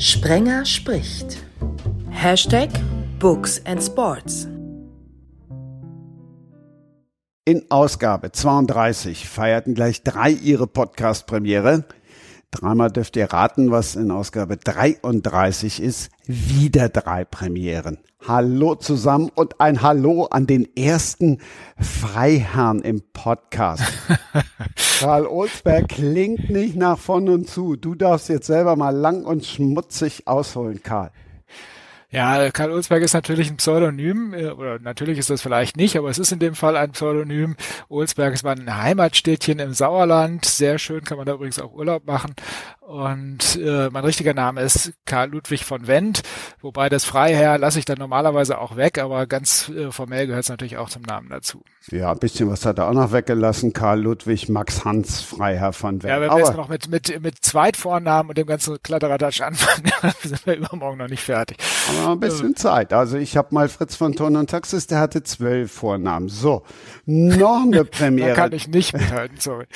[0.00, 1.44] Sprenger spricht.
[2.08, 2.70] Hashtag
[3.18, 4.48] Books and Sports.
[7.44, 11.84] In Ausgabe 32 feierten gleich drei ihre Podcast-Premiere.
[12.52, 16.10] Dreimal dürft ihr raten, was in Ausgabe 33 ist.
[16.26, 17.98] Wieder drei Premieren.
[18.26, 21.38] Hallo zusammen und ein Hallo an den ersten
[21.78, 23.84] Freiherrn im Podcast.
[24.98, 27.76] Karl Olsberg klingt nicht nach von und zu.
[27.76, 31.12] Du darfst jetzt selber mal lang und schmutzig ausholen, Karl.
[32.12, 36.10] Ja, Karl Olsberg ist natürlich ein Pseudonym, äh, oder natürlich ist das vielleicht nicht, aber
[36.10, 37.56] es ist in dem Fall ein Pseudonym.
[37.88, 40.44] Olsberg ist mein Heimatstädtchen im Sauerland.
[40.44, 42.34] Sehr schön, kann man da übrigens auch Urlaub machen.
[42.80, 46.22] Und äh, mein richtiger Name ist Karl Ludwig von Wendt,
[46.60, 50.48] wobei das Freiherr lasse ich dann normalerweise auch weg, aber ganz äh, formell gehört es
[50.48, 51.62] natürlich auch zum Namen dazu.
[51.92, 53.72] Ja, ein bisschen was hat er auch noch weggelassen.
[53.72, 56.12] Karl Ludwig Max Hans Freiherr von Wendt.
[56.12, 59.92] Ja, wenn wir jetzt noch mit, mit, mit Zweitvornamen und dem ganzen Kladderadatsch anfangen,
[60.24, 61.58] sind wir übermorgen noch nicht fertig.
[61.90, 62.92] Aber ein bisschen Zeit.
[62.92, 66.28] Also ich habe mal Fritz von Ton und Taxis, der hatte zwölf Vornamen.
[66.28, 66.62] So,
[67.06, 68.30] noch eine Premiere.
[68.30, 69.66] da kann ich nicht mithalten, sorry.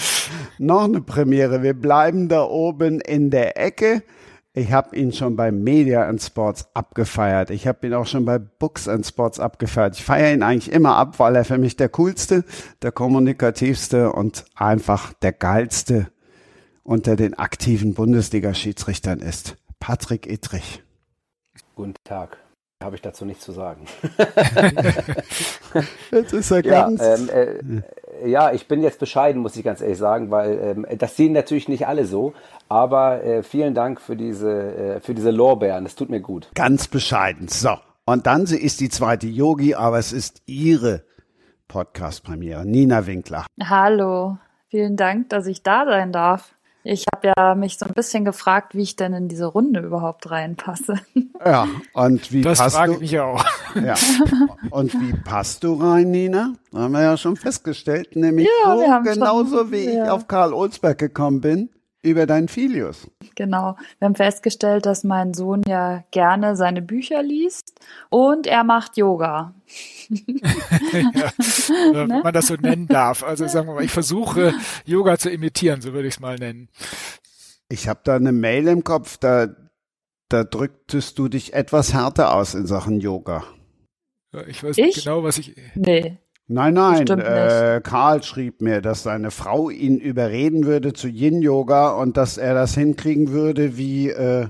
[0.59, 1.63] noch eine Premiere.
[1.63, 4.03] Wir bleiben da oben in der Ecke.
[4.57, 7.51] Ich habe ihn schon bei Media and Sports abgefeiert.
[7.51, 9.97] Ich habe ihn auch schon bei Books and Sports abgefeiert.
[9.97, 12.45] Ich feiere ihn eigentlich immer ab, weil er für mich der coolste,
[12.83, 16.07] der kommunikativste und einfach der geilste
[16.85, 19.57] unter den aktiven Bundesliga-Schiedsrichtern ist.
[19.81, 20.84] Patrick Ittrich.
[21.75, 22.39] Guten Tag.
[22.83, 23.87] Habe ich dazu nichts zu sagen.
[26.13, 27.03] Jetzt ist er ja, ganz.
[27.03, 27.83] ähm,
[28.23, 31.33] äh, ja, ich bin jetzt bescheiden, muss ich ganz ehrlich sagen, weil ähm, das sehen
[31.33, 32.35] natürlich nicht alle so.
[32.69, 35.85] Aber äh, vielen Dank für diese, äh, für diese Lorbeeren.
[35.85, 36.51] Das tut mir gut.
[36.55, 37.49] Ganz bescheiden.
[37.49, 37.77] So.
[38.05, 41.05] Und dann, sie ist die zweite Yogi, aber es ist ihre
[41.69, 42.67] Podcast-Premiere.
[42.67, 43.47] Nina Winkler.
[43.63, 44.39] Hallo.
[44.69, 46.54] Vielen Dank, dass ich da sein darf.
[46.87, 50.31] Ich habe ja mich so ein bisschen gefragt, wie ich denn in diese Runde überhaupt
[50.31, 51.01] reinpasse.
[51.45, 52.95] Ja, und wie Das passt frage du?
[52.97, 53.45] ich mich auch.
[53.75, 53.95] Ja.
[54.71, 56.55] Und wie passt du rein, Nina?
[56.73, 60.13] Haben wir ja schon festgestellt, nämlich Ja, so haben schon- genauso wie ich ja.
[60.13, 61.69] auf Karl Olsberg gekommen bin,
[62.03, 63.11] über deinen Filius.
[63.35, 63.77] Genau.
[63.99, 67.73] Wir haben festgestellt, dass mein Sohn ja gerne seine Bücher liest
[68.11, 69.53] und er macht Yoga.
[71.15, 73.23] ja, äh, wenn man das so nennen darf.
[73.23, 74.55] Also sagen wir mal, ich versuche
[74.85, 76.69] Yoga zu imitieren, so würde ich es mal nennen.
[77.69, 79.49] Ich habe da eine Mail im Kopf, da,
[80.29, 83.45] da drücktest du dich etwas härter aus in Sachen Yoga.
[84.49, 84.85] Ich weiß Ich?
[84.85, 85.55] nicht genau, was ich.
[85.75, 86.19] Nee.
[86.47, 92.19] Nein, nein, äh, Karl schrieb mir, dass seine Frau ihn überreden würde zu Yin-Yoga und
[92.19, 94.49] dass er das hinkriegen würde wie, äh,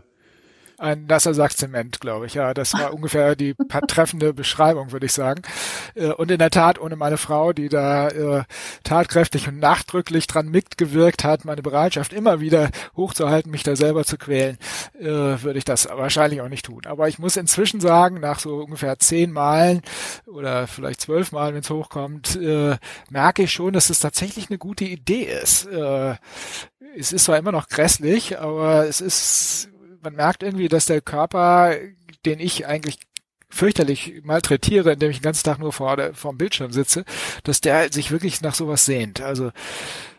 [0.85, 2.35] Ein nasser Sackzement, glaube ich.
[2.35, 3.55] Ja, das war ungefähr die
[3.89, 5.41] treffende Beschreibung, würde ich sagen.
[5.95, 8.45] Äh, Und in der Tat, ohne meine Frau, die da äh,
[8.83, 14.19] tatkräftig und nachdrücklich dran mitgewirkt hat, meine Bereitschaft immer wieder hochzuhalten, mich da selber zu
[14.19, 14.59] quälen,
[15.01, 16.83] äh, würde ich das wahrscheinlich auch nicht tun.
[16.85, 19.81] Aber ich muss inzwischen sagen, nach so ungefähr zehn Malen
[20.27, 22.39] oder vielleicht zwölf Malen, wenn es hochkommt,
[23.11, 25.67] merke ich schon, dass es tatsächlich eine gute Idee ist.
[26.97, 29.71] Es ist zwar immer noch grässlich, aber es ist,
[30.05, 31.75] man merkt irgendwie, dass der Körper,
[32.25, 32.99] den ich eigentlich
[33.49, 37.05] fürchterlich malträtiere, indem ich den ganzen Tag nur vor, der, vor dem Bildschirm sitze,
[37.45, 39.21] dass der sich wirklich nach sowas sehnt.
[39.21, 39.53] Also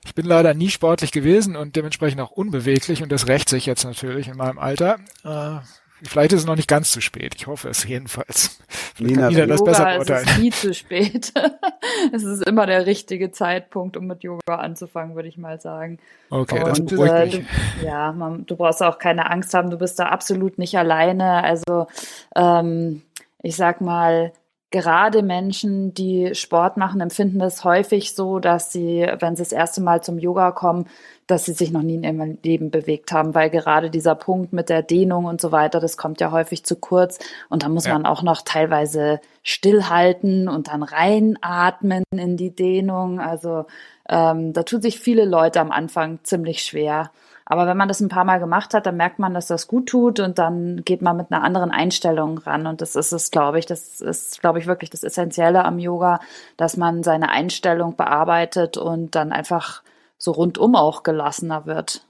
[0.06, 3.84] ich bin leider nie sportlich gewesen und dementsprechend auch unbeweglich und das rächt sich jetzt
[3.84, 5.00] natürlich in meinem Alter.
[5.24, 5.60] Äh,
[6.08, 7.36] vielleicht ist es noch nicht ganz zu spät.
[7.36, 8.60] Ich hoffe es jedenfalls.
[8.96, 10.42] Vielleicht Nina, kann Nina das Yoga besser ist es beurteilen.
[10.42, 11.34] nie zu spät.
[12.14, 16.00] es ist immer der richtige Zeitpunkt, um mit Yoga anzufangen, würde ich mal sagen.
[16.30, 17.46] Okay, das Und, beruhigt äh, mich.
[17.80, 21.44] Du, ja, man, du brauchst auch keine Angst haben, du bist da absolut nicht alleine.
[21.44, 21.88] Also
[22.36, 23.02] ähm,
[23.42, 24.34] ich sag mal,
[24.76, 29.80] gerade Menschen, die Sport machen, empfinden es häufig so, dass sie, wenn sie das erste
[29.82, 30.86] Mal zum Yoga kommen,
[31.28, 34.68] dass sie sich noch nie in ihrem Leben bewegt haben, weil gerade dieser Punkt mit
[34.68, 37.20] der Dehnung und so weiter, das kommt ja häufig zu kurz
[37.50, 37.94] und da muss Ja.
[37.94, 43.22] man auch noch teilweise stillhalten und dann reinatmen in die Dehnung.
[43.22, 43.66] Also
[44.10, 47.12] ähm, da tun sich viele Leute am Anfang ziemlich schwer.
[47.46, 49.88] Aber wenn man das ein paar Mal gemacht hat, dann merkt man, dass das gut
[49.88, 52.66] tut und dann geht man mit einer anderen Einstellung ran.
[52.66, 53.68] Und das ist es, glaube ich.
[53.68, 56.20] Das ist, glaube ich, wirklich das Essentielle am Yoga,
[56.58, 59.84] dass man seine Einstellung bearbeitet und dann einfach
[60.18, 62.06] so rundum auch gelassener wird.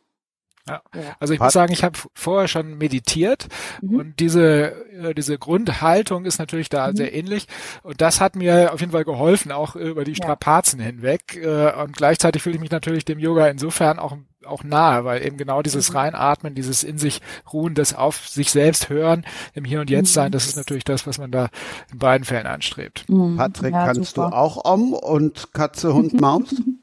[0.67, 0.81] Ja.
[0.95, 1.01] Ja.
[1.19, 3.47] Also ich Pat- muss sagen, ich habe vorher schon meditiert
[3.81, 3.95] Mhm.
[3.99, 6.95] und diese äh, diese Grundhaltung ist natürlich da Mhm.
[6.95, 7.47] sehr ähnlich
[7.83, 10.17] und das hat mir auf jeden Fall geholfen, auch über die Ja.
[10.23, 15.03] Strapazen hinweg äh, und gleichzeitig fühle ich mich natürlich dem Yoga insofern auch auch nahe,
[15.05, 15.97] weil eben genau dieses Mhm.
[15.97, 17.19] Reinatmen, dieses in sich
[17.51, 19.25] ruhen, das auf sich selbst hören,
[19.55, 20.31] im Hier und Jetzt sein, Mhm.
[20.33, 21.49] das ist natürlich das, was man da
[21.91, 23.05] in beiden Fällen anstrebt.
[23.09, 23.37] Mhm.
[23.37, 24.29] Patrick, Ja, kannst super.
[24.29, 26.43] du auch Om und Katze, Hund, Maus?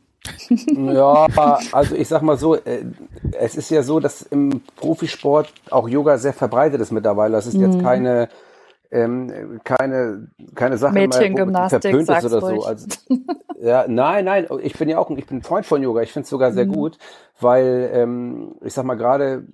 [0.76, 1.26] ja,
[1.72, 2.84] also ich sag mal so, äh,
[3.32, 7.34] es ist ja so, dass im Profisport auch Yoga sehr verbreitet ist mittlerweile.
[7.34, 7.82] Das ist jetzt mhm.
[7.82, 8.28] keine
[8.90, 12.62] ähm, keine keine Sache Mädchengymnastik, verpönt ist oder so.
[12.62, 12.86] Also,
[13.60, 16.02] ja, nein, nein, ich bin ja auch ich bin ein Freund von Yoga.
[16.02, 16.72] Ich finde es sogar sehr mhm.
[16.72, 16.98] gut,
[17.40, 19.46] weil ähm, ich sag mal gerade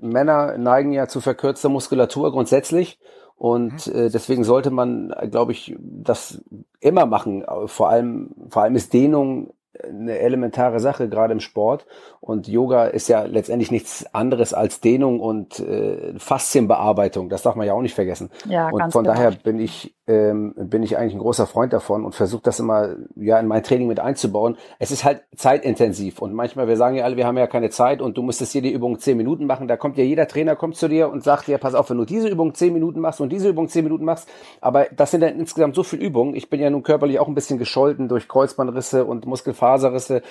[0.00, 2.98] Männer neigen ja zu verkürzter Muskulatur grundsätzlich
[3.36, 3.94] und mhm.
[3.94, 6.42] äh, deswegen sollte man, glaube ich, das
[6.80, 7.44] immer machen.
[7.66, 11.86] Vor allem, vor allem ist Dehnung eine elementare Sache, gerade im Sport.
[12.20, 17.28] Und Yoga ist ja letztendlich nichts anderes als Dehnung und äh, Faszienbearbeitung.
[17.28, 18.30] Das darf man ja auch nicht vergessen.
[18.46, 19.14] Ja, und von genau.
[19.14, 22.96] daher bin ich ähm, bin ich eigentlich ein großer Freund davon und versuche das immer
[23.14, 24.56] ja in mein Training mit einzubauen.
[24.80, 28.02] Es ist halt zeitintensiv und manchmal, wir sagen ja alle, wir haben ja keine Zeit
[28.02, 29.68] und du müsstest hier die Übung zehn Minuten machen.
[29.68, 32.04] Da kommt ja jeder Trainer kommt zu dir und sagt dir, pass auf, wenn du
[32.04, 34.28] diese Übung zehn Minuten machst und diese Übung zehn Minuten machst,
[34.60, 36.34] aber das sind dann insgesamt so viele Übungen.
[36.34, 40.22] Ich bin ja nun körperlich auch ein bisschen gescholten durch Kreuzbandrisse und Muskelfaserrisse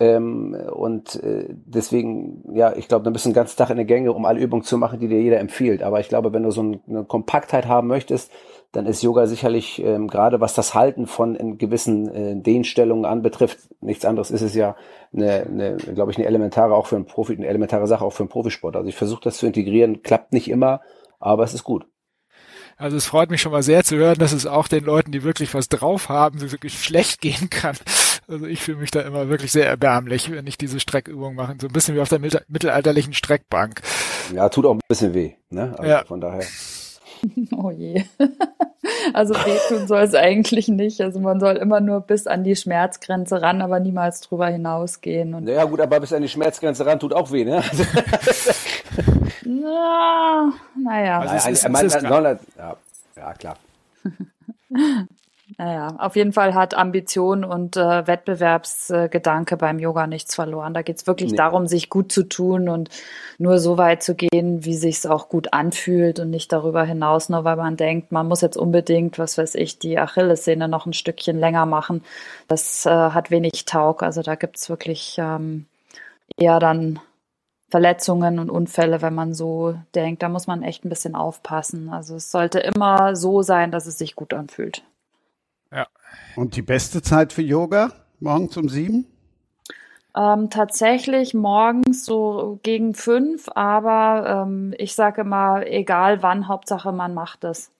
[0.00, 3.84] ähm, und äh, deswegen, ja, ich glaube, da bist du den ganzen Tag in der
[3.84, 5.82] Gänge, um alle Übungen zu machen, die dir jeder empfiehlt.
[5.82, 8.32] Aber ich glaube, wenn du so eine Kompaktheit haben möchtest,
[8.72, 13.58] dann ist Yoga sicherlich ähm, gerade was das Halten von in gewissen äh, Dehnstellungen anbetrifft,
[13.80, 14.76] nichts anderes ist es ja
[15.12, 18.24] eine, eine glaube ich, eine elementare auch für einen Profi, eine elementare Sache auch für
[18.24, 18.76] einen Profisport.
[18.76, 20.80] Also ich versuche das zu integrieren, klappt nicht immer,
[21.18, 21.86] aber es ist gut.
[22.76, 25.24] Also es freut mich schon mal sehr zu hören, dass es auch den Leuten, die
[25.24, 27.76] wirklich was drauf haben, wirklich schlecht gehen kann.
[28.28, 31.56] Also ich fühle mich da immer wirklich sehr erbärmlich, wenn ich diese Streckübung mache.
[31.60, 33.82] So ein bisschen wie auf der mittelalterlichen Streckbank.
[34.32, 35.32] Ja, tut auch ein bisschen weh.
[35.50, 35.74] Ne?
[35.76, 36.04] Also ja.
[36.04, 36.44] Von daher.
[37.56, 38.04] Oh je.
[39.12, 41.00] Also wehtun soll es eigentlich nicht.
[41.00, 45.34] Also man soll immer nur bis an die Schmerzgrenze ran, aber niemals drüber hinausgehen.
[45.34, 47.62] Und ja gut, aber bis an die Schmerzgrenze ran tut auch weh, ne?
[49.44, 51.20] Na, naja.
[51.20, 52.76] Also es ist, es ist, ja,
[53.16, 53.56] ja, klar.
[55.60, 60.72] Naja, auf jeden Fall hat Ambition und äh, Wettbewerbsgedanke beim Yoga nichts verloren.
[60.72, 61.36] Da geht's wirklich nee.
[61.36, 62.90] darum, sich gut zu tun und
[63.38, 67.42] nur so weit zu gehen, wie sich's auch gut anfühlt und nicht darüber hinaus, nur
[67.42, 71.40] weil man denkt, man muss jetzt unbedingt, was weiß ich, die Achillessehne noch ein Stückchen
[71.40, 72.04] länger machen.
[72.46, 74.04] Das äh, hat wenig Taug.
[74.04, 75.66] Also da gibt's wirklich ähm,
[76.36, 77.00] eher dann
[77.68, 80.22] Verletzungen und Unfälle, wenn man so denkt.
[80.22, 81.88] Da muss man echt ein bisschen aufpassen.
[81.90, 84.84] Also es sollte immer so sein, dass es sich gut anfühlt.
[86.36, 87.92] Und die beste Zeit für Yoga?
[88.20, 89.06] Morgens um sieben?
[90.16, 97.14] Ähm, tatsächlich morgens so gegen fünf, aber ähm, ich sage immer, egal wann, Hauptsache man
[97.14, 97.70] macht es.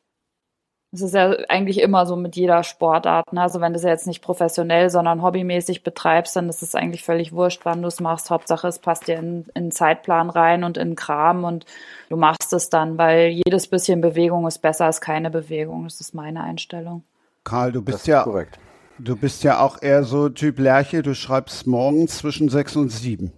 [0.90, 3.32] Das ist ja eigentlich immer so mit jeder Sportart.
[3.32, 3.42] Ne?
[3.42, 7.04] Also wenn du es ja jetzt nicht professionell, sondern hobbymäßig betreibst, dann ist es eigentlich
[7.04, 8.31] völlig wurscht, wann du es machst.
[8.31, 11.66] Hauptsache es passt dir in, in den Zeitplan rein und in den Kram und
[12.08, 15.84] du machst es dann, weil jedes bisschen Bewegung ist besser als keine Bewegung.
[15.84, 17.02] Das ist meine Einstellung.
[17.48, 18.58] Karl, du bist ja korrekt.
[18.98, 23.32] Du bist ja auch eher so Typ Lerche, du schreibst morgens zwischen sechs und sieben.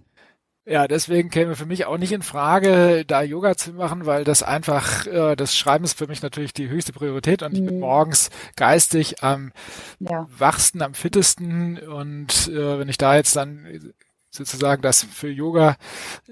[0.65, 4.43] Ja, deswegen käme für mich auch nicht in Frage, da Yoga zu machen, weil das
[4.43, 7.81] einfach, äh, das Schreiben ist für mich natürlich die höchste Priorität und ich bin mhm.
[7.81, 9.51] morgens geistig am
[9.99, 10.27] ja.
[10.37, 13.93] wachsten, am fittesten und äh, wenn ich da jetzt dann
[14.31, 15.75] sozusagen das für Yoga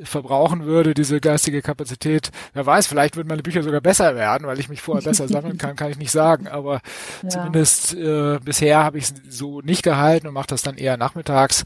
[0.03, 2.31] verbrauchen würde, diese geistige Kapazität.
[2.53, 5.57] Wer weiß, vielleicht würden meine Bücher sogar besser werden, weil ich mich vorher besser sammeln
[5.57, 6.47] kann, kann ich nicht sagen.
[6.47, 6.81] Aber
[7.23, 7.29] ja.
[7.29, 11.63] zumindest äh, bisher habe ich es so nicht gehalten und mache das dann eher nachmittags,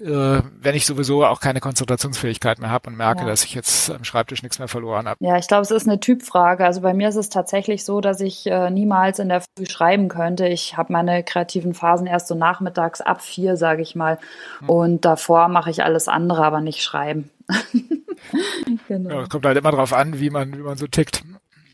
[0.00, 3.26] äh, wenn ich sowieso auch keine Konzentrationsfähigkeit mehr habe und merke, ja.
[3.26, 5.16] dass ich jetzt am Schreibtisch nichts mehr verloren habe.
[5.20, 6.64] Ja, ich glaube, es ist eine Typfrage.
[6.64, 10.08] Also bei mir ist es tatsächlich so, dass ich äh, niemals in der Früh schreiben
[10.08, 10.48] könnte.
[10.48, 14.18] Ich habe meine kreativen Phasen erst so nachmittags ab vier, sage ich mal.
[14.60, 14.70] Hm.
[14.70, 17.30] Und davor mache ich ich alles andere, aber nicht schreiben.
[18.88, 19.10] genau.
[19.10, 21.22] Ja, kommt halt immer drauf an, wie man, wie man so tickt.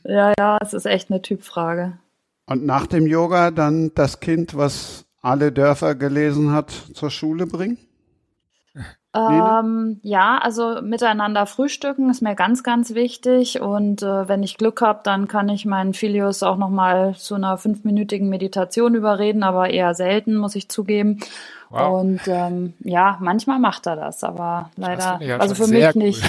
[0.05, 1.99] Ja, ja, es ist echt eine Typfrage.
[2.47, 7.79] Und nach dem Yoga dann das Kind, was alle Dörfer gelesen hat, zur Schule bringen?
[9.13, 13.61] Ähm, ja, also miteinander frühstücken ist mir ganz, ganz wichtig.
[13.61, 17.59] Und äh, wenn ich Glück habe, dann kann ich meinen Filius auch nochmal zu einer
[17.59, 21.19] fünfminütigen Meditation überreden, aber eher selten, muss ich zugeben.
[21.71, 22.01] Wow.
[22.01, 26.03] Und ähm, ja, manchmal macht er das, aber leider, also für mich cool.
[26.03, 26.23] nicht,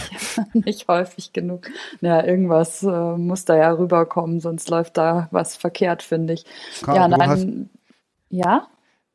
[0.54, 1.68] nicht häufig genug.
[2.00, 6.46] Ja, irgendwas äh, muss da ja rüberkommen, sonst läuft da was verkehrt, finde ich.
[6.84, 7.70] Karl, ja, nein,
[8.30, 8.68] ja.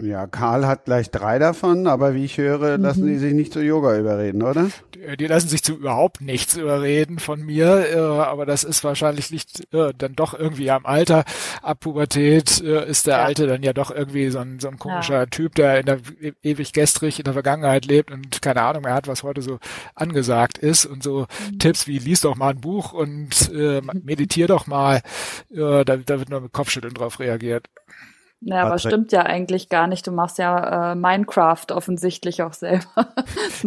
[0.02, 3.08] Ja, Karl hat gleich drei davon, aber wie ich höre, lassen mhm.
[3.08, 4.68] die sich nicht zu Yoga überreden, oder?
[4.94, 9.30] Die, die lassen sich zu überhaupt nichts überreden von mir, äh, aber das ist wahrscheinlich
[9.30, 11.24] nicht äh, dann doch irgendwie am Alter.
[11.62, 13.24] Ab Pubertät äh, ist der ja.
[13.24, 15.26] Alte dann ja doch irgendwie so ein, so ein komischer ja.
[15.26, 18.92] Typ, der in der e ewig gestrig in der Vergangenheit lebt und keine Ahnung mehr
[18.92, 19.58] hat, was heute so
[19.94, 21.58] angesagt ist und so mhm.
[21.58, 24.96] Tipps wie lies doch mal ein Buch und äh, meditier doch mal,
[25.54, 27.70] äh, da, da wird nur mit Kopfschütteln drauf reagiert.
[28.40, 30.06] Naja, aber stimmt ja eigentlich gar nicht.
[30.06, 32.86] Du machst ja äh, Minecraft offensichtlich auch selber.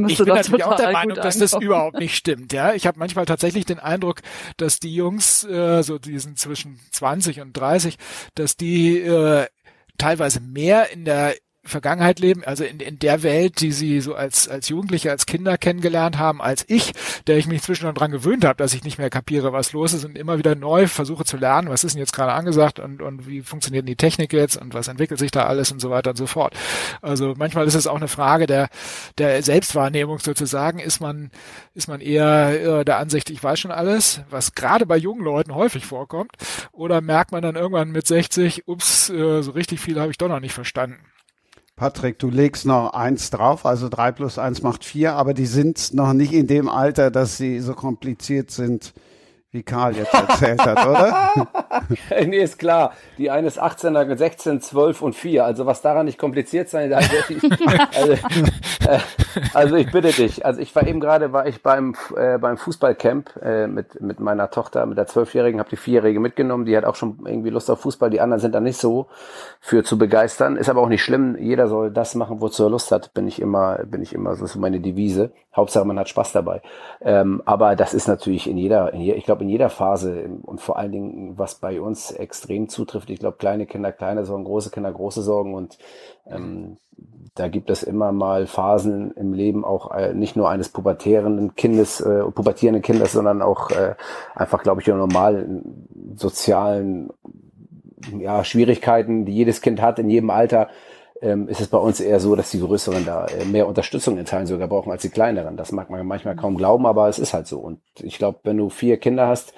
[0.07, 2.53] ich bin natürlich auch der Meinung, dass das überhaupt nicht stimmt.
[2.53, 4.21] Ja, ich habe manchmal tatsächlich den Eindruck,
[4.57, 7.97] dass die Jungs, äh, so die sind zwischen 20 und 30,
[8.35, 9.47] dass die äh,
[9.97, 11.35] teilweise mehr in der
[11.69, 15.57] Vergangenheit leben, also in, in der Welt, die sie so als, als Jugendliche, als Kinder
[15.57, 16.93] kennengelernt haben, als ich,
[17.27, 20.05] der ich mich zwischendurch dran gewöhnt habe, dass ich nicht mehr kapiere, was los ist
[20.05, 23.27] und immer wieder neu versuche zu lernen, was ist denn jetzt gerade angesagt und, und
[23.27, 26.17] wie funktioniert die Technik jetzt und was entwickelt sich da alles und so weiter und
[26.17, 26.53] so fort.
[27.01, 28.69] Also manchmal ist es auch eine Frage der,
[29.17, 30.79] der Selbstwahrnehmung sozusagen.
[30.79, 31.31] Ist man,
[31.73, 35.55] ist man eher äh, der Ansicht, ich weiß schon alles, was gerade bei jungen Leuten
[35.55, 36.31] häufig vorkommt,
[36.71, 40.27] oder merkt man dann irgendwann mit 60, ups, äh, so richtig viel habe ich doch
[40.27, 40.99] noch nicht verstanden.
[41.79, 45.93] Patrick, du legst noch eins drauf, also drei plus eins macht vier, aber die sind
[45.93, 48.93] noch nicht in dem Alter, dass sie so kompliziert sind,
[49.51, 51.47] wie Karl jetzt erzählt hat, oder?
[52.27, 52.93] nee, ist klar.
[53.17, 55.43] Die eine ist 18, 16, 12 und 4.
[55.43, 57.09] Also was daran nicht kompliziert sein also,
[57.95, 58.99] also, äh,
[59.55, 60.45] also ich bitte dich.
[60.45, 64.51] Also ich war eben gerade, war ich beim, äh, beim Fußballcamp äh, mit, mit meiner
[64.51, 66.65] Tochter, mit der Zwölfjährigen, habe die Vierjährige mitgenommen.
[66.65, 68.11] Die hat auch schon irgendwie Lust auf Fußball.
[68.11, 69.07] Die anderen sind da nicht so
[69.59, 70.57] für zu begeistern.
[70.57, 71.35] Ist aber auch nicht schlimm.
[71.39, 73.15] Jeder soll das machen, wozu er Lust hat.
[73.15, 75.31] Bin ich immer, bin ich immer, so ist meine Devise.
[75.55, 76.61] Hauptsache man hat Spaß dabei.
[77.01, 80.29] Ähm, aber das ist natürlich in jeder, in jeder ich glaube, glaube, in jeder Phase
[80.43, 84.43] und vor allen Dingen, was bei uns extrem zutrifft, ich glaube, kleine Kinder kleine Sorgen,
[84.43, 85.53] große Kinder große Sorgen.
[85.53, 85.77] Und
[86.27, 86.77] ähm,
[87.35, 92.01] da gibt es immer mal Phasen im Leben auch äh, nicht nur eines pubertierenden Kindes,
[92.01, 93.95] äh, pubertierenden Kindes, sondern auch äh,
[94.35, 97.09] einfach, glaube ich, normalen sozialen
[98.17, 100.69] ja, Schwierigkeiten, die jedes Kind hat in jedem Alter
[101.21, 104.25] ähm, ist es bei uns eher so, dass die Größeren da äh, mehr Unterstützung in
[104.25, 105.57] Teilen sogar brauchen als die Kleineren.
[105.57, 107.59] Das mag man manchmal kaum glauben, aber es ist halt so.
[107.59, 109.53] Und ich glaube, wenn du vier Kinder hast,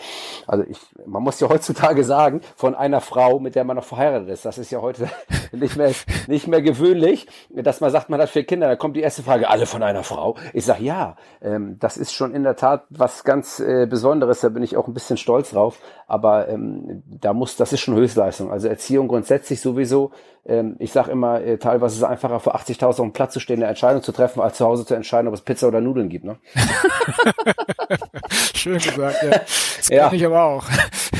[0.47, 4.29] also ich, man muss ja heutzutage sagen, von einer Frau, mit der man noch verheiratet
[4.29, 5.09] ist, das ist ja heute
[5.51, 5.91] nicht mehr,
[6.27, 8.67] nicht mehr gewöhnlich, dass man sagt, man hat vier Kinder.
[8.67, 10.35] Da kommt die erste Frage, alle von einer Frau.
[10.53, 14.41] Ich sage ja, ähm, das ist schon in der Tat was ganz äh, Besonderes.
[14.41, 15.79] Da bin ich auch ein bisschen stolz drauf.
[16.07, 18.51] Aber ähm, da muss, das ist schon Höchstleistung.
[18.51, 20.11] Also Erziehung grundsätzlich sowieso.
[20.45, 23.39] Ähm, ich sage immer, äh, teilweise ist es einfacher, vor 80.000 auf dem Platz zu
[23.39, 26.09] stehen, eine Entscheidung zu treffen, als zu Hause zu entscheiden, ob es Pizza oder Nudeln
[26.09, 26.25] gibt.
[26.25, 26.37] Ne?
[28.55, 29.29] Schön gesagt, ja.
[29.29, 30.07] Das ja.
[30.07, 30.65] kann ich aber auch.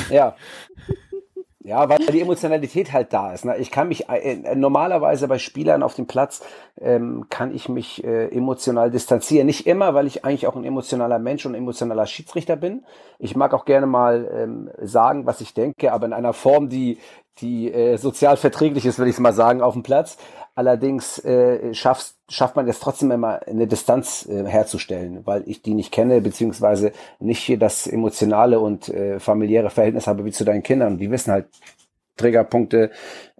[0.10, 0.36] Ja.
[1.64, 3.46] Ja, weil die Emotionalität halt da ist.
[3.46, 3.56] Ne?
[3.58, 6.42] Ich kann mich äh, normalerweise bei Spielern auf dem Platz
[6.80, 9.46] ähm, kann ich mich äh, emotional distanzieren.
[9.46, 12.84] Nicht immer, weil ich eigentlich auch ein emotionaler Mensch und emotionaler Schiedsrichter bin.
[13.20, 16.98] Ich mag auch gerne mal ähm, sagen, was ich denke, aber in einer Form, die
[17.40, 20.18] die äh, sozial verträglich ist, würde ich mal sagen, auf dem Platz.
[20.54, 25.74] Allerdings äh, schafft, schafft man jetzt trotzdem immer eine Distanz äh, herzustellen, weil ich die
[25.74, 30.64] nicht kenne, beziehungsweise nicht hier das emotionale und äh, familiäre Verhältnis habe wie zu deinen
[30.64, 30.98] Kindern.
[30.98, 31.48] Die wissen halt,
[32.18, 32.92] Triggerpunkte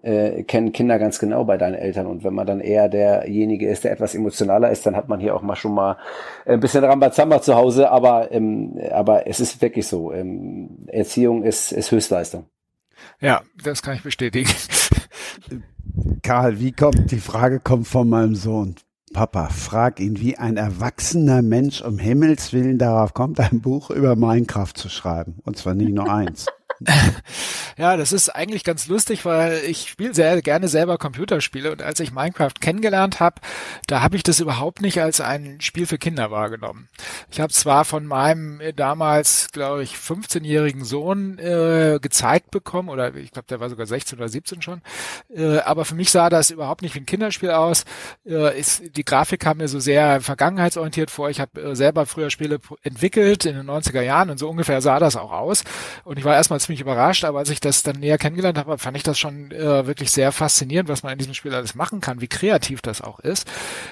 [0.02, 2.08] äh, kennen Kinder ganz genau bei deinen Eltern.
[2.08, 5.36] Und wenn man dann eher derjenige ist, der etwas emotionaler ist, dann hat man hier
[5.36, 5.98] auch mal schon mal
[6.46, 7.92] ein bisschen Rambazamba zu Hause.
[7.92, 10.12] Aber, ähm, aber es ist wirklich so.
[10.12, 12.46] Ähm, Erziehung ist, ist Höchstleistung.
[13.20, 14.50] Ja, das kann ich bestätigen.
[16.24, 18.76] Karl, wie kommt, die Frage kommt von meinem Sohn.
[19.14, 24.16] Papa, frag ihn, wie ein erwachsener Mensch um Himmels Willen darauf kommt, ein Buch über
[24.16, 25.40] Minecraft zu schreiben.
[25.44, 26.46] Und zwar nicht nur eins.
[27.78, 32.00] Ja, das ist eigentlich ganz lustig, weil ich spiele sehr gerne selber Computerspiele und als
[32.00, 33.42] ich Minecraft kennengelernt habe,
[33.88, 36.90] da habe ich das überhaupt nicht als ein Spiel für Kinder wahrgenommen.
[37.32, 43.16] Ich habe zwar von meinem äh, damals, glaube ich, 15-jährigen Sohn äh, gezeigt bekommen, oder
[43.16, 44.82] ich glaube, der war sogar 16 oder 17 schon,
[45.36, 47.86] äh, aber für mich sah das überhaupt nicht wie ein Kinderspiel aus.
[48.26, 51.30] Äh, ist, die Grafik kam mir so sehr vergangenheitsorientiert vor.
[51.30, 55.00] Ich habe äh, selber früher Spiele entwickelt in den 90er Jahren und so ungefähr sah
[55.00, 55.64] das auch aus.
[56.04, 58.96] Und ich war erstmal ziemlich überrascht, aber als ich das dann näher kennengelernt habe, fand
[58.96, 62.22] ich das schon äh, wirklich sehr faszinierend, was man in diesem Spiel alles machen kann,
[62.22, 63.46] wie kreativ das auch ist.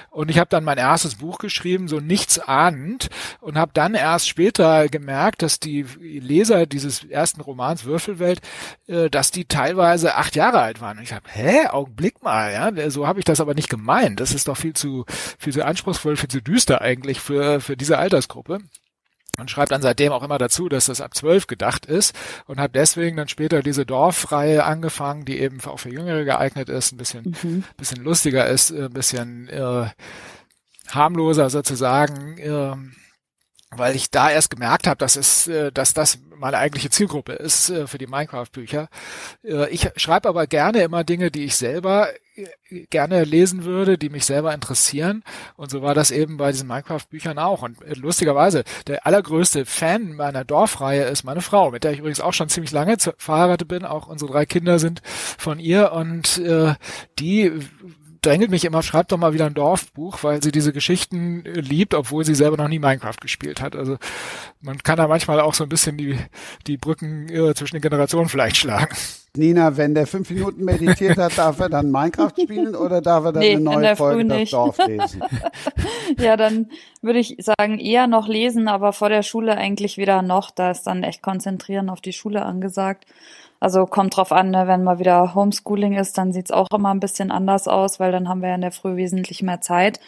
[0.08, 3.10] Und ich habe dann mein erstes Buch geschrieben, so nichts ahnend,
[3.40, 8.40] und habe dann erst später gemerkt, dass die Leser dieses ersten Romans Würfelwelt,
[8.86, 10.96] äh, dass die teilweise acht Jahre alt waren.
[10.96, 14.20] Und ich habe, hä, Augenblick mal, ja, so habe ich das aber nicht gemeint.
[14.20, 15.04] Das ist doch viel zu
[15.38, 18.60] viel zu anspruchsvoll, viel zu düster eigentlich für für diese Altersgruppe
[19.40, 22.14] und schreibt dann seitdem auch immer dazu, dass das ab zwölf gedacht ist
[22.46, 26.92] und hat deswegen dann später diese Dorfreihe angefangen, die eben auch für Jüngere geeignet ist,
[26.92, 27.64] ein bisschen, mhm.
[27.76, 29.86] bisschen lustiger ist, ein bisschen äh,
[30.88, 32.38] harmloser sozusagen.
[32.38, 32.76] Äh,
[33.72, 37.70] weil ich da erst gemerkt habe, dass es, äh, dass das meine eigentliche Zielgruppe ist
[37.70, 38.88] äh, für die Minecraft-Bücher.
[39.44, 42.08] Äh, ich schreibe aber gerne immer Dinge, die ich selber
[42.90, 45.22] gerne lesen würde, die mich selber interessieren.
[45.56, 47.62] Und so war das eben bei diesen Minecraft-Büchern auch.
[47.62, 52.32] Und lustigerweise, der allergrößte Fan meiner Dorfreihe ist meine Frau, mit der ich übrigens auch
[52.32, 53.84] schon ziemlich lange verheiratet bin.
[53.84, 55.92] Auch unsere drei Kinder sind von ihr.
[55.92, 56.74] Und äh,
[57.18, 57.52] die
[58.22, 61.94] drängelt mich immer, schreibt doch mal wieder ein Dorfbuch, weil sie diese Geschichten äh, liebt,
[61.94, 63.76] obwohl sie selber noch nie Minecraft gespielt hat.
[63.76, 63.96] Also
[64.60, 66.18] man kann da manchmal auch so ein bisschen die,
[66.66, 68.94] die Brücken äh, zwischen den Generationen vielleicht schlagen.
[69.36, 73.32] Nina, wenn der fünf Minuten meditiert hat, darf er dann Minecraft spielen oder darf er
[73.32, 75.22] dann nee, eine neue Folge das Dorf lesen?
[76.18, 76.68] ja, dann
[77.00, 80.50] würde ich sagen, eher noch lesen, aber vor der Schule eigentlich wieder noch.
[80.50, 83.06] Da ist dann echt konzentrieren auf die Schule angesagt.
[83.60, 87.00] Also kommt drauf an, ne, wenn mal wieder Homeschooling ist, dann sieht's auch immer ein
[87.00, 90.00] bisschen anders aus, weil dann haben wir ja in der Früh wesentlich mehr Zeit.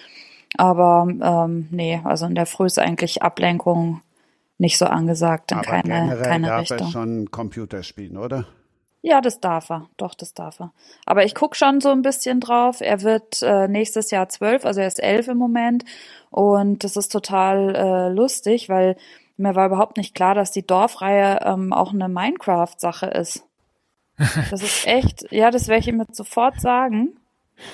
[0.56, 4.00] Aber ähm, nee, also in der Früh ist eigentlich Ablenkung
[4.58, 6.86] nicht so angesagt in Aber keine, keine darf Richtung.
[6.86, 8.46] Er schon Computer spielen, oder?
[9.02, 9.88] Ja, das darf er.
[9.96, 10.72] Doch, das darf er.
[11.06, 12.80] Aber ich guck schon so ein bisschen drauf.
[12.80, 15.84] Er wird äh, nächstes Jahr zwölf, also er ist elf im Moment.
[16.30, 18.96] Und das ist total äh, lustig, weil
[19.36, 23.44] mir war überhaupt nicht klar, dass die Dorfreihe ähm, auch eine Minecraft-Sache ist.
[24.50, 27.16] Das ist echt, ja, das werde ich ihm jetzt sofort sagen.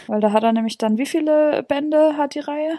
[0.07, 2.79] Weil da hat er nämlich dann, wie viele Bände hat die Reihe?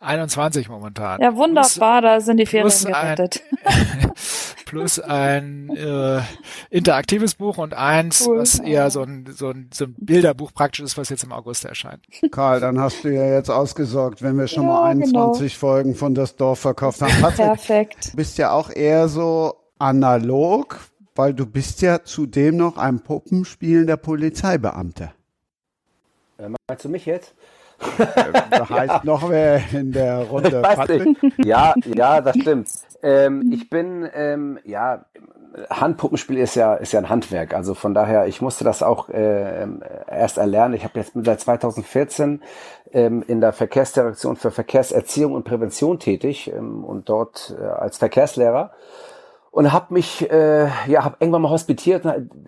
[0.00, 1.20] 21 momentan.
[1.20, 3.42] Ja, wunderbar, plus, da sind die Ferien gerettet.
[3.64, 4.12] Ein,
[4.68, 6.20] plus ein äh,
[6.68, 8.38] interaktives Buch und eins, cool.
[8.38, 11.64] was eher so ein, so, ein, so ein Bilderbuch praktisch ist, was jetzt im August
[11.64, 12.04] erscheint.
[12.30, 15.58] Karl, dann hast du ja jetzt ausgesorgt, wenn wir schon ja, mal 21 genau.
[15.58, 17.12] Folgen von Das Dorf verkauft haben.
[17.18, 18.12] Patrick, Perfekt.
[18.12, 20.78] Du bist ja auch eher so analog,
[21.14, 25.14] weil du bist ja zudem noch ein Puppenspielender Polizeibeamter.
[26.36, 27.34] Äh, meinst du mich jetzt?
[27.96, 30.62] da heißt noch wer in der Runde.
[31.38, 32.68] Ja, ja, das stimmt.
[33.02, 35.04] Ähm, ich bin, ähm, ja,
[35.70, 37.54] Handpuppenspiel ist ja, ist ja ein Handwerk.
[37.54, 39.66] Also von daher, ich musste das auch äh,
[40.06, 40.74] erst erlernen.
[40.74, 42.42] Ich habe jetzt seit 2014
[42.92, 48.72] ähm, in der Verkehrsdirektion für Verkehrserziehung und Prävention tätig ähm, und dort äh, als Verkehrslehrer
[49.50, 52.04] und habe mich äh, ja hab irgendwann mal hospitiert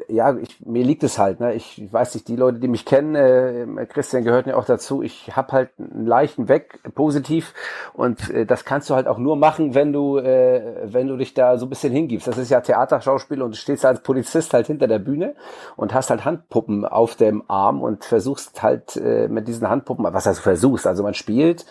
[0.08, 1.54] ja ich, mir liegt es halt ne?
[1.54, 5.02] Ich, ich weiß nicht die Leute die mich kennen äh, Christian gehört ja auch dazu.
[5.02, 7.54] Ich habe halt einen leichten Weg positiv.
[7.92, 11.34] Und äh, das kannst du halt auch nur machen wenn du äh, wenn du dich
[11.34, 12.26] da so ein bisschen hingibst.
[12.26, 15.34] Das ist ja Theaterschauspiel und du stehst als Polizist halt hinter der Bühne
[15.76, 20.26] und hast halt Handpuppen auf dem Arm und versuchst halt äh, mit diesen Handpuppen was
[20.26, 20.86] heißt du versuchst?
[20.86, 21.66] Also man spielt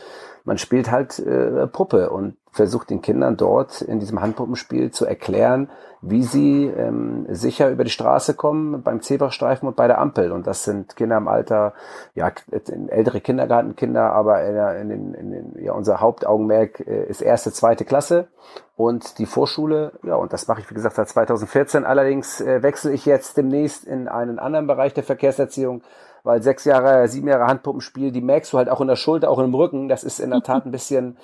[0.50, 5.70] man spielt halt äh, Puppe und versucht den Kindern dort in diesem Handpuppenspiel zu erklären,
[6.02, 10.32] wie sie ähm, sicher über die Straße kommen beim Zebrastreifen und bei der Ampel.
[10.32, 11.74] Und das sind Kinder im Alter,
[12.16, 12.32] ja,
[12.88, 14.44] ältere Kindergartenkinder, aber
[14.76, 18.30] in, in, in, ja, unser Hauptaugenmerk äh, ist erste, zweite Klasse
[18.76, 19.92] und die Vorschule.
[20.02, 21.86] Ja, und das mache ich, wie gesagt, seit 2014.
[21.86, 25.84] Allerdings äh, wechsle ich jetzt demnächst in einen anderen Bereich der Verkehrserziehung
[26.30, 29.40] weil sechs Jahre, sieben Jahre Handpuppenspiel, die merkst du halt auch in der Schulter, auch
[29.40, 29.90] im Rücken.
[29.90, 31.18] Das ist in der Tat ein bisschen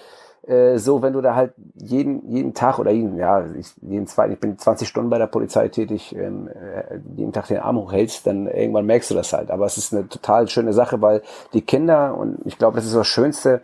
[0.48, 4.34] äh, so, wenn du da halt jeden, jeden Tag oder jeden, ja, ich, jeden zweiten,
[4.34, 8.26] ich bin 20 Stunden bei der Polizei tätig, ähm, äh, jeden Tag den Arm hochhältst,
[8.26, 9.52] dann irgendwann merkst du das halt.
[9.52, 11.22] Aber es ist eine total schöne Sache, weil
[11.54, 13.62] die Kinder, und ich glaube, das ist das Schönste,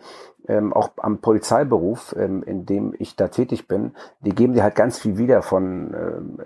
[0.48, 4.74] ähm, auch am Polizeiberuf, ähm, in dem ich da tätig bin, die geben dir halt
[4.74, 6.38] ganz viel wieder von ähm,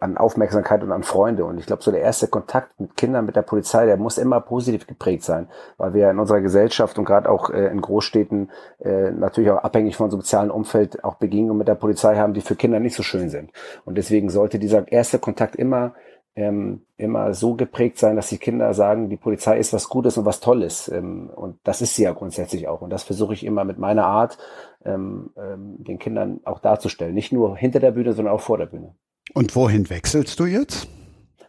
[0.00, 1.44] an Aufmerksamkeit und an Freunde.
[1.44, 4.40] Und ich glaube, so der erste Kontakt mit Kindern, mit der Polizei, der muss immer
[4.40, 9.10] positiv geprägt sein, weil wir in unserer Gesellschaft und gerade auch äh, in Großstädten äh,
[9.10, 12.80] natürlich auch abhängig von sozialen Umfeld auch Begegnungen mit der Polizei haben, die für Kinder
[12.80, 13.50] nicht so schön sind.
[13.84, 15.94] Und deswegen sollte dieser erste Kontakt immer
[16.36, 20.24] ähm, immer so geprägt sein, dass die Kinder sagen, die Polizei ist was Gutes und
[20.24, 20.88] was Tolles.
[20.88, 22.82] Ähm, und das ist sie ja grundsätzlich auch.
[22.82, 24.38] Und das versuche ich immer mit meiner Art
[24.84, 27.14] ähm, ähm, den Kindern auch darzustellen.
[27.14, 28.94] Nicht nur hinter der Bühne, sondern auch vor der Bühne.
[29.34, 30.88] Und wohin wechselst du jetzt?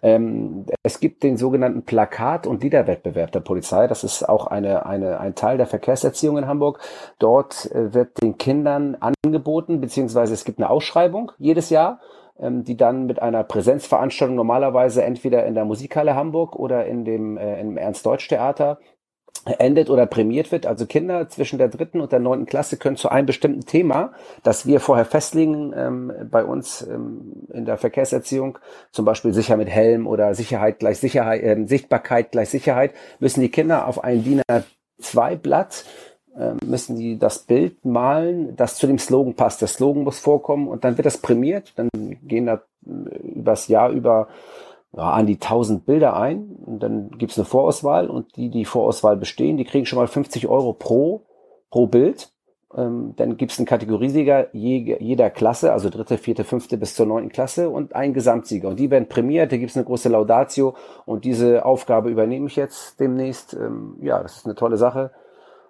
[0.03, 3.87] Ähm, es gibt den sogenannten Plakat- und Liederwettbewerb der Polizei.
[3.87, 6.79] Das ist auch eine, eine, ein Teil der Verkehrserziehung in Hamburg.
[7.19, 11.99] Dort äh, wird den Kindern angeboten, beziehungsweise es gibt eine Ausschreibung jedes Jahr
[12.41, 17.59] die dann mit einer Präsenzveranstaltung normalerweise entweder in der Musikhalle Hamburg oder in dem äh,
[17.61, 18.79] im Ernst-Deutsch-Theater
[19.45, 20.65] endet oder prämiert wird.
[20.65, 24.65] Also Kinder zwischen der dritten und der neunten Klasse können zu einem bestimmten Thema, das
[24.65, 28.59] wir vorher festlegen ähm, bei uns ähm, in der Verkehrserziehung,
[28.91, 33.49] zum Beispiel sicher mit Helm oder Sicherheit gleich Sicherheit, äh, Sichtbarkeit gleich Sicherheit, müssen die
[33.49, 36.10] Kinder auf ein DIN A2 Blatt ähm,
[36.65, 39.61] müssen die das Bild malen, das zu dem Slogan passt.
[39.61, 41.73] Der Slogan muss vorkommen und dann wird das prämiert.
[41.75, 41.89] Dann
[42.23, 44.27] gehen da äh, übers Jahr über
[44.95, 49.17] ja, an die 1000 Bilder ein und dann gibt's eine Vorauswahl und die, die Vorauswahl
[49.17, 51.23] bestehen, die kriegen schon mal 50 Euro pro,
[51.69, 52.31] pro Bild
[52.73, 57.05] Ähm, dann gibt es einen Kategoriesieger je, jeder Klasse, also dritte, vierte, fünfte bis zur
[57.05, 58.69] neunten Klasse und einen Gesamtsieger.
[58.69, 62.55] Und die werden prämiert, da gibt es eine große Laudatio und diese Aufgabe übernehme ich
[62.55, 63.53] jetzt demnächst.
[63.53, 65.11] Ähm, ja, das ist eine tolle Sache.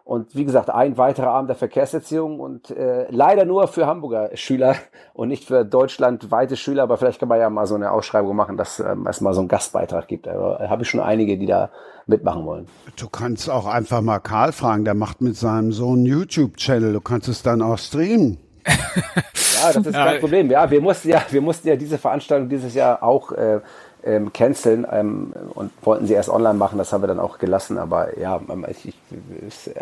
[0.04, 4.76] Und wie gesagt, ein weiterer Abend der Verkehrserziehung und äh, leider nur für Hamburger Schüler
[5.14, 8.58] und nicht für deutschlandweite Schüler, aber vielleicht kann man ja mal so eine Ausschreibung machen,
[8.58, 10.28] dass ähm, es mal so einen Gastbeitrag gibt.
[10.28, 11.70] Aber äh, habe ich schon einige, die da
[12.08, 12.68] mitmachen wollen.
[12.98, 17.28] Du kannst auch einfach mal Karl fragen, der macht mit seinem Sohn YouTube-Channel, du kannst
[17.28, 18.38] es dann auch streamen.
[18.66, 20.52] ja, das ist kein Problem.
[20.52, 23.62] Ja, wir mussten ja, wir mussten ja diese Veranstaltung dieses Jahr auch äh,
[24.06, 26.78] ähm, canceln ähm, und wollten sie erst online machen.
[26.78, 27.78] Das haben wir dann auch gelassen.
[27.78, 28.96] Aber ja, ähm, ich, ich,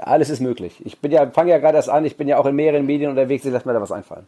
[0.01, 0.81] alles ist möglich.
[0.85, 2.05] Ich bin ja, fange ja gerade erst an.
[2.05, 3.45] Ich bin ja auch in mehreren Medien unterwegs.
[3.45, 4.27] Ich lasse mir da was einfallen.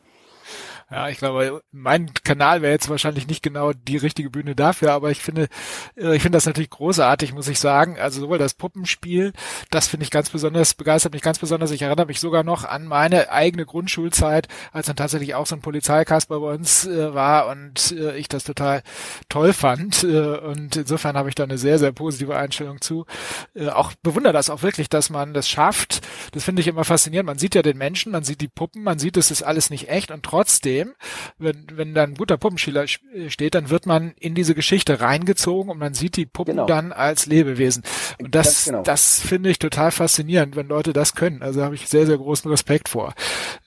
[0.91, 5.09] Ja, ich glaube, mein Kanal wäre jetzt wahrscheinlich nicht genau die richtige Bühne dafür, aber
[5.09, 5.47] ich finde,
[5.95, 7.97] äh, ich finde das natürlich großartig, muss ich sagen.
[7.97, 9.31] Also sowohl das Puppenspiel,
[9.69, 11.71] das finde ich ganz besonders, begeistert mich ganz besonders.
[11.71, 15.61] Ich erinnere mich sogar noch an meine eigene Grundschulzeit, als dann tatsächlich auch so ein
[15.61, 18.83] Polizeikasper bei uns äh, war und äh, ich das total
[19.29, 20.03] toll fand.
[20.03, 23.05] Äh, und insofern habe ich da eine sehr, sehr positive Einstellung zu.
[23.53, 26.01] Äh, auch bewundere das auch wirklich, dass man das schafft.
[26.33, 27.27] Das finde ich immer faszinierend.
[27.27, 29.87] Man sieht ja den Menschen, man sieht die Puppen, man sieht, es ist alles nicht
[29.87, 30.95] echt und trotzdem Problem,
[31.37, 35.77] wenn, wenn da ein guter Puppenspieler steht, dann wird man in diese Geschichte reingezogen und
[35.77, 36.65] man sieht die Puppen genau.
[36.65, 37.83] dann als Lebewesen.
[38.19, 38.83] Und das, genau.
[38.83, 41.41] das finde ich total faszinierend, wenn Leute das können.
[41.41, 43.13] Also habe ich sehr, sehr großen Respekt vor.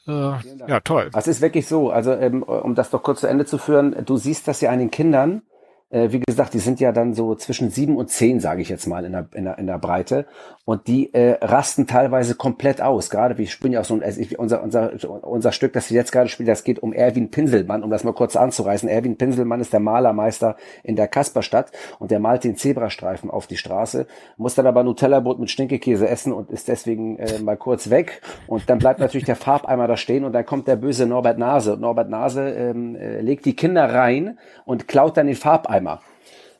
[0.07, 1.11] Äh, ja, toll.
[1.17, 1.91] Es ist wirklich so.
[1.91, 4.79] Also ähm, um das doch kurz zu Ende zu führen, du siehst das ja an
[4.79, 5.43] den Kindern,
[5.95, 8.87] äh, wie gesagt, die sind ja dann so zwischen sieben und zehn, sage ich jetzt
[8.87, 10.27] mal, in der, in der, in der Breite.
[10.65, 13.11] Und die äh, rasten teilweise komplett aus.
[13.11, 14.03] Gerade wie ich bin ja auch so ein,
[14.39, 17.91] unser, unser, unser Stück, das wir jetzt gerade spielen, das geht um Erwin Pinselmann, um
[17.91, 18.89] das mal kurz anzureißen.
[18.89, 23.59] Erwin Pinselmann ist der Malermeister in der Kasperstadt und der malt den Zebrastreifen auf die
[23.59, 28.23] Straße, muss dann aber Nutella-Brot mit Stinkekäse essen und ist deswegen äh, mal kurz weg.
[28.47, 31.75] Und dann bleibt natürlich der Farbeimer da stehen und dann kommt der böse Norbert Nase.
[31.75, 36.01] Und Norbert Nase ähm, äh, legt die Kinder rein und klaut dann den Farbeimer Oppenheimer.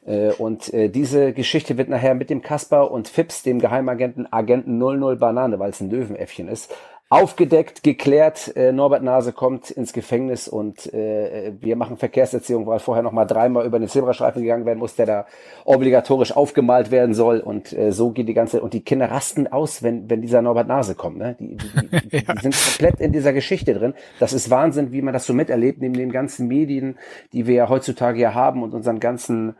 [0.07, 4.79] Äh, und äh, diese Geschichte wird nachher mit dem Kasper und Fips, dem Geheimagenten Agenten
[4.79, 6.75] 00 Banane, weil es ein Löwenäffchen ist,
[7.15, 8.57] aufgedeckt, geklärt.
[8.57, 13.25] Äh, Norbert Nase kommt ins Gefängnis und äh, wir machen Verkehrserziehung, weil vorher noch mal
[13.25, 15.27] dreimal über den Zebrastreifen gegangen werden muss, der da
[15.65, 17.39] obligatorisch aufgemalt werden soll.
[17.39, 20.67] Und äh, so geht die ganze und die Kinder rasten aus, wenn wenn dieser Norbert
[20.67, 21.19] Nase kommt.
[21.19, 21.37] Ne?
[21.39, 22.35] Die, die, die, ja.
[22.35, 23.95] die sind komplett in dieser Geschichte drin.
[24.19, 26.99] Das ist Wahnsinn, wie man das so miterlebt neben den ganzen Medien,
[27.33, 29.55] die wir ja heutzutage ja haben und unseren ganzen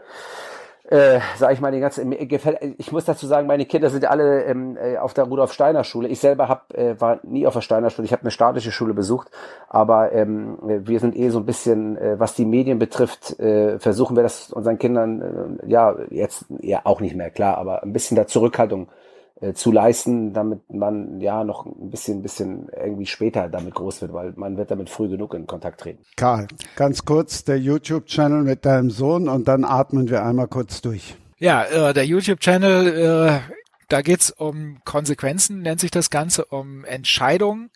[0.91, 4.45] äh, sag ich mal, die ganze, gefällt, ich muss dazu sagen, meine Kinder sind alle
[4.45, 6.09] ähm, äh, auf der Rudolf Steiner Schule.
[6.09, 8.05] Ich selber hab, äh, war nie auf der Steiner Schule.
[8.05, 9.31] Ich habe eine staatliche Schule besucht,
[9.69, 14.15] aber ähm, wir sind eh so ein bisschen, äh, was die Medien betrifft, äh, versuchen
[14.15, 18.17] wir das unseren Kindern, äh, ja, jetzt ja auch nicht mehr, klar, aber ein bisschen
[18.17, 18.89] der Zurückhaltung
[19.55, 24.33] zu leisten, damit man ja noch ein bisschen, bisschen irgendwie später damit groß wird, weil
[24.37, 26.05] man wird damit früh genug in Kontakt treten.
[26.17, 31.17] Karl, ganz kurz der YouTube-Channel mit deinem Sohn und dann atmen wir einmal kurz durch.
[31.39, 33.55] Ja, äh, der YouTube-Channel äh,
[33.89, 37.71] da geht's um Konsequenzen, nennt sich das Ganze, um Entscheidungen,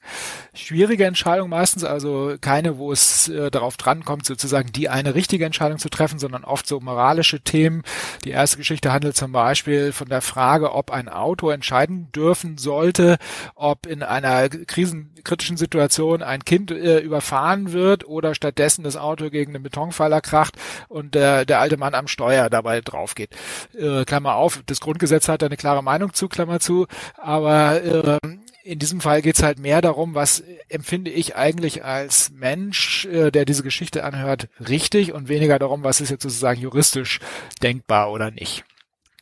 [0.55, 5.79] schwierige Entscheidungen meistens, also keine, wo es äh, darauf drankommt, sozusagen die eine richtige Entscheidung
[5.79, 7.83] zu treffen, sondern oft so moralische Themen.
[8.25, 13.19] Die erste Geschichte handelt zum Beispiel von der Frage, ob ein Auto entscheiden dürfen sollte,
[13.55, 19.55] ob in einer krisenkritischen Situation ein Kind äh, überfahren wird oder stattdessen das Auto gegen
[19.55, 20.57] einen Betonpfeiler kracht
[20.89, 23.31] und äh, der alte Mann am Steuer dabei drauf geht.
[23.79, 28.19] Äh, Klammer auf, das Grundgesetz hat eine klare Meinung Meinung zu, Klammer zu, aber äh,
[28.63, 33.33] in diesem Fall geht es halt mehr darum, was empfinde ich eigentlich als Mensch, äh,
[33.33, 37.19] der diese Geschichte anhört, richtig und weniger darum, was ist jetzt sozusagen juristisch
[37.63, 38.65] denkbar oder nicht.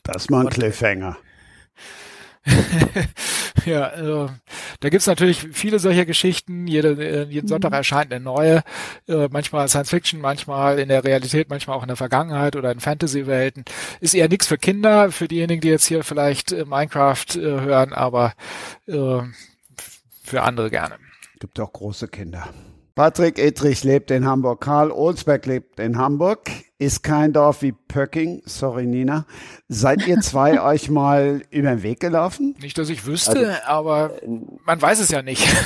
[0.03, 1.17] Das mal ein Cliffhanger.
[3.65, 4.29] ja, äh,
[4.79, 6.67] da gibt's natürlich viele solcher Geschichten.
[6.67, 7.77] Jede, äh, jeden Sonntag mhm.
[7.77, 8.63] erscheint eine neue.
[9.07, 12.79] Äh, manchmal Science Fiction, manchmal in der Realität, manchmal auch in der Vergangenheit oder in
[12.79, 13.65] Fantasy-Welten.
[13.99, 18.33] Ist eher nichts für Kinder, für diejenigen, die jetzt hier vielleicht äh, Minecraft hören, aber
[18.87, 19.19] äh,
[20.23, 20.95] für andere gerne.
[21.39, 22.49] Gibt auch große Kinder.
[22.95, 24.61] Patrick Edrich lebt in Hamburg.
[24.61, 26.49] Karl Olsberg lebt in Hamburg.
[26.79, 28.43] Ist kein Dorf wie Pöcking.
[28.45, 29.25] Sorry, Nina.
[29.67, 32.55] Seid ihr zwei euch mal über den Weg gelaufen?
[32.61, 34.11] Nicht, dass ich wüsste, also, aber
[34.65, 35.47] man weiß es ja nicht.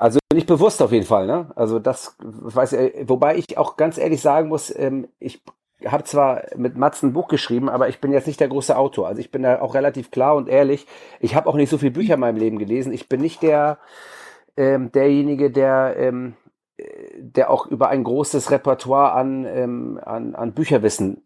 [0.00, 1.50] Also nicht bewusst auf jeden Fall, ne?
[1.56, 5.42] Also das weiß ich, wobei ich auch ganz ehrlich sagen muss, ähm, ich
[5.84, 9.08] habe zwar mit Mats ein Buch geschrieben, aber ich bin jetzt nicht der große Autor.
[9.08, 10.86] Also ich bin da auch relativ klar und ehrlich.
[11.18, 12.92] Ich habe auch nicht so viele Bücher in meinem Leben gelesen.
[12.92, 13.78] Ich bin nicht der
[14.56, 16.34] ähm, derjenige, der, ähm,
[17.18, 21.22] der auch über ein großes Repertoire an, ähm, an, an Bücherwissen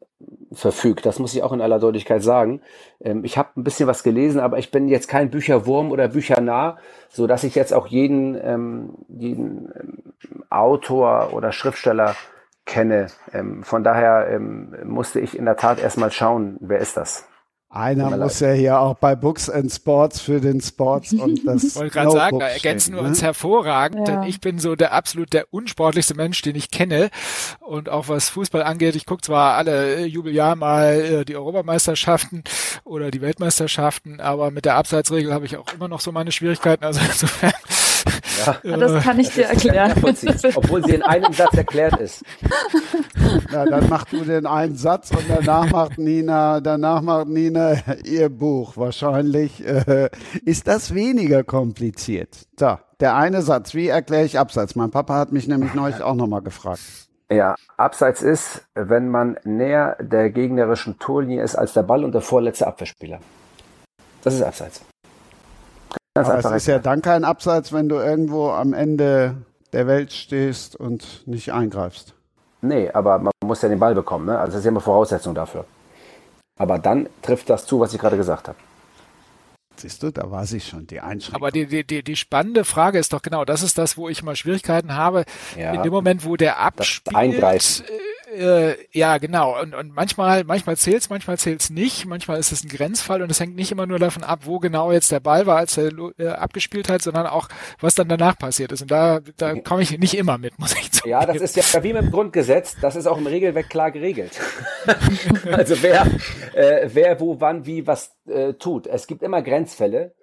[0.53, 1.07] verfügt.
[1.07, 2.61] Das muss ich auch in aller Deutlichkeit sagen.
[3.01, 6.79] Ähm, ich habe ein bisschen was gelesen, aber ich bin jetzt kein Bücherwurm oder Büchernah,
[7.09, 12.15] so dass ich jetzt auch jeden, ähm, jeden ähm, Autor oder Schriftsteller
[12.65, 13.09] kenne.
[13.33, 17.27] Ähm, von daher ähm, musste ich in der Tat erstmal schauen, wer ist das.
[17.75, 21.65] Einer muss ja hier auch bei Books and Sports für den Sports und das.
[21.65, 23.09] Ich wollte gerade sagen, da ergänzen wir ne?
[23.09, 24.17] uns hervorragend, ja.
[24.17, 27.09] denn ich bin so der absolut der unsportlichste Mensch, den ich kenne.
[27.61, 32.45] Und auch was Fußball angeht, ich gucke zwar alle äh, Jubeljahr mal äh, die Europameisterschaften
[32.85, 36.85] oder die Weltmeisterschaften, aber mit der Abseitsregel habe ich auch immer noch so meine Schwierigkeiten.
[36.85, 37.55] Also insofern
[38.63, 38.77] ja.
[38.77, 39.93] Das kann ich dir erklären.
[40.55, 42.25] Obwohl sie in einem Satz erklärt ist.
[43.51, 48.29] Na, dann mach du den einen Satz und danach macht Nina, danach macht Nina ihr
[48.29, 48.77] Buch.
[48.77, 50.11] Wahrscheinlich äh,
[50.45, 52.47] ist das weniger kompliziert.
[52.59, 53.75] So, der eine Satz.
[53.75, 54.77] Wie erkläre ich Abseits?
[54.77, 56.81] Mein Papa hat mich nämlich neulich auch nochmal gefragt.
[57.31, 62.21] Ja, Abseits ist, wenn man näher der gegnerischen Torlinie ist als der Ball und der
[62.21, 63.21] vorletzte Abwehrspieler.
[64.23, 64.83] Das ist Abseits.
[66.15, 69.37] Ganz Aber es ist ja dann kein Abseits, wenn du irgendwo am Ende
[69.73, 72.15] der Welt stehst und nicht eingreifst.
[72.61, 74.27] Nee, aber man muss ja den Ball bekommen.
[74.27, 74.39] Ne?
[74.39, 75.65] Also das ist ja immer Voraussetzung dafür.
[76.59, 78.59] Aber dann trifft das zu, was ich gerade gesagt habe.
[79.77, 81.43] Siehst du, da war sie schon, die Einschränkung.
[81.43, 84.23] Aber die, die, die, die spannende Frage ist doch genau, das ist das, wo ich
[84.23, 85.25] mal Schwierigkeiten habe.
[85.57, 87.85] Ja, in dem Moment, wo der abspielt, Eingreifen.
[88.33, 89.61] Äh, ja, genau.
[89.61, 92.07] Und, und manchmal, manchmal zählt's, manchmal zählt's nicht.
[92.07, 94.91] Manchmal ist es ein Grenzfall und es hängt nicht immer nur davon ab, wo genau
[94.91, 97.49] jetzt der Ball war, als er äh, abgespielt hat, sondern auch,
[97.81, 98.83] was dann danach passiert ist.
[98.83, 101.11] Und da, da komme ich nicht immer mit, muss ich sagen.
[101.11, 102.77] Ja, das ist ja wie mit dem Grundgesetz.
[102.81, 104.41] Das ist auch im Regelwerk klar geregelt.
[105.53, 106.07] also wer,
[106.55, 108.87] äh, wer, wo, wann, wie, was äh, tut.
[108.87, 110.15] Es gibt immer Grenzfälle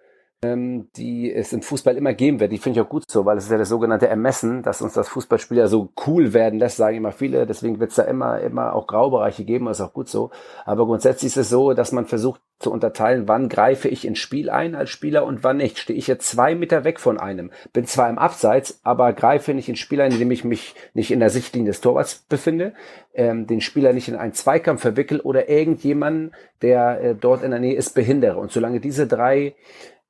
[0.42, 2.52] ähm, die es im Fußball immer geben wird.
[2.52, 4.94] Die finde ich auch gut so, weil es ist ja das sogenannte Ermessen, dass uns
[4.94, 7.46] das Fußballspiel ja so cool werden lässt, sagen immer viele.
[7.46, 10.32] Deswegen wird es da immer, immer auch Graubereiche geben, das ist auch gut so.
[10.66, 14.50] Aber grundsätzlich ist es so, dass man versucht zu unterteilen, wann greife ich ins Spiel
[14.50, 15.80] ein als Spieler und wann nicht.
[15.80, 19.70] Stehe ich jetzt zwei Meter weg von einem, bin zwar im Abseits, aber greife nicht
[19.70, 22.74] ins Spiel ein, indem ich mich nicht in der Sichtlinie des Torwarts befinde,
[23.14, 27.62] ähm, den Spieler nicht in einen Zweikampf verwickel oder irgendjemanden, der äh, dort in der
[27.62, 28.38] Nähe ist, behindere.
[28.38, 29.56] Und solange diese drei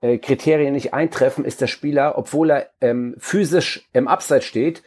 [0.02, 4.84] äh, Kriterien nicht eintreffen, ist der Spieler, obwohl er ähm, physisch im Abseits steht,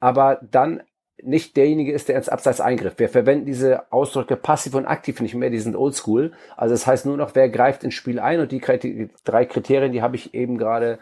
[0.00, 0.82] aber dann
[1.22, 2.98] nicht derjenige ist, der ins Abseits eingreift.
[2.98, 6.32] Wir verwenden diese Ausdrücke passiv und aktiv nicht mehr, die sind oldschool.
[6.56, 8.60] Also das heißt nur noch, wer greift ins Spiel ein und die
[9.24, 10.98] drei Kriterien, die habe ich eben gerade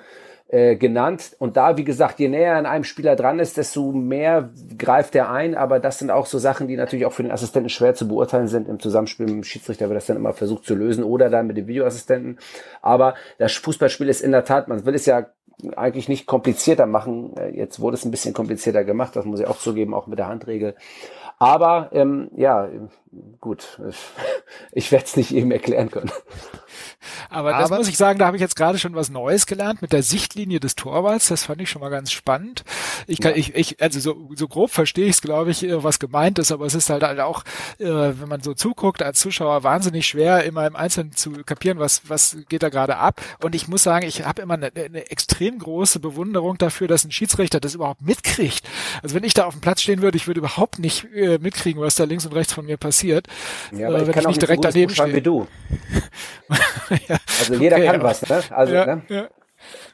[0.55, 1.35] äh, genannt.
[1.41, 5.29] Und da, wie gesagt, je näher an einem Spieler dran ist, desto mehr greift er
[5.29, 5.57] ein.
[5.57, 8.47] Aber das sind auch so Sachen, die natürlich auch für den Assistenten schwer zu beurteilen
[8.47, 8.69] sind.
[8.69, 11.57] Im Zusammenspiel mit dem Schiedsrichter wird das dann immer versucht zu lösen oder dann mit
[11.57, 12.39] dem Videoassistenten.
[12.83, 15.27] Aber das Fußballspiel ist in der Tat, man will es ja
[15.75, 17.37] eigentlich nicht komplizierter machen.
[17.37, 20.21] Äh, jetzt wurde es ein bisschen komplizierter gemacht, das muss ich auch zugeben, auch mit
[20.21, 20.77] der Handregel.
[21.41, 22.69] Aber ähm, ja,
[23.41, 23.81] gut,
[24.73, 26.11] ich werde es nicht eben erklären können.
[27.31, 29.83] Aber das Aber muss ich sagen, da habe ich jetzt gerade schon was Neues gelernt
[29.83, 31.29] mit der Sichtlinie des Torwarts.
[31.29, 32.65] Das fand ich schon mal ganz spannend.
[33.07, 33.39] Ich kann, ja.
[33.39, 36.53] ich, ich, also so, so grob verstehe ich es, glaube ich, äh, was gemeint ist,
[36.53, 37.45] aber es ist halt, halt auch,
[37.79, 42.09] äh, wenn man so zuguckt als Zuschauer, wahnsinnig schwer, immer im Einzelnen zu kapieren, was,
[42.09, 43.21] was geht da gerade ab.
[43.43, 47.13] Und ich muss sagen, ich habe immer eine, eine extrem große Bewunderung dafür, dass ein
[47.13, 48.63] Schiedsrichter das überhaupt mitkriegt.
[49.03, 51.81] Also wenn ich da auf dem Platz stehen würde, ich würde überhaupt nicht äh, mitkriegen,
[51.81, 53.04] was da links und rechts von mir passiert.
[53.09, 55.15] Ja, aber äh, wenn ich, nicht direkt so daneben stehe.
[55.15, 55.47] Wie du.
[57.09, 57.17] ja.
[57.41, 58.43] Also jeder okay, kann was, ne?
[58.51, 59.03] Also, ja, ne?
[59.09, 59.29] Ja.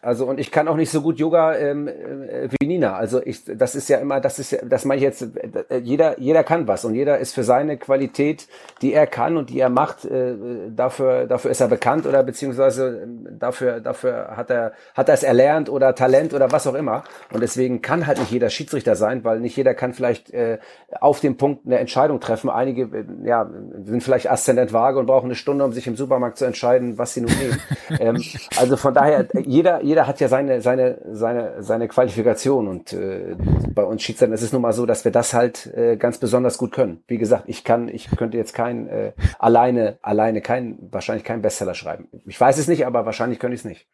[0.02, 2.94] Also und ich kann auch nicht so gut Yoga ähm, äh, wie Nina.
[2.94, 5.22] Also ich, das ist ja immer, das ist ja, das meine ich jetzt.
[5.68, 8.48] Äh, jeder, jeder kann was und jeder ist für seine Qualität,
[8.80, 10.34] die er kann und die er macht, äh,
[10.74, 15.22] dafür, dafür ist er bekannt oder beziehungsweise ähm, dafür, dafür hat er, hat er es
[15.22, 17.04] erlernt oder Talent oder was auch immer.
[17.30, 20.60] Und deswegen kann halt nicht jeder Schiedsrichter sein, weil nicht jeder kann vielleicht äh,
[20.98, 22.48] auf dem Punkt eine Entscheidung treffen.
[22.48, 23.50] Einige, äh, ja,
[23.84, 27.12] sind vielleicht aszendent vage und brauchen eine Stunde, um sich im Supermarkt zu entscheiden, was
[27.12, 27.60] sie nun nehmen.
[28.00, 28.22] ähm,
[28.56, 33.34] also von daher jeder jeder hat ja seine, seine, seine, seine Qualifikation und äh,
[33.74, 36.58] bei uns Schiedsrichtern ist es nun mal so, dass wir das halt äh, ganz besonders
[36.58, 37.02] gut können.
[37.08, 41.74] Wie gesagt, ich kann, ich könnte jetzt kein äh, alleine, alleine kein, wahrscheinlich kein Bestseller
[41.74, 42.06] schreiben.
[42.24, 43.88] Ich weiß es nicht, aber wahrscheinlich könnte ich es nicht.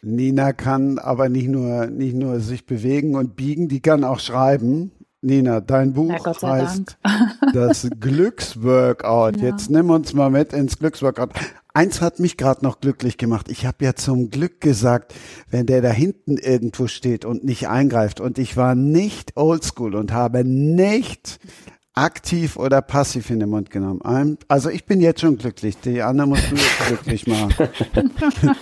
[0.00, 4.92] Nina kann aber nicht nur, nicht nur sich bewegen und biegen, die kann auch schreiben.
[5.22, 6.98] Nina, dein Buch ja, heißt
[7.54, 9.36] das Glücksworkout.
[9.36, 9.50] Ja.
[9.50, 11.28] Jetzt nimm uns mal mit ins Glücksworkout.
[11.72, 13.48] Eins hat mich gerade noch glücklich gemacht.
[13.48, 15.14] Ich habe ja zum Glück gesagt,
[15.48, 20.12] wenn der da hinten irgendwo steht und nicht eingreift und ich war nicht oldschool und
[20.12, 21.38] habe nicht
[21.94, 24.38] aktiv oder passiv in den Mund genommen.
[24.48, 25.78] Also ich bin jetzt schon glücklich.
[25.78, 27.54] Die Anna muss du jetzt glücklich machen.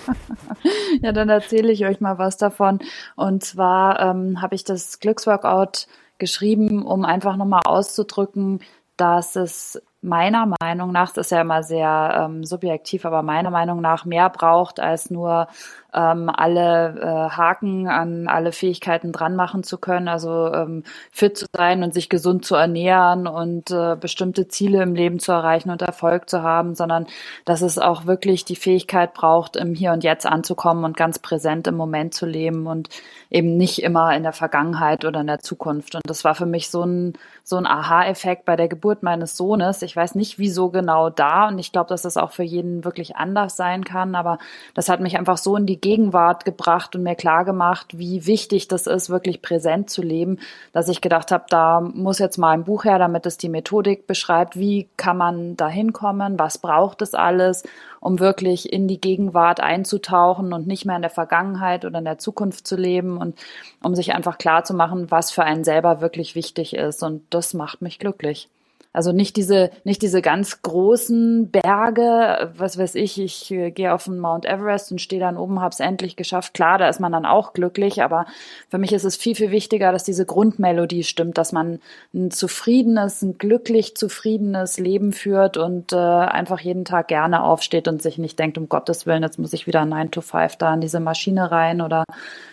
[1.00, 2.80] ja, dann erzähle ich euch mal was davon.
[3.16, 5.86] Und zwar ähm, habe ich das Glücksworkout
[6.20, 8.60] geschrieben, um einfach nochmal auszudrücken,
[8.96, 13.80] dass es meiner Meinung nach, das ist ja immer sehr ähm, subjektiv, aber meiner Meinung
[13.80, 15.48] nach mehr braucht als nur
[15.94, 21.46] ähm, alle äh, Haken an alle Fähigkeiten dran machen zu können, also ähm, fit zu
[21.52, 25.82] sein und sich gesund zu ernähren und äh, bestimmte Ziele im Leben zu erreichen und
[25.82, 27.06] Erfolg zu haben, sondern
[27.44, 31.66] dass es auch wirklich die Fähigkeit braucht, im Hier und Jetzt anzukommen und ganz präsent
[31.66, 32.88] im Moment zu leben und
[33.30, 35.94] eben nicht immer in der Vergangenheit oder in der Zukunft.
[35.94, 39.82] Und das war für mich so ein, so ein Aha-Effekt bei der Geburt meines Sohnes.
[39.82, 43.16] Ich weiß nicht, wieso genau da und ich glaube, dass das auch für jeden wirklich
[43.16, 44.38] anders sein kann, aber
[44.74, 48.68] das hat mich einfach so in die Gegenwart gebracht und mir klar gemacht, wie wichtig
[48.68, 50.38] das ist, wirklich präsent zu leben,
[50.72, 54.06] dass ich gedacht habe, da muss jetzt mal ein Buch her, damit es die Methodik
[54.06, 57.64] beschreibt, wie kann man da hinkommen, was braucht es alles,
[58.00, 62.18] um wirklich in die Gegenwart einzutauchen und nicht mehr in der Vergangenheit oder in der
[62.18, 63.38] Zukunft zu leben und
[63.82, 67.02] um sich einfach klar zu machen, was für einen selber wirklich wichtig ist.
[67.02, 68.48] Und das macht mich glücklich.
[68.92, 74.04] Also nicht diese, nicht diese ganz großen Berge, was weiß ich, ich äh, gehe auf
[74.04, 76.54] den Mount Everest und stehe dann oben, hab's endlich geschafft.
[76.54, 78.26] Klar, da ist man dann auch glücklich, aber
[78.68, 81.78] für mich ist es viel, viel wichtiger, dass diese Grundmelodie stimmt, dass man
[82.12, 88.02] ein zufriedenes, ein glücklich zufriedenes Leben führt und äh, einfach jeden Tag gerne aufsteht und
[88.02, 90.80] sich nicht denkt, um Gottes Willen, jetzt muss ich wieder 9 to 5 da in
[90.80, 92.04] diese Maschine rein oder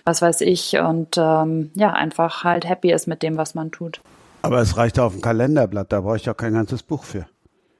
[0.05, 4.01] was weiß ich und ähm, ja, einfach halt happy ist mit dem, was man tut.
[4.47, 7.25] Aber es reicht auf dem Kalenderblatt, da brauche ich auch kein ganzes Buch für.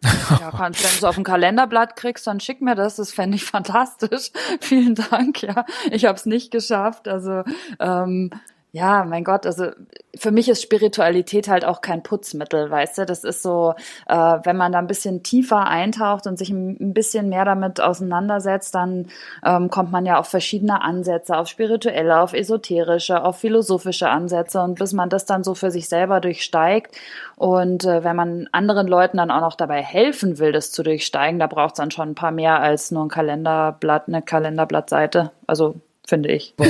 [0.03, 2.97] Ja, kannst, wenn du es auf dem Kalenderblatt kriegst, dann schick mir das.
[2.97, 4.32] Das fände ich fantastisch.
[4.60, 5.41] Vielen Dank.
[5.43, 7.08] Ja, ich habe es nicht geschafft.
[7.08, 7.43] Also
[7.80, 8.32] ähm,
[8.78, 9.72] ja, mein Gott, also
[10.16, 13.06] für mich ist Spiritualität halt auch kein Putzmittel, weißt du?
[13.06, 13.74] Das ist so,
[14.08, 18.76] äh, wenn man da ein bisschen tiefer eintaucht und sich ein, bisschen mehr damit auseinandersetzt,
[18.76, 19.08] dann
[19.44, 24.78] ähm, kommt man ja auf verschiedene Ansätze, auf spirituelle, auf esoterische, auf philosophische Ansätze und
[24.78, 26.96] bis man das dann so für sich selber durchsteigt
[27.36, 31.40] und äh, wenn man anderen Leuten dann auch noch dabei helfen will, das zu durchsteigen,
[31.40, 35.32] da braucht es dann schon ein paar mehr als nur ein Kalenderblatt, eine Kalenderblattseite.
[35.46, 35.76] Also
[36.08, 36.56] finde ich.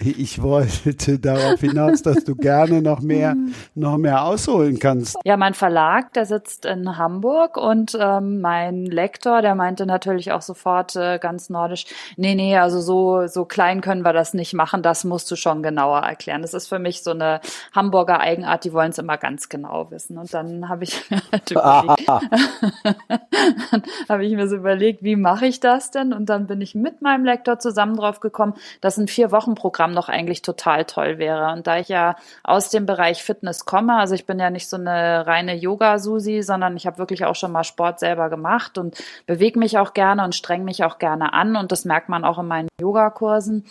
[0.00, 3.36] Ich wollte darauf hinaus, dass du gerne noch mehr,
[3.74, 5.16] noch mehr ausholen kannst.
[5.24, 10.42] Ja, mein Verlag, der sitzt in Hamburg und ähm, mein Lektor, der meinte natürlich auch
[10.42, 11.86] sofort äh, ganz nordisch,
[12.16, 15.62] nee, nee, also so, so klein können wir das nicht machen, das musst du schon
[15.62, 16.42] genauer erklären.
[16.42, 17.40] Das ist für mich so eine
[17.74, 20.18] Hamburger Eigenart, die wollen es immer ganz genau wissen.
[20.18, 22.08] Und dann habe ich mir halt überlegt,
[24.08, 26.12] habe ich mir so überlegt, wie mache ich das denn?
[26.12, 30.08] Und dann bin ich mit meinem Lektor zusammen drauf drauf gekommen, dass ein Vier-Wochen-Programm noch
[30.08, 31.52] eigentlich total toll wäre.
[31.52, 34.76] Und da ich ja aus dem Bereich Fitness komme, also ich bin ja nicht so
[34.76, 39.58] eine reine Yoga-Susi, sondern ich habe wirklich auch schon mal Sport selber gemacht und bewege
[39.58, 41.56] mich auch gerne und streng mich auch gerne an.
[41.56, 43.64] Und das merkt man auch in meinen Yogakursen.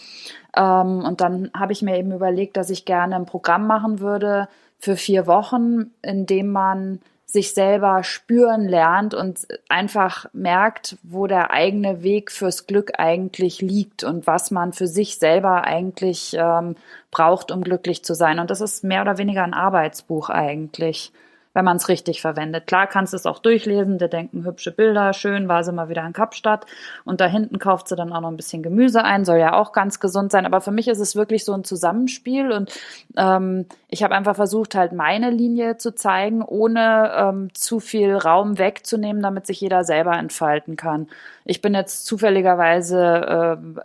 [0.56, 4.48] Ähm, und dann habe ich mir eben überlegt, dass ich gerne ein Programm machen würde
[4.78, 7.00] für vier Wochen, in dem man
[7.36, 14.06] sich selber spüren lernt und einfach merkt, wo der eigene Weg fürs Glück eigentlich liegt
[14.06, 16.78] und was man für sich selber eigentlich ähm,
[17.12, 18.40] braucht, um glücklich zu sein.
[18.40, 21.12] Und das ist mehr oder weniger ein Arbeitsbuch eigentlich
[21.56, 22.68] wenn man es richtig verwendet.
[22.68, 26.06] Klar kannst du es auch durchlesen, der denken hübsche Bilder, schön, war sie mal wieder
[26.06, 26.66] in Kapstadt
[27.06, 29.72] und da hinten kauft sie dann auch noch ein bisschen Gemüse ein, soll ja auch
[29.72, 32.72] ganz gesund sein, aber für mich ist es wirklich so ein Zusammenspiel und
[33.18, 38.60] ähm, ich habe einfach versucht, halt meine Linie zu zeigen, ohne ähm, zu viel Raum
[38.60, 41.08] wegzunehmen, damit sich jeder selber entfalten kann.
[41.46, 43.00] Ich bin jetzt zufälligerweise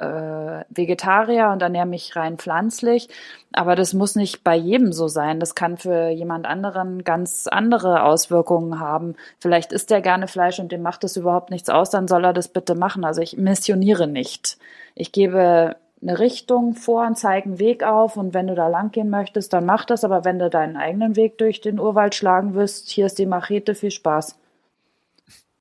[0.01, 3.09] äh, äh, Vegetarier und ernähre mich rein pflanzlich.
[3.53, 5.41] Aber das muss nicht bei jedem so sein.
[5.41, 9.17] Das kann für jemand anderen ganz andere Auswirkungen haben.
[9.41, 12.33] Vielleicht isst er gerne Fleisch und dem macht es überhaupt nichts aus, dann soll er
[12.33, 13.05] das bitte machen.
[13.05, 14.57] Also ich missioniere nicht.
[14.95, 18.93] Ich gebe eine Richtung vor und zeige einen Weg auf und wenn du da lang
[18.93, 20.05] gehen möchtest, dann mach das.
[20.05, 23.75] Aber wenn du deinen eigenen Weg durch den Urwald schlagen wirst, hier ist die Machete,
[23.75, 24.37] viel Spaß.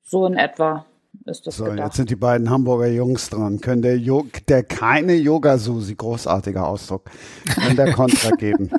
[0.04, 0.86] So in etwa
[1.26, 1.86] ist das so, gedacht.
[1.86, 3.60] jetzt sind die beiden Hamburger Jungs dran.
[3.60, 7.10] Können der, jo der keine Yoga-Susi, großartiger Ausdruck,
[7.46, 8.70] kann der Kontra geben?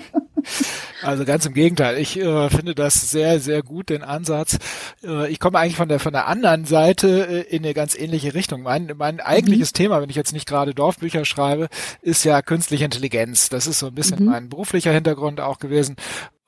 [1.03, 1.97] Also ganz im Gegenteil.
[1.97, 4.57] Ich äh, finde das sehr, sehr gut, den Ansatz.
[5.03, 8.33] Äh, ich komme eigentlich von der von der anderen Seite äh, in eine ganz ähnliche
[8.33, 8.61] Richtung.
[8.61, 9.77] Mein, mein eigentliches mhm.
[9.77, 11.69] Thema, wenn ich jetzt nicht gerade Dorfbücher schreibe,
[12.01, 13.49] ist ja künstliche Intelligenz.
[13.49, 14.31] Das ist so ein bisschen mhm.
[14.31, 15.95] mein beruflicher Hintergrund auch gewesen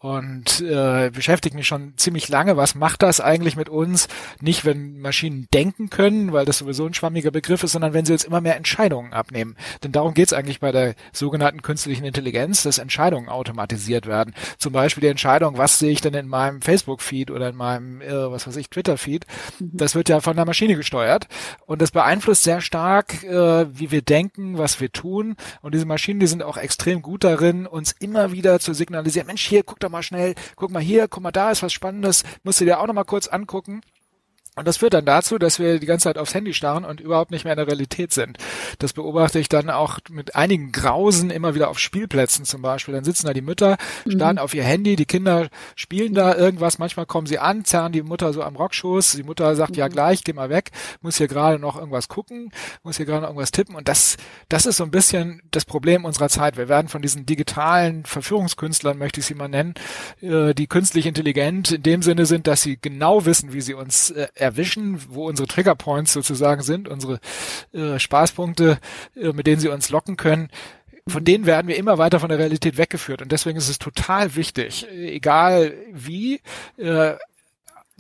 [0.04, 2.58] und äh, beschäftigt mich schon ziemlich lange.
[2.58, 4.10] Was macht das eigentlich mit uns?
[4.42, 8.12] Nicht, wenn Maschinen denken können, weil das sowieso ein schwammiger Begriff ist, sondern wenn sie
[8.12, 9.56] jetzt immer mehr Entscheidungen abnehmen.
[9.82, 14.34] Denn darum geht es eigentlich bei der sogenannten künstlichen Intelligenz, dass Entscheidungen automatisiert werden.
[14.58, 18.30] Zum Beispiel die Entscheidung, was sehe ich denn in meinem Facebook-Feed oder in meinem, äh,
[18.30, 19.26] was weiß ich, Twitter-Feed.
[19.60, 19.70] Mhm.
[19.72, 21.30] Das wird ja von der Maschine gesteuert
[21.66, 25.38] und das beeinflusst sehr stark, äh, wie wir denken, was wir tun.
[25.62, 29.46] Und diese Maschinen, die sind auch extrem gut darin, uns immer wieder zu signalisieren, Mensch,
[29.46, 32.60] hier, guck doch mal schnell, guck mal hier, guck mal da ist was Spannendes, musst
[32.60, 33.82] du dir auch noch mal kurz angucken.
[34.56, 37.32] Und das führt dann dazu, dass wir die ganze Zeit aufs Handy starren und überhaupt
[37.32, 38.38] nicht mehr in der Realität sind.
[38.78, 42.94] Das beobachte ich dann auch mit einigen Grausen immer wieder auf Spielplätzen zum Beispiel.
[42.94, 43.78] Dann sitzen da die Mütter,
[44.08, 44.42] starren mhm.
[44.42, 46.78] auf ihr Handy, die Kinder spielen da irgendwas.
[46.78, 49.14] Manchmal kommen sie an, zerren die Mutter so am Rockschoß.
[49.14, 49.78] Die Mutter sagt, mhm.
[49.78, 50.70] ja gleich, geh mal weg,
[51.02, 52.52] muss hier gerade noch irgendwas gucken,
[52.84, 53.76] muss hier gerade noch irgendwas tippen.
[53.76, 54.18] Und das,
[54.50, 56.58] das ist so ein bisschen das Problem unserer Zeit.
[56.58, 59.74] Wir werden von diesen digitalen Verführungskünstlern, möchte ich sie mal nennen,
[60.22, 64.12] äh, die künstlich intelligent in dem Sinne sind, dass sie genau wissen, wie sie uns
[64.12, 67.20] äh, erwischen, wo unsere Triggerpoints sozusagen sind, unsere
[67.74, 68.80] äh, Spaßpunkte,
[69.16, 70.50] äh, mit denen sie uns locken können
[71.08, 73.22] von denen werden wir immer weiter von der Realität weggeführt.
[73.22, 76.40] Und deswegen ist es total wichtig, egal wie,
[76.78, 77.16] äh,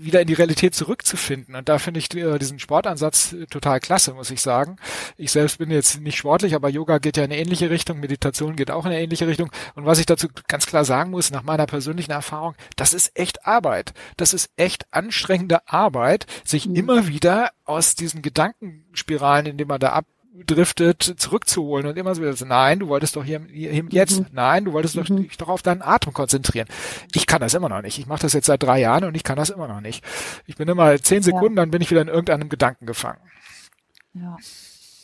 [0.03, 1.55] wieder in die Realität zurückzufinden.
[1.55, 4.77] Und da finde ich äh, diesen Sportansatz äh, total klasse, muss ich sagen.
[5.17, 8.55] Ich selbst bin jetzt nicht sportlich, aber Yoga geht ja in eine ähnliche Richtung, Meditation
[8.55, 9.51] geht auch in eine ähnliche Richtung.
[9.75, 13.45] Und was ich dazu ganz klar sagen muss, nach meiner persönlichen Erfahrung, das ist echt
[13.45, 13.93] Arbeit.
[14.17, 16.75] Das ist echt anstrengende Arbeit, sich mhm.
[16.75, 20.05] immer wieder aus diesen Gedankenspiralen, in denen man da ab
[20.45, 24.25] driftet, zurückzuholen und immer so wieder so, nein, du wolltest doch hier, hier jetzt, mhm.
[24.31, 25.23] nein, du wolltest doch, mhm.
[25.23, 26.67] dich doch auf deinen Atem konzentrieren.
[27.13, 27.99] Ich kann das immer noch nicht.
[27.99, 30.03] Ich mache das jetzt seit drei Jahren und ich kann das immer noch nicht.
[30.47, 31.61] Ich bin immer zehn Sekunden, ja.
[31.61, 33.19] dann bin ich wieder in irgendeinem Gedanken gefangen.
[34.13, 34.37] Ja.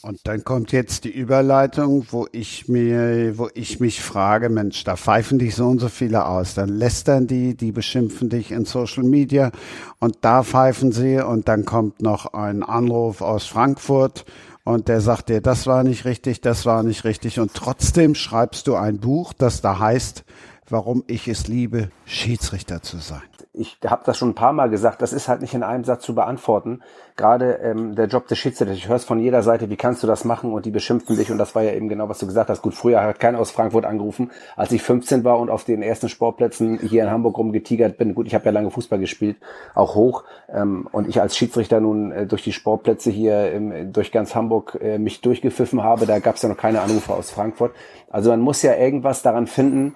[0.01, 4.95] Und dann kommt jetzt die Überleitung, wo ich mir, wo ich mich frage, Mensch, da
[4.95, 6.53] pfeifen dich so und so viele aus.
[6.53, 9.51] Dann lästern die, die beschimpfen dich in Social Media
[9.99, 14.23] und da pfeifen sie und dann kommt noch ein Anruf aus Frankfurt
[14.69, 18.67] und der sagt dir, das war nicht richtig, das war nicht richtig und trotzdem schreibst
[18.67, 20.23] du ein Buch, das da heißt,
[20.69, 23.21] warum ich es liebe, Schiedsrichter zu sein.
[23.51, 26.03] Ich habe das schon ein paar Mal gesagt, das ist halt nicht in einem Satz
[26.03, 26.83] zu beantworten.
[27.15, 30.07] Gerade ähm, der Job des Schiedsrichters, ich höre es von jeder Seite, wie kannst du
[30.07, 32.51] das machen und die beschimpfen dich und das war ja eben genau, was du gesagt
[32.51, 32.61] hast.
[32.61, 36.09] Gut, früher hat keiner aus Frankfurt angerufen, als ich 15 war und auf den ersten
[36.09, 38.13] Sportplätzen hier in Hamburg rumgetigert bin.
[38.13, 39.37] Gut, ich habe ja lange Fußball gespielt,
[39.73, 44.11] auch hoch ähm, und ich als Schiedsrichter nun äh, durch die Sportplätze hier ähm, durch
[44.11, 47.73] ganz Hamburg äh, mich durchgepfiffen habe, da gab es ja noch keine Anrufe aus Frankfurt.
[48.11, 49.95] Also man muss ja irgendwas daran finden,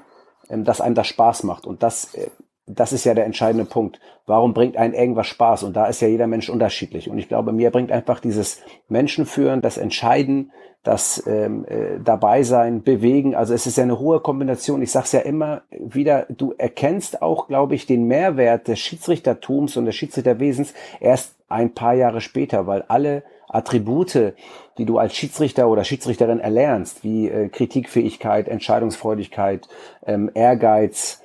[0.50, 1.66] ähm, dass einem das Spaß macht.
[1.66, 2.30] Und das, äh,
[2.66, 4.00] das ist ja der entscheidende Punkt.
[4.26, 5.64] Warum bringt einem irgendwas Spaß?
[5.64, 7.10] Und da ist ja jeder Mensch unterschiedlich.
[7.10, 10.52] Und ich glaube, mir bringt einfach dieses Menschenführen, das Entscheiden,
[10.84, 13.36] das ähm, äh, dabei sein, bewegen.
[13.36, 14.82] Also es ist ja eine hohe Kombination.
[14.82, 19.78] Ich sage es ja immer wieder, du erkennst auch, glaube ich, den Mehrwert des Schiedsrichtertums
[19.78, 24.34] und des Schiedsrichterwesens erst ein paar Jahre später, weil alle Attribute,
[24.78, 29.68] die du als Schiedsrichter oder Schiedsrichterin erlernst, wie äh, Kritikfähigkeit, Entscheidungsfreudigkeit,
[30.06, 31.23] ähm, Ehrgeiz,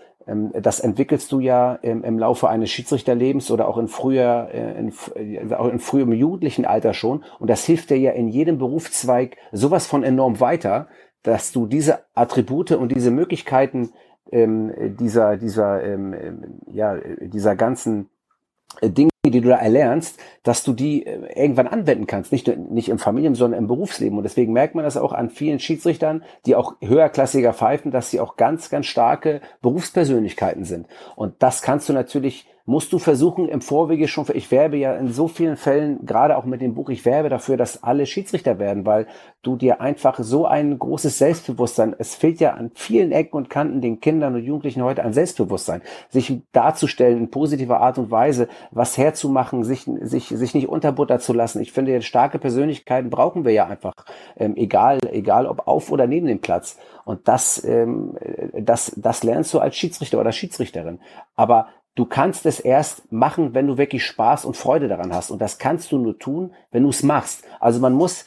[0.60, 4.92] das entwickelst du ja ähm, im Laufe eines Schiedsrichterlebens oder auch in früher, äh, in,
[5.14, 7.24] äh, auch in frühem jugendlichen Alter schon.
[7.38, 10.88] Und das hilft dir ja in jedem Berufszweig sowas von enorm weiter,
[11.22, 13.90] dass du diese Attribute und diese Möglichkeiten
[14.30, 18.17] ähm, dieser, dieser, ähm, ja, dieser ganzen äh,
[18.82, 22.32] Dinge, die du da erlernst, dass du die äh, irgendwann anwenden kannst.
[22.32, 24.16] Nicht, nicht im Familien, sondern im Berufsleben.
[24.16, 28.20] Und deswegen merkt man das auch an vielen Schiedsrichtern, die auch höherklassiger pfeifen, dass sie
[28.20, 30.86] auch ganz, ganz starke Berufspersönlichkeiten sind.
[31.16, 35.10] Und das kannst du natürlich musst du versuchen im Vorwege schon, ich werbe ja in
[35.10, 38.84] so vielen Fällen, gerade auch mit dem Buch, ich werbe dafür, dass alle Schiedsrichter werden,
[38.84, 39.06] weil
[39.40, 43.80] du dir einfach so ein großes Selbstbewusstsein, es fehlt ja an vielen Ecken und Kanten
[43.80, 48.98] den Kindern und Jugendlichen heute an Selbstbewusstsein, sich darzustellen in positiver Art und Weise, was
[48.98, 51.62] herzumachen, sich, sich, sich nicht unterbuttern zu lassen.
[51.62, 53.94] Ich finde, starke Persönlichkeiten brauchen wir ja einfach,
[54.36, 56.76] ähm, egal, egal ob auf oder neben dem Platz.
[57.06, 58.14] Und das, ähm,
[58.52, 61.00] das, das lernst du als Schiedsrichter oder Schiedsrichterin.
[61.34, 65.32] Aber Du kannst es erst machen, wenn du wirklich Spaß und Freude daran hast.
[65.32, 67.42] Und das kannst du nur tun, wenn du es machst.
[67.58, 68.26] Also man muss,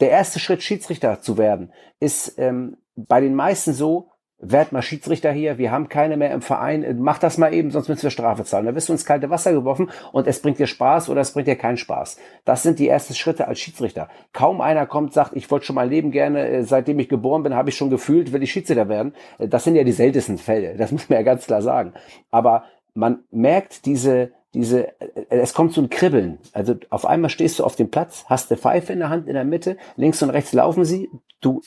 [0.00, 5.32] der erste Schritt, Schiedsrichter zu werden, ist ähm, bei den meisten so, werd mal Schiedsrichter
[5.32, 8.44] hier, wir haben keine mehr im Verein, mach das mal eben, sonst müssen wir Strafe
[8.44, 8.66] zahlen.
[8.66, 11.48] Da wirst du ins kalte Wasser geworfen und es bringt dir Spaß oder es bringt
[11.48, 12.18] dir keinen Spaß.
[12.44, 14.10] Das sind die ersten Schritte als Schiedsrichter.
[14.34, 17.54] Kaum einer kommt, sagt, ich wollte schon mein Leben gerne, äh, seitdem ich geboren bin,
[17.54, 19.14] habe ich schon gefühlt, will ich Schiedsrichter werden.
[19.38, 21.94] Äh, das sind ja die seltensten Fälle, das muss man ja ganz klar sagen.
[22.30, 22.64] Aber
[22.96, 26.38] man merkt diese, diese, äh, es kommt so ein Kribbeln.
[26.52, 29.34] Also auf einmal stehst du auf dem Platz, hast eine Pfeife in der Hand in
[29.34, 31.60] der Mitte, links und rechts laufen sie, du,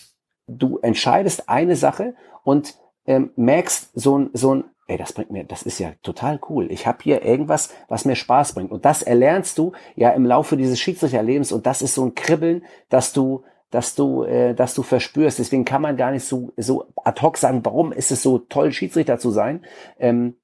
[0.47, 2.75] du entscheidest eine Sache und
[3.05, 6.71] ähm, merkst so ein, so ein, ey, das bringt mir, das ist ja total cool.
[6.71, 8.71] Ich habe hier irgendwas, was mir Spaß bringt.
[8.71, 12.65] Und das erlernst du ja im Laufe dieses Schiedsrichterlebens und das ist so ein Kribbeln,
[12.89, 15.37] dass du, dass du, äh, dass du verspürst.
[15.37, 18.71] Deswegen kann man gar nicht so, so ad hoc sagen, warum ist es so toll,
[18.71, 19.63] Schiedsrichter zu sein.
[19.99, 20.35] Ähm,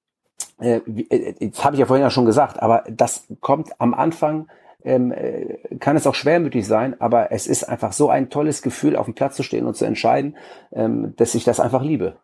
[0.59, 4.47] äh, äh, das habe ich ja vorhin ja schon gesagt, aber das kommt am Anfang,
[4.83, 8.95] ähm, äh, kann es auch schwermütig sein, aber es ist einfach so ein tolles Gefühl,
[8.95, 10.37] auf dem Platz zu stehen und zu entscheiden,
[10.71, 12.17] ähm, dass ich das einfach liebe.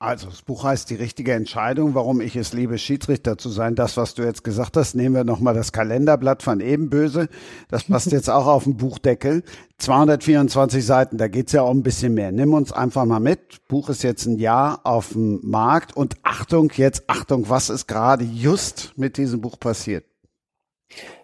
[0.00, 3.74] Also, das Buch heißt Die richtige Entscheidung, warum ich es liebe, Schiedsrichter zu sein.
[3.74, 7.28] Das, was du jetzt gesagt hast, nehmen wir nochmal das Kalenderblatt von Ebenböse.
[7.68, 9.42] Das passt jetzt auch auf den Buchdeckel.
[9.78, 12.30] 224 Seiten, da geht's ja um ein bisschen mehr.
[12.30, 13.66] Nimm uns einfach mal mit.
[13.66, 18.22] Buch ist jetzt ein Jahr auf dem Markt und Achtung, jetzt Achtung, was ist gerade
[18.22, 20.04] just mit diesem Buch passiert?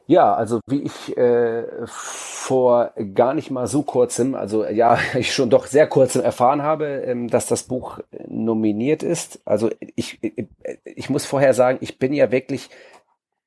[0.06, 5.50] Ja, also wie ich äh, vor gar nicht mal so kurzem, also ja, ich schon
[5.50, 9.40] doch sehr kurzem erfahren habe, ähm, dass das Buch nominiert ist.
[9.46, 10.46] Also ich, ich,
[10.84, 12.68] ich muss vorher sagen, ich bin ja wirklich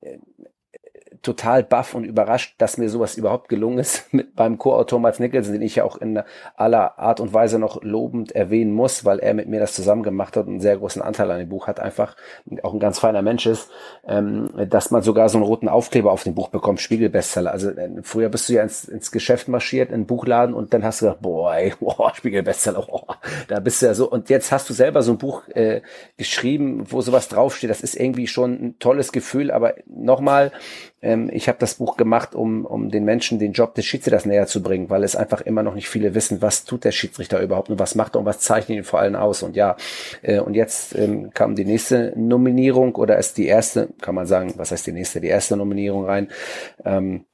[0.02, 0.18] äh,
[1.22, 5.54] total baff und überrascht, dass mir sowas überhaupt gelungen ist mit beim Co-Autor Mats Nicholson,
[5.54, 6.22] den ich ja auch in
[6.56, 10.36] aller Art und Weise noch lobend erwähnen muss, weil er mit mir das zusammen gemacht
[10.36, 12.16] hat und einen sehr großen Anteil an dem Buch hat, einfach
[12.64, 13.70] auch ein ganz feiner Mensch ist,
[14.08, 17.52] ähm, dass man sogar so einen roten Aufkleber auf dem Buch bekommt, Spiegelbestseller.
[17.52, 20.84] Also äh, früher bist du ja ins, ins Geschäft marschiert, in einen Buchladen und dann
[20.84, 24.10] hast du gedacht, boah, ey, boah, Spiegelbestseller, boah, da bist du ja so.
[24.10, 25.82] Und jetzt hast du selber so ein Buch äh,
[26.18, 27.70] geschrieben, wo sowas draufsteht.
[27.70, 30.52] Das ist irgendwie schon ein tolles Gefühl, aber nochmal,
[31.02, 34.48] ähm, ich habe das Buch gemacht, um, um den Menschen den Job des Schiedsrichters näher
[34.48, 37.70] zu bringen, weil es einfach immer noch nicht viele wissen, was tut der Schiedsrichter überhaupt
[37.70, 39.44] und was macht er und was zeichnet ihn vor allem aus.
[39.44, 39.76] Und ja,
[40.24, 44.54] äh, und jetzt ähm, kam die nächste Nominierung oder ist die erste, kann man sagen,
[44.58, 46.30] was heißt die nächste, die erste Nominierung rein.
[46.84, 47.26] Ähm,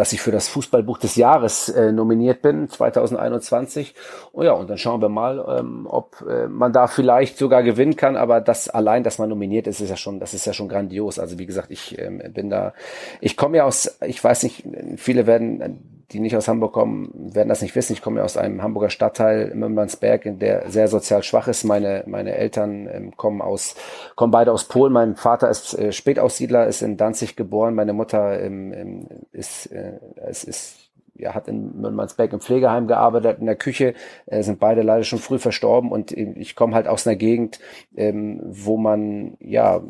[0.00, 3.94] dass ich für das Fußballbuch des Jahres äh, nominiert bin, 2021.
[4.32, 7.96] Oh ja, und dann schauen wir mal, ähm, ob äh, man da vielleicht sogar gewinnen
[7.96, 8.16] kann.
[8.16, 11.18] Aber das allein, dass man nominiert ist, ist ja schon, das ist ja schon grandios.
[11.18, 12.72] Also wie gesagt, ich ähm, bin da,
[13.20, 14.64] ich komme ja aus, ich weiß nicht,
[14.96, 17.92] viele werden die nicht aus Hamburg kommen, werden das nicht wissen.
[17.92, 21.64] Ich komme ja aus einem Hamburger Stadtteil, Mümmernsberg, in der sehr sozial schwach ist.
[21.64, 23.76] Meine, meine Eltern ähm, kommen aus,
[24.16, 24.92] kommen beide aus Polen.
[24.92, 27.74] Mein Vater ist äh, Spätaussiedler, ist in Danzig geboren.
[27.74, 29.98] Meine Mutter ähm, ähm ist, äh,
[30.28, 30.79] ist, ist
[31.20, 33.94] ja, hat in Mönmansberg im Pflegeheim gearbeitet, in der Küche,
[34.26, 37.60] äh, sind beide leider schon früh verstorben und ich komme halt aus einer Gegend,
[37.96, 39.82] ähm, wo man ja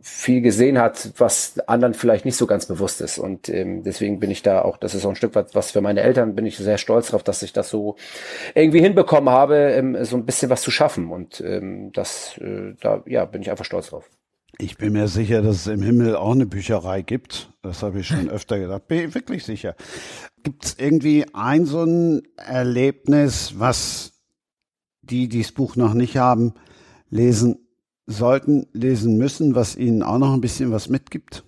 [0.00, 4.30] viel gesehen hat, was anderen vielleicht nicht so ganz bewusst ist und ähm, deswegen bin
[4.30, 6.56] ich da auch, das ist auch ein Stück weit was für meine Eltern, bin ich
[6.56, 7.96] sehr stolz darauf, dass ich das so
[8.54, 13.02] irgendwie hinbekommen habe, ähm, so ein bisschen was zu schaffen und ähm, das, äh, da
[13.06, 14.08] ja, bin ich einfach stolz drauf.
[14.60, 17.50] Ich bin mir sicher, dass es im Himmel auch eine Bücherei gibt.
[17.62, 18.88] Das habe ich schon öfter gedacht.
[18.88, 19.76] Bin ich wirklich sicher.
[20.48, 24.14] Gibt es irgendwie ein so ein Erlebnis, was
[25.02, 26.54] die, die das Buch noch nicht haben,
[27.10, 27.58] lesen
[28.06, 31.44] sollten, lesen müssen, was ihnen auch noch ein bisschen was mitgibt?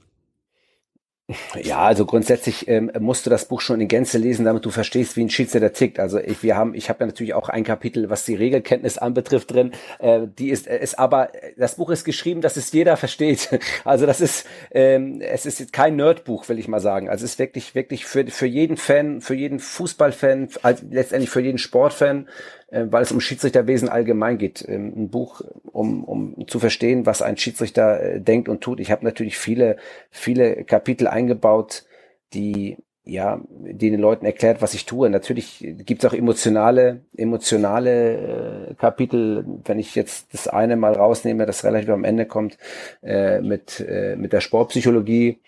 [1.62, 5.16] Ja, also grundsätzlich ähm, musst du das Buch schon in Gänze lesen, damit du verstehst,
[5.16, 5.98] wie ein Schiedsrichter tickt.
[6.00, 9.52] Also ich, wir haben, ich habe ja natürlich auch ein Kapitel, was die Regelkenntnis anbetrifft
[9.52, 9.72] drin.
[9.98, 13.48] Äh, die ist, ist aber das Buch ist geschrieben, dass es jeder versteht.
[13.84, 17.08] Also das ist, ähm, es ist kein Nerdbuch, will ich mal sagen.
[17.08, 21.40] Also es ist wirklich, wirklich für für jeden Fan, für jeden Fußballfan, also letztendlich für
[21.40, 22.28] jeden Sportfan
[22.70, 24.64] äh, weil es um Schiedsrichterwesen allgemein geht.
[24.68, 28.80] Ähm, ein Buch, um, um zu verstehen, was ein Schiedsrichter äh, denkt und tut.
[28.80, 29.76] Ich habe natürlich viele,
[30.10, 31.84] viele Kapitel eingebaut,
[32.32, 35.08] die ja, die den Leuten erklärt, was ich tue.
[35.10, 39.44] Natürlich gibt es auch emotionale, emotionale äh, Kapitel.
[39.64, 42.58] Wenn ich jetzt das eine mal rausnehme, das relativ am Ende kommt,
[43.02, 45.40] äh, mit, äh, mit der Sportpsychologie,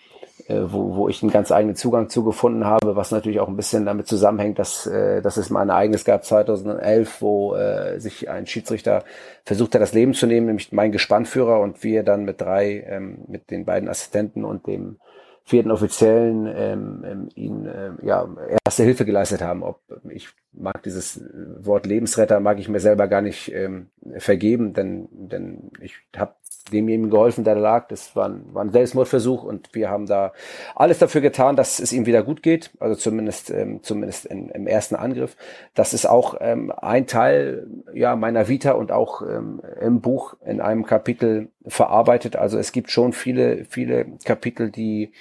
[0.49, 3.87] wo, wo ich einen ganz eigenen Zugang zu gefunden habe, was natürlich auch ein bisschen
[3.87, 8.47] damit zusammenhängt, dass, äh, dass es mal ein Ereignis gab 2011, wo äh, sich ein
[8.47, 9.05] Schiedsrichter
[9.45, 13.19] versucht hat, das Leben zu nehmen, nämlich mein Gespannführer und wir dann mit drei, ähm,
[13.29, 14.99] mit den beiden Assistenten und dem
[15.45, 18.29] vierten Offiziellen ähm, ähm, ihnen äh, ja
[18.65, 19.63] erste Hilfe geleistet haben.
[19.63, 21.25] Ob ich mag dieses
[21.61, 23.89] Wort Lebensretter mag ich mir selber gar nicht ähm,
[24.19, 26.35] vergeben, denn denn ich habe
[26.71, 27.89] demjenigen geholfen, der da lag.
[27.89, 30.33] Das war ein, war ein Selbstmordversuch und wir haben da
[30.75, 32.71] alles dafür getan, dass es ihm wieder gut geht.
[32.79, 35.37] Also zumindest ähm, zumindest in, im ersten Angriff.
[35.75, 40.61] Das ist auch ähm, ein Teil ja meiner Vita und auch ähm, im Buch in
[40.61, 42.37] einem Kapitel verarbeitet.
[42.37, 45.13] Also es gibt schon viele viele Kapitel, die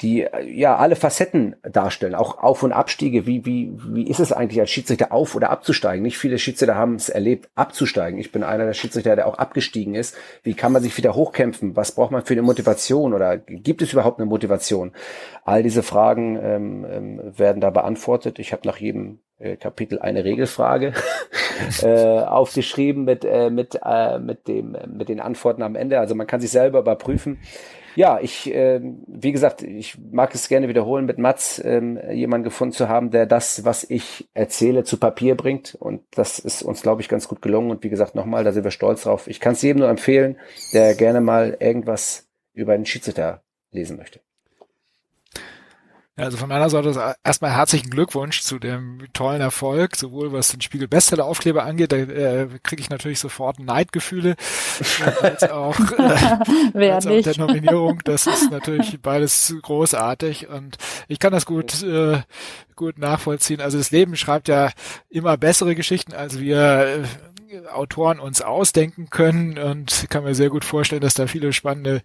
[0.00, 3.26] die ja alle Facetten darstellen, auch Auf- und Abstiege.
[3.26, 6.02] Wie, wie, wie ist es eigentlich als Schiedsrichter auf- oder abzusteigen?
[6.02, 8.20] Nicht viele Schiedsrichter haben es erlebt, abzusteigen.
[8.20, 10.16] Ich bin einer der Schiedsrichter, der auch abgestiegen ist.
[10.44, 11.74] Wie kann man sich wieder hochkämpfen?
[11.74, 14.92] Was braucht man für eine Motivation oder gibt es überhaupt eine Motivation?
[15.44, 18.38] All diese Fragen ähm, ähm, werden da beantwortet.
[18.38, 20.92] Ich habe nach jedem äh, Kapitel eine Regelfrage
[21.82, 25.98] äh, aufgeschrieben mit äh, mit äh, mit dem mit den Antworten am Ende.
[25.98, 27.40] Also man kann sich selber überprüfen
[27.98, 32.72] ja, ich, äh, wie gesagt, ich mag es gerne wiederholen, mit Mats ähm, jemanden gefunden
[32.72, 35.74] zu haben, der das, was ich erzähle, zu Papier bringt.
[35.74, 37.72] Und das ist uns, glaube ich, ganz gut gelungen.
[37.72, 39.26] Und wie gesagt, nochmal, da sind wir stolz drauf.
[39.26, 40.36] Ich kann es jedem nur empfehlen,
[40.72, 43.42] der gerne mal irgendwas über einen Schiedsrichter
[43.72, 44.20] lesen möchte.
[46.18, 50.88] Also von meiner Seite erstmal herzlichen Glückwunsch zu dem tollen Erfolg, sowohl was den Spiegel
[50.88, 54.34] Bestseller Aufkleber angeht, da äh, kriege ich natürlich sofort Neidgefühle,
[55.22, 55.78] als auch
[56.74, 58.00] äh, als auch der Nominierung.
[58.04, 62.20] Das ist natürlich beides großartig und ich kann das gut äh,
[62.74, 63.60] gut nachvollziehen.
[63.60, 64.70] Also das Leben schreibt ja
[65.10, 67.02] immer bessere Geschichten, als wir äh,
[67.72, 72.02] Autoren uns ausdenken können und kann mir sehr gut vorstellen, dass da viele spannende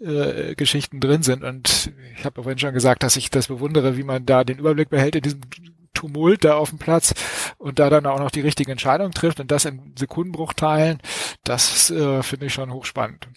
[0.00, 1.44] äh, Geschichten drin sind.
[1.44, 4.90] Und ich habe vorhin schon gesagt, dass ich das bewundere, wie man da den Überblick
[4.90, 5.40] behält in diesem
[5.94, 7.14] Tumult da auf dem Platz
[7.58, 10.98] und da dann auch noch die richtige Entscheidung trifft und das in Sekundenbruchteilen,
[11.44, 13.28] das äh, finde ich schon hochspannend.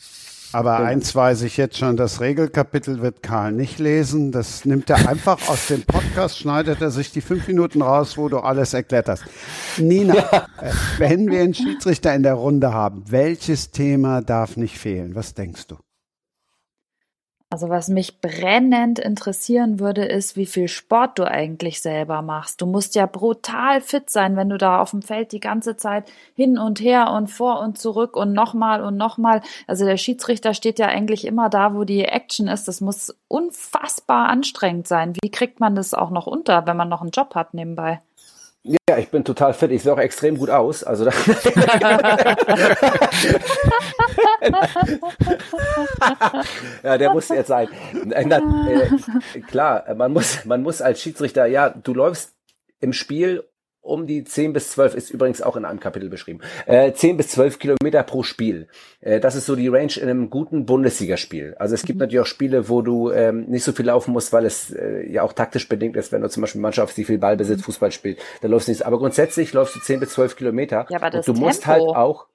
[0.54, 4.32] Aber eins weiß ich jetzt schon, das Regelkapitel wird Karl nicht lesen.
[4.32, 8.30] Das nimmt er einfach aus dem Podcast, schneidet er sich die fünf Minuten raus, wo
[8.30, 9.24] du alles erklärt hast.
[9.78, 10.48] Nina, ja.
[10.62, 15.16] Äh, wenn wir einen Schiedsrichter in der Runde haben, welches Thema darf nicht fehlen?
[15.16, 15.78] Was denkst du?
[17.54, 22.62] Also was mich brennend interessieren würde, ist, wie viel Sport du eigentlich selber machst.
[22.62, 26.12] Du musst ja brutal fit sein, wenn du da auf dem Feld die ganze Zeit
[26.34, 29.44] hin und her und vor und zurück und nochmal und nochmal.
[29.68, 32.68] Also der Schiedsrichter steht ja eigentlich immer da, wo die Action ist.
[32.68, 35.14] Das muss unfassbar anstrengend sein.
[35.22, 38.02] Wie kriegt man das auch noch unter, wenn man noch einen Job hat nebenbei?
[38.66, 39.72] Ja, ich bin total fit.
[39.72, 40.86] Ich sehe auch extrem gut aus.
[40.86, 41.04] Also
[46.84, 47.68] ja, der muss jetzt sein.
[48.12, 48.88] Äh,
[49.42, 52.34] klar, man muss, man muss als Schiedsrichter, ja, du läufst
[52.80, 53.44] im Spiel
[53.84, 57.28] um die 10 bis 12, ist übrigens auch in einem Kapitel beschrieben, äh, 10 bis
[57.30, 58.68] 12 Kilometer pro Spiel.
[59.02, 61.56] Äh, das ist so die Range in einem guten Bundesligaspiel.
[61.60, 62.04] Also es gibt mhm.
[62.04, 65.22] natürlich auch Spiele, wo du ähm, nicht so viel laufen musst, weil es äh, ja
[65.22, 67.64] auch taktisch bedingt ist, wenn du zum Beispiel Mannschaft, die viel Ballbesitz, mhm.
[67.64, 68.84] Fußball spielt, dann läufst du nichts.
[68.84, 70.86] Aber grundsätzlich läufst du 10 bis 12 Kilometer.
[70.90, 71.48] Ja, aber das und du Tempo.
[71.48, 72.28] musst halt auch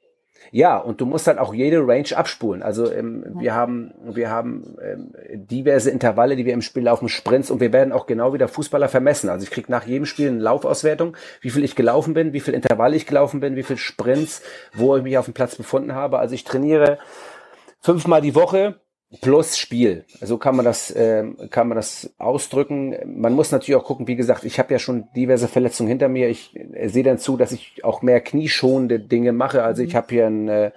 [0.50, 2.62] ja, und du musst dann auch jede Range abspulen.
[2.62, 3.40] Also ähm, ja.
[3.40, 7.72] wir haben, wir haben ähm, diverse Intervalle, die wir im Spiel laufen, Sprints und wir
[7.72, 9.28] werden auch genau wie der Fußballer vermessen.
[9.28, 12.54] Also ich krieg nach jedem Spiel eine Laufauswertung, wie viel ich gelaufen bin, wie viel
[12.54, 14.42] Intervalle ich gelaufen bin, wie viel Sprints,
[14.74, 16.18] wo ich mich auf dem Platz befunden habe.
[16.18, 16.98] Also ich trainiere
[17.80, 18.80] fünfmal die Woche
[19.20, 20.04] plus Spiel.
[20.20, 22.94] So kann man das, äh, kann man das ausdrücken.
[23.06, 26.28] Man muss natürlich auch gucken, wie gesagt, ich habe ja schon diverse Verletzungen hinter mir.
[26.28, 29.62] Ich äh, sehe dann zu, dass ich auch mehr knieschonende Dinge mache.
[29.62, 29.96] Also ich mhm.
[29.96, 30.70] habe hier ein äh,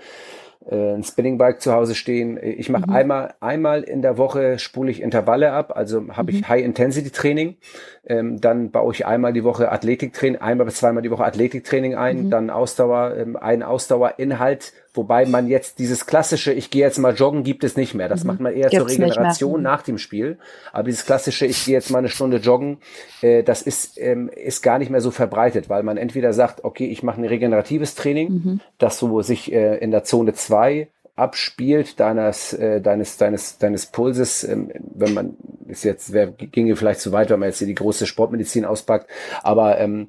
[0.69, 2.39] äh, ein Spinningbike zu Hause stehen.
[2.41, 2.93] Ich mache mhm.
[2.93, 6.39] einmal einmal in der Woche spule ich Intervalle ab, also habe mhm.
[6.39, 7.57] ich High Intensity Training.
[8.05, 12.25] Ähm, dann baue ich einmal die Woche Athletiktraining, einmal bis zweimal die Woche Athletiktraining ein,
[12.25, 12.29] mhm.
[12.29, 17.43] dann Ausdauer, ähm, ein Ausdauerinhalt, wobei man jetzt dieses klassische, ich gehe jetzt mal joggen,
[17.43, 18.09] gibt es nicht mehr.
[18.09, 18.27] Das mhm.
[18.27, 19.63] macht man eher Gibt's zur Regeneration mhm.
[19.63, 20.37] nach dem Spiel.
[20.71, 22.79] Aber dieses klassische, ich gehe jetzt mal eine Stunde joggen,
[23.21, 26.87] äh, das ist, ähm, ist gar nicht mehr so verbreitet, weil man entweder sagt, okay,
[26.87, 28.59] ich mache ein regeneratives Training, mhm.
[28.77, 34.43] das so sich äh, in der Zone zwei abspielt deines äh, deines deines deines Pulses
[34.45, 35.35] ähm, wenn man
[35.67, 39.09] ist jetzt wer ginge vielleicht zu weit wenn man jetzt hier die große Sportmedizin auspackt
[39.43, 40.07] aber ähm,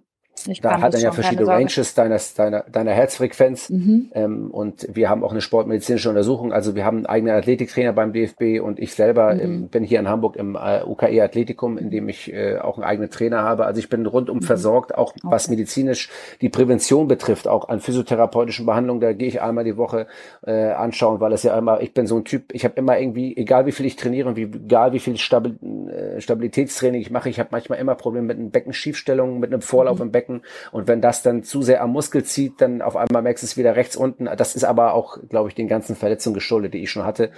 [0.50, 3.70] ich da hat er ja verschiedene Ranges deiner, deiner, deiner Herzfrequenz.
[3.70, 4.10] Mhm.
[4.14, 6.52] Ähm, und wir haben auch eine sportmedizinische Untersuchung.
[6.52, 9.40] Also wir haben einen eigenen Athletiktrainer beim DFB und ich selber mhm.
[9.40, 12.84] ähm, bin hier in Hamburg im äh, UKE Athletikum, in dem ich äh, auch einen
[12.84, 13.66] eigenen Trainer habe.
[13.66, 14.42] Also ich bin rundum mhm.
[14.42, 15.20] versorgt, auch okay.
[15.22, 16.08] was medizinisch
[16.40, 19.00] die Prävention betrifft, auch an physiotherapeutischen Behandlungen.
[19.00, 20.06] Da gehe ich einmal die Woche
[20.46, 23.36] äh, anschauen, weil es ja immer, ich bin so ein Typ, ich habe immer irgendwie,
[23.36, 25.56] egal wie viel ich trainiere und wie, egal wie viel Stabil,
[25.88, 29.98] äh, Stabilitätstraining ich mache, ich habe manchmal immer Probleme mit einem Beckenschiefstellung, mit einem Vorlauf
[29.98, 30.06] mhm.
[30.06, 30.42] im Becken Becken.
[30.70, 33.56] Und wenn das dann zu sehr am Muskel zieht, dann auf einmal merkst du es
[33.56, 34.28] wieder rechts unten.
[34.36, 37.30] Das ist aber auch, glaube ich, den ganzen Verletzungen geschuldet, die ich schon hatte.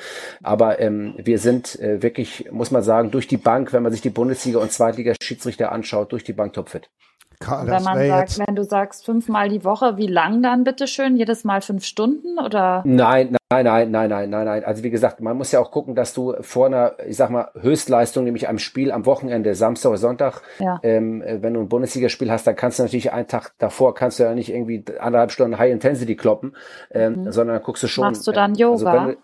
[0.42, 4.02] Aber ähm, wir sind äh, wirklich, muss man sagen, durch die Bank, wenn man sich
[4.02, 6.90] die Bundesliga und Zweitliga-Schiedsrichter anschaut, durch die Bank topfit.
[7.40, 11.16] Karl, wenn man sagt, wenn du sagst fünfmal die Woche, wie lang dann bitteschön?
[11.16, 12.82] Jedes Mal fünf Stunden oder?
[12.86, 14.64] Nein, nein, nein, nein, nein, nein, nein.
[14.64, 17.50] Also wie gesagt, man muss ja auch gucken, dass du vor einer, ich sag mal,
[17.60, 20.80] Höchstleistung, nämlich einem Spiel am Wochenende, Samstag oder Sonntag, ja.
[20.82, 24.24] ähm, wenn du ein Bundesligaspiel hast, dann kannst du natürlich einen Tag davor kannst du
[24.24, 26.56] ja nicht irgendwie anderthalb Stunden High Intensity kloppen,
[26.90, 27.32] ähm, mhm.
[27.32, 28.04] sondern dann guckst du schon.
[28.04, 28.92] Machst du dann Yoga?
[28.92, 29.16] Also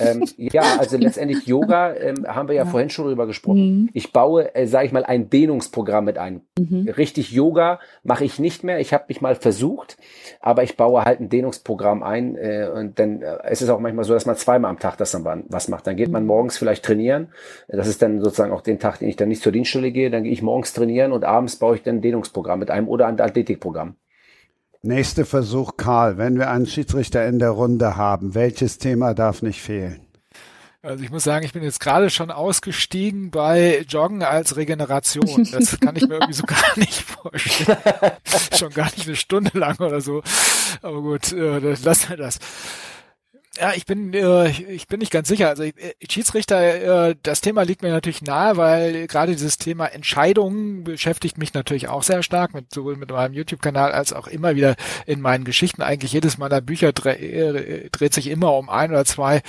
[0.00, 3.82] ähm, ja, also letztendlich Yoga ähm, haben wir ja, ja, vorhin schon drüber gesprochen.
[3.82, 3.90] Mhm.
[3.92, 6.42] Ich baue, äh, sage ich mal, ein Dehnungsprogramm mit ein.
[6.58, 6.88] Mhm.
[6.88, 8.80] Richtig Yoga mache ich nicht mehr.
[8.80, 9.96] Ich habe mich mal versucht,
[10.40, 14.04] aber ich baue halt ein Dehnungsprogramm ein äh, und dann äh, es ist auch manchmal
[14.04, 15.86] so, dass man zweimal am Tag das dann was macht.
[15.86, 16.28] Dann geht man mhm.
[16.28, 17.28] morgens vielleicht trainieren.
[17.68, 20.10] Das ist dann sozusagen auch den Tag, den ich dann nicht zur Dienststelle gehe.
[20.10, 23.06] Dann gehe ich morgens trainieren und abends baue ich dann ein Dehnungsprogramm mit einem oder
[23.06, 23.96] ein Athletikprogramm.
[24.82, 26.18] Nächster Versuch, Karl.
[26.18, 30.00] Wenn wir einen Schiedsrichter in der Runde haben, welches Thema darf nicht fehlen?
[30.84, 35.48] Also ich muss sagen, ich bin jetzt gerade schon ausgestiegen bei Joggen als Regeneration.
[35.52, 37.78] Das kann ich mir irgendwie so gar nicht vorstellen.
[38.58, 40.24] schon gar nicht eine Stunde lang oder so.
[40.82, 42.40] Aber gut, äh, lassen wir das.
[43.58, 45.48] Ja, ich bin äh, ich bin nicht ganz sicher.
[45.50, 45.72] Also äh,
[46.08, 51.52] Schiedsrichter, äh, das Thema liegt mir natürlich nahe, weil gerade dieses Thema Entscheidungen beschäftigt mich
[51.52, 54.74] natürlich auch sehr stark, mit sowohl mit meinem YouTube-Kanal als auch immer wieder
[55.06, 55.82] in meinen Geschichten.
[55.82, 59.42] Eigentlich jedes meiner Bücher dre äh, dreht sich immer um ein oder zwei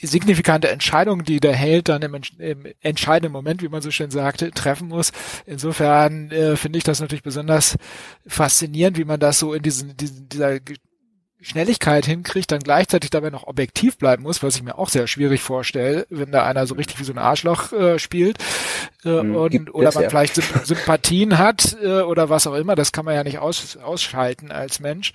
[0.00, 4.50] signifikante Entscheidungen, die der Held dann im, im, entscheidenden Moment, wie man so schön sagte,
[4.50, 5.12] treffen muss.
[5.46, 7.76] Insofern äh, finde ich das natürlich besonders
[8.26, 10.58] faszinierend, wie man das so in diesen, diesen dieser
[11.44, 15.42] Schnelligkeit hinkriegt, dann gleichzeitig dabei noch objektiv bleiben muss, was ich mir auch sehr schwierig
[15.42, 18.38] vorstelle, wenn da einer so richtig wie so ein Arschloch äh, spielt
[19.04, 19.36] äh, mhm.
[19.36, 20.08] und oder man ja.
[20.08, 20.34] vielleicht
[20.64, 24.80] Sympathien hat äh, oder was auch immer, das kann man ja nicht aus, ausschalten als
[24.80, 25.12] Mensch.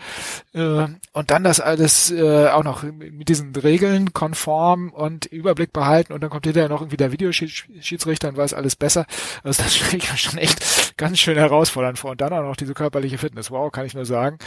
[0.54, 6.14] Äh, und dann das alles äh, auch noch mit diesen Regeln konform und Überblick behalten
[6.14, 9.06] und dann kommt hinterher noch irgendwie der Videoschiedsrichter und weiß alles besser.
[9.44, 12.12] Also das stelle ich mir schon echt ganz schön herausfordernd vor.
[12.12, 13.50] Und dann auch noch diese körperliche Fitness.
[13.50, 14.38] Wow, kann ich nur sagen.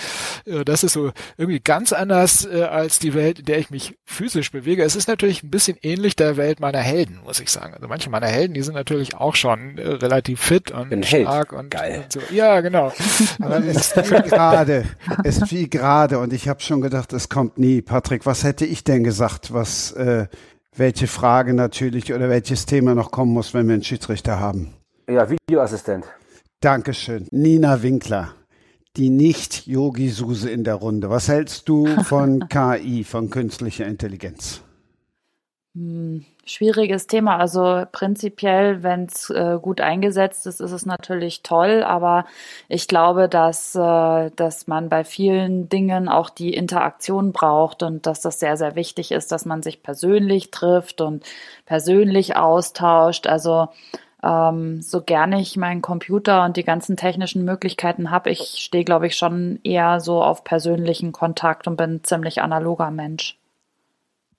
[0.45, 3.97] Äh, das ist so irgendwie ganz anders äh, als die Welt, in der ich mich
[4.05, 4.83] physisch bewege.
[4.83, 7.73] Es ist natürlich ein bisschen ähnlich der Welt meiner Helden, muss ich sagen.
[7.73, 11.71] Also manche meiner Helden, die sind natürlich auch schon äh, relativ fit und stark und,
[11.71, 12.03] Geil.
[12.03, 12.21] und so.
[12.31, 12.89] Ja, genau.
[13.67, 14.85] es fiel gerade,
[15.25, 17.81] es fiel gerade und ich habe schon gedacht, es kommt nie.
[17.81, 20.27] Patrick, was hätte ich denn gesagt, was äh,
[20.77, 24.75] welche Frage natürlich oder welches Thema noch kommen muss, wenn wir einen Schiedsrichter haben?
[25.09, 26.05] Ja, Videoassistent.
[26.61, 27.29] Dankeschön.
[27.31, 28.35] Nina Winkler
[28.97, 31.09] die Nicht-Yogi-Suse in der Runde.
[31.11, 34.63] Was hältst du von KI, von künstlicher Intelligenz?
[35.75, 37.39] Hm, schwieriges Thema.
[37.39, 42.27] Also prinzipiell, wenn es äh, gut eingesetzt ist, ist es natürlich toll, aber
[42.69, 48.21] ich glaube, dass, äh, dass man bei vielen Dingen auch die Interaktion braucht und dass
[48.21, 51.25] das sehr, sehr wichtig ist, dass man sich persönlich trifft und
[51.65, 53.27] persönlich austauscht.
[53.27, 53.69] Also
[54.23, 59.07] ähm, so gerne ich meinen Computer und die ganzen technischen Möglichkeiten habe, ich stehe, glaube
[59.07, 63.39] ich, schon eher so auf persönlichen Kontakt und bin ziemlich analoger Mensch.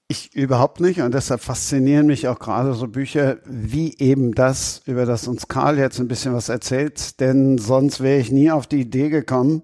[0.07, 5.05] Ich überhaupt nicht und deshalb faszinieren mich auch gerade so Bücher wie eben das, über
[5.05, 8.81] das uns Karl jetzt ein bisschen was erzählt, denn sonst wäre ich nie auf die
[8.81, 9.63] Idee gekommen,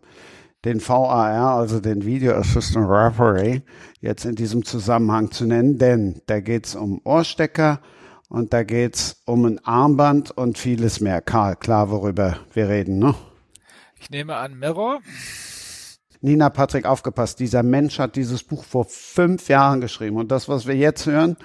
[0.65, 3.61] den VAR, also den Video Assistant Referee,
[4.01, 7.79] jetzt in diesem Zusammenhang zu nennen, denn da geht es um Ohrstecker,
[8.29, 11.21] und da geht's um ein Armband und vieles mehr.
[11.21, 13.15] Karl, klar, worüber wir reden, ne?
[13.99, 14.99] Ich nehme an Mirror.
[16.21, 17.39] Nina Patrick, aufgepasst.
[17.39, 20.17] Dieser Mensch hat dieses Buch vor fünf Jahren geschrieben.
[20.17, 21.37] Und das, was wir jetzt hören,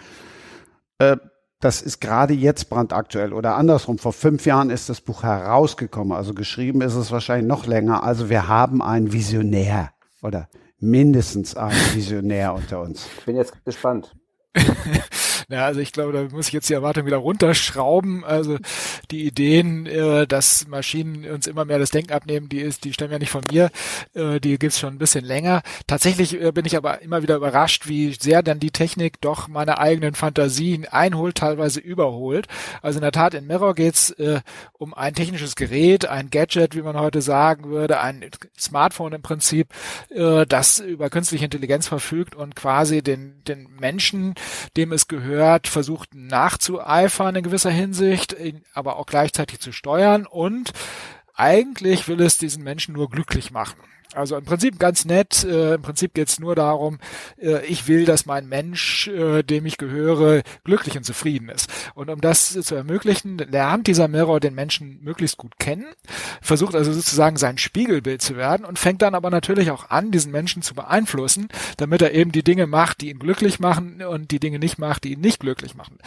[0.99, 1.17] äh,
[1.61, 3.33] das ist gerade jetzt brandaktuell.
[3.33, 6.13] Oder andersrum, vor fünf Jahren ist das Buch herausgekommen.
[6.17, 8.03] Also geschrieben ist es wahrscheinlich noch länger.
[8.03, 9.91] Also wir haben einen Visionär
[10.23, 13.07] oder mindestens einen Visionär unter uns.
[13.19, 14.15] Ich bin jetzt gespannt.
[15.49, 18.25] Ja, also ich glaube, da muss ich jetzt die Erwartung wieder runterschrauben.
[18.25, 18.59] Also
[19.11, 23.13] die Ideen, äh, dass Maschinen uns immer mehr das Denken abnehmen, die ist, die stammen
[23.13, 23.71] ja nicht von mir.
[24.15, 25.63] Äh, die gibt's schon ein bisschen länger.
[25.87, 29.79] Tatsächlich äh, bin ich aber immer wieder überrascht, wie sehr dann die Technik doch meine
[29.79, 32.47] eigenen Fantasien einholt, teilweise überholt.
[32.83, 34.41] Also in der Tat, in Mirror geht's äh,
[34.73, 38.25] um ein technisches Gerät, ein Gadget, wie man heute sagen würde, ein
[38.59, 39.69] Smartphone im Prinzip,
[40.11, 44.35] äh, das über künstliche Intelligenz verfügt und quasi den, den Menschen,
[44.77, 48.37] dem es gehört, gehört, versucht nachzueifern in gewisser Hinsicht,
[48.73, 50.73] aber auch gleichzeitig zu steuern und
[51.35, 53.81] eigentlich will es diesen Menschen nur glücklich machen.
[54.13, 55.45] Also im Prinzip ganz nett.
[55.45, 56.99] Äh, Im Prinzip geht es nur darum,
[57.41, 61.69] äh, ich will, dass mein Mensch, äh, dem ich gehöre, glücklich und zufrieden ist.
[61.95, 65.87] Und um das zu ermöglichen, lernt dieser Mirror den Menschen möglichst gut kennen,
[66.43, 70.31] versucht also sozusagen sein Spiegelbild zu werden und fängt dann aber natürlich auch an, diesen
[70.33, 74.41] Menschen zu beeinflussen, damit er eben die Dinge macht, die ihn glücklich machen und die
[74.41, 75.99] Dinge nicht macht, die ihn nicht glücklich machen.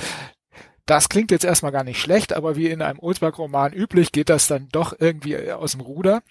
[0.85, 4.47] Das klingt jetzt erstmal gar nicht schlecht, aber wie in einem Olsberg-Roman üblich geht das
[4.47, 6.23] dann doch irgendwie aus dem Ruder.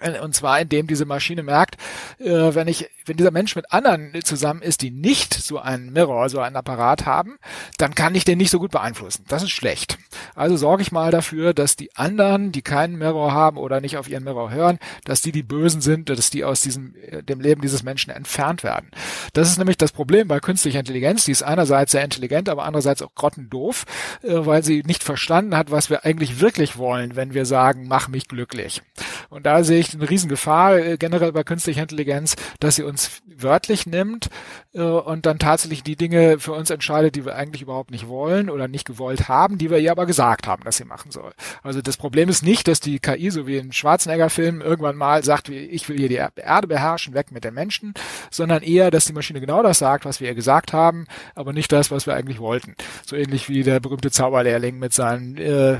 [0.00, 1.76] Und zwar, indem diese Maschine merkt,
[2.18, 6.28] äh, wenn ich, wenn dieser Mensch mit anderen zusammen ist, die nicht so einen Mirror,
[6.28, 7.38] so einen Apparat haben,
[7.78, 9.24] dann kann ich den nicht so gut beeinflussen.
[9.28, 9.98] Das ist schlecht.
[10.34, 14.08] Also sorge ich mal dafür, dass die anderen, die keinen Mirror haben oder nicht auf
[14.08, 17.60] ihren Mirror hören, dass die die Bösen sind, dass die aus diesem, äh, dem Leben
[17.60, 18.90] dieses Menschen entfernt werden.
[19.32, 21.24] Das ist nämlich das Problem bei künstlicher Intelligenz.
[21.24, 23.84] Die ist einerseits sehr intelligent, aber andererseits auch grottendoof,
[24.22, 28.08] äh, weil sie nicht verstanden hat, was wir eigentlich wirklich wollen, wenn wir sagen, mach
[28.08, 28.82] mich glücklich.
[29.30, 33.86] Und da sehe ich eine Riesengefahr äh, generell bei künstlicher Intelligenz, dass sie uns wörtlich
[33.86, 34.30] nimmt
[34.72, 38.48] äh, und dann tatsächlich die Dinge für uns entscheidet, die wir eigentlich überhaupt nicht wollen
[38.48, 41.32] oder nicht gewollt haben, die wir ihr aber gesagt haben, dass sie machen soll.
[41.62, 45.48] Also das Problem ist nicht, dass die KI, so wie in Schwarzenegger-Filmen, irgendwann mal sagt,
[45.48, 47.94] ich will hier die Erde beherrschen, weg mit den Menschen,
[48.30, 51.72] sondern eher, dass die Maschine genau das sagt, was wir ihr gesagt haben, aber nicht
[51.72, 52.74] das, was wir eigentlich wollten.
[53.04, 55.78] So ähnlich wie der berühmte Zauberlehrling mit seinen äh,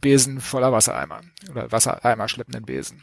[0.00, 1.20] Besen voller Wassereimer
[1.50, 3.02] oder Wassereimer schleppenden Besen.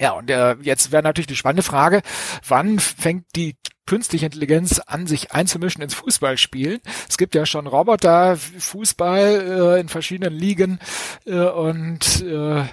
[0.00, 2.00] Ja, und äh, jetzt wäre natürlich die spannende Frage,
[2.48, 6.80] wann fängt die künstliche Intelligenz an sich einzumischen ins Fußballspielen.
[7.08, 10.78] Es gibt ja schon Roboter, Fußball äh, in verschiedenen Ligen
[11.26, 12.64] äh, und äh,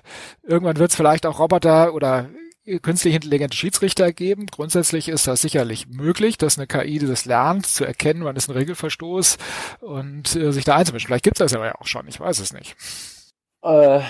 [0.43, 2.29] irgendwann wird es vielleicht auch Roboter oder
[2.81, 4.45] künstlich intelligente Schiedsrichter geben.
[4.45, 8.55] Grundsätzlich ist das sicherlich möglich, dass eine KI das lernt, zu erkennen, wann ist ein
[8.55, 9.37] Regelverstoß
[9.81, 11.07] und äh, sich da einzumischen.
[11.07, 12.75] Vielleicht gibt es das aber ja auch schon, ich weiß es nicht.
[13.63, 14.01] Äh,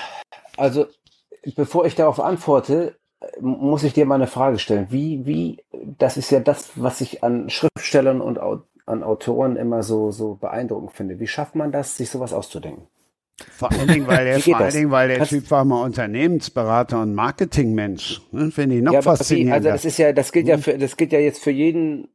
[0.57, 0.87] also,
[1.55, 2.97] bevor ich darauf antworte,
[3.39, 4.87] muss ich dir mal eine Frage stellen.
[4.89, 5.63] Wie, wie,
[5.97, 8.39] das ist ja das, was ich an Schriftstellern und
[8.85, 11.19] an Autoren immer so, so beeindruckend finde.
[11.19, 12.87] Wie schafft man das, sich sowas auszudenken?
[13.51, 17.13] Vor allen Dingen, weil der, vor allen Dingen, weil der Typ war mal Unternehmensberater und
[17.13, 18.21] Marketingmensch.
[18.31, 18.51] Ne?
[18.51, 19.55] Finde ich noch ja, faszinierender.
[19.55, 20.63] Also das ist ja, das gilt ja hm?
[20.63, 22.07] für, das gilt ja jetzt für jeden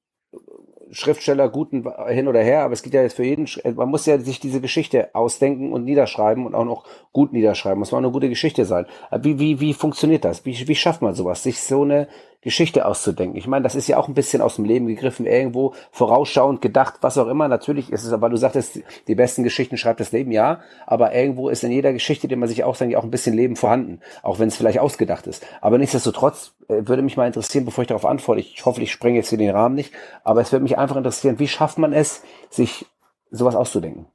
[0.93, 4.19] Schriftsteller guten hin oder her, aber es geht ja jetzt für jeden, man muss ja
[4.19, 7.79] sich diese Geschichte ausdenken und niederschreiben und auch noch gut niederschreiben.
[7.79, 8.87] Muss mal eine gute Geschichte sein.
[9.21, 10.45] Wie, wie, wie funktioniert das?
[10.45, 11.43] Wie, wie schafft man sowas?
[11.43, 12.09] Sich so eine
[12.43, 13.39] Geschichte auszudenken.
[13.39, 16.97] Ich meine, das ist ja auch ein bisschen aus dem Leben gegriffen, irgendwo vorausschauend gedacht,
[17.01, 17.47] was auch immer.
[17.47, 21.49] Natürlich ist es, aber du sagtest, die besten Geschichten schreibt das Leben, ja, aber irgendwo
[21.49, 24.49] ist in jeder Geschichte, die man sich ausdenkt, auch ein bisschen Leben vorhanden, auch wenn
[24.49, 25.47] es vielleicht ausgedacht ist.
[25.61, 29.19] Aber nichtsdestotrotz äh, würde mich mal interessieren, bevor ich darauf antworte, ich hoffe, ich springe
[29.19, 29.93] jetzt hier den Rahmen nicht,
[30.25, 32.87] aber es würde mich einfach interessieren, wie schafft man es, sich
[33.31, 34.07] sowas auszudenken?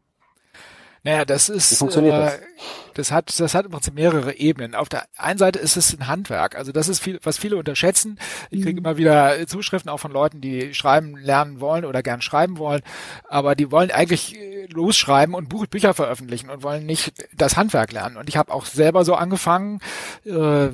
[1.08, 2.40] Naja, das ist, Wie funktioniert äh, das?
[2.96, 4.76] das hat, das hat im Prinzip mehrere Ebenen.
[4.76, 6.58] Auf der einen Seite ist es ein Handwerk.
[6.58, 8.20] Also das ist viel, was viele unterschätzen.
[8.50, 8.80] Ich kriege mhm.
[8.80, 12.82] immer wieder Zuschriften auch von Leuten, die schreiben lernen wollen oder gern schreiben wollen,
[13.30, 17.94] aber die wollen eigentlich äh, losschreiben und Buch, Bücher veröffentlichen und wollen nicht das Handwerk
[17.94, 18.18] lernen.
[18.18, 19.80] Und ich habe auch selber so angefangen,
[20.26, 20.72] äh,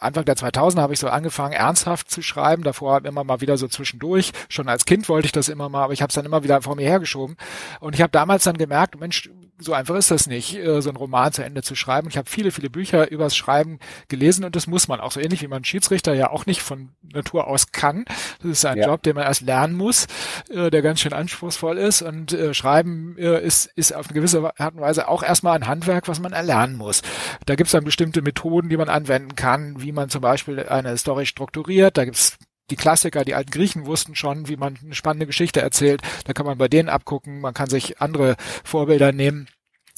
[0.00, 2.62] Anfang der 2000er habe ich so angefangen, ernsthaft zu schreiben.
[2.62, 4.32] Davor immer mal wieder so zwischendurch.
[4.48, 6.62] Schon als Kind wollte ich das immer mal, aber ich habe es dann immer wieder
[6.62, 7.36] vor mir hergeschoben.
[7.80, 9.30] Und ich habe damals dann gemerkt, Mensch,
[9.60, 12.08] so einfach ist das nicht, äh, so ein Roman zu Ende zu schreiben.
[12.08, 13.78] Ich habe viele, viele Bücher übers Schreiben
[14.08, 16.90] gelesen und das muss man auch so ähnlich wie man Schiedsrichter ja auch nicht von
[17.02, 18.04] Natur aus kann.
[18.42, 18.86] Das ist ein ja.
[18.86, 20.06] Job, den man erst lernen muss,
[20.48, 24.74] äh, der ganz schön anspruchsvoll ist und äh, Schreiben ist, ist auf eine gewisse Art
[24.74, 27.02] und Weise auch erstmal ein Handwerk, was man erlernen muss.
[27.46, 30.96] Da gibt es dann bestimmte Methoden, die man anwenden kann, wie man zum Beispiel eine
[30.96, 31.96] Story strukturiert.
[31.96, 32.38] Da gibt's
[32.70, 36.02] die Klassiker, die alten Griechen wussten schon, wie man eine spannende Geschichte erzählt.
[36.24, 37.40] Da kann man bei denen abgucken.
[37.40, 39.48] Man kann sich andere Vorbilder nehmen.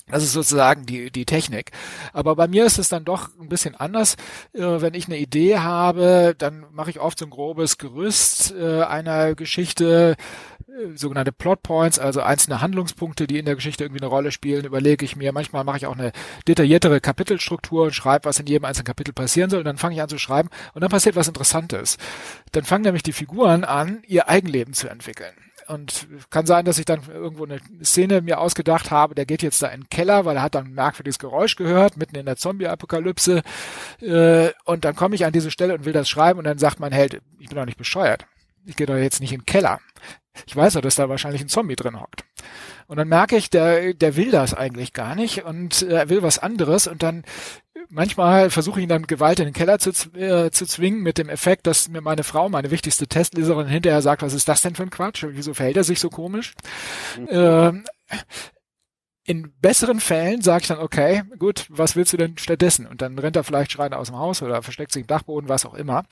[0.09, 1.71] Das ist sozusagen die, die Technik.
[2.13, 4.17] Aber bei mir ist es dann doch ein bisschen anders.
[4.53, 8.83] Äh, wenn ich eine Idee habe, dann mache ich oft so ein grobes Gerüst äh,
[8.83, 10.17] einer Geschichte,
[10.95, 15.05] sogenannte Plot Points, also einzelne Handlungspunkte, die in der Geschichte irgendwie eine Rolle spielen, überlege
[15.05, 15.33] ich mir.
[15.33, 16.13] Manchmal mache ich auch eine
[16.49, 19.61] detailliertere Kapitelstruktur und schreibe, was in jedem einzelnen Kapitel passieren soll.
[19.61, 21.99] Und dann fange ich an zu schreiben und dann passiert was Interessantes.
[22.53, 25.35] Dann fangen nämlich die Figuren an, ihr Eigenleben zu entwickeln.
[25.69, 29.63] Und kann sein, dass ich dann irgendwo eine Szene mir ausgedacht habe, der geht jetzt
[29.63, 32.37] da in den Keller, weil er hat dann ein merkwürdiges Geräusch gehört, mitten in der
[32.37, 33.43] Zombie-Apokalypse.
[34.01, 36.81] Äh, und dann komme ich an diese Stelle und will das schreiben und dann sagt
[36.81, 38.27] mein Held, ich bin doch nicht bescheuert.
[38.65, 39.81] Ich gehe doch jetzt nicht in den Keller.
[40.47, 42.25] Ich weiß doch, dass da wahrscheinlich ein Zombie drin hockt.
[42.87, 46.23] Und dann merke ich, der, der will das eigentlich gar nicht und äh, er will
[46.23, 47.25] was anderes und dann
[47.89, 51.19] manchmal versuche ich ihn dann mit Gewalt in den Keller zu, äh, zu zwingen mit
[51.19, 54.75] dem Effekt, dass mir meine Frau, meine wichtigste Testleserin hinterher sagt, was ist das denn
[54.75, 55.25] für ein Quatsch?
[55.29, 56.55] Wieso verhält er sich so komisch?
[57.19, 57.29] Mhm.
[57.29, 57.73] Äh,
[59.33, 62.87] in besseren Fällen sage ich dann, okay, gut, was willst du denn stattdessen?
[62.87, 65.65] Und dann rennt er vielleicht schreiend aus dem Haus oder versteckt sich im Dachboden, was
[65.65, 66.05] auch immer.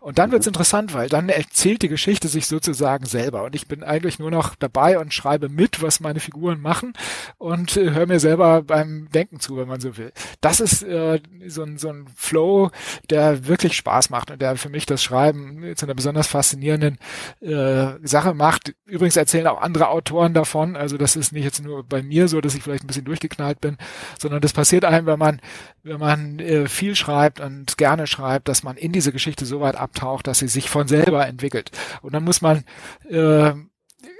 [0.00, 3.44] Und dann wird's interessant, weil dann erzählt die Geschichte sich sozusagen selber.
[3.44, 6.94] Und ich bin eigentlich nur noch dabei und schreibe mit, was meine Figuren machen
[7.38, 10.12] und äh, höre mir selber beim Denken zu, wenn man so will.
[10.40, 12.70] Das ist äh, so, ein, so ein Flow,
[13.10, 16.98] der wirklich Spaß macht und der für mich das Schreiben zu einer besonders faszinierenden
[17.40, 18.74] äh, Sache macht.
[18.86, 20.76] Übrigens erzählen auch andere Autoren davon.
[20.76, 23.04] Also das ist nicht jetzt nur bei mir so, dass dass ich vielleicht ein bisschen
[23.04, 23.76] durchgeknallt bin,
[24.18, 25.40] sondern das passiert einem, wenn man,
[25.82, 29.76] wenn man äh, viel schreibt und gerne schreibt, dass man in diese Geschichte so weit
[29.76, 31.70] abtaucht, dass sie sich von selber entwickelt.
[32.02, 32.64] Und dann muss man
[33.08, 33.52] äh,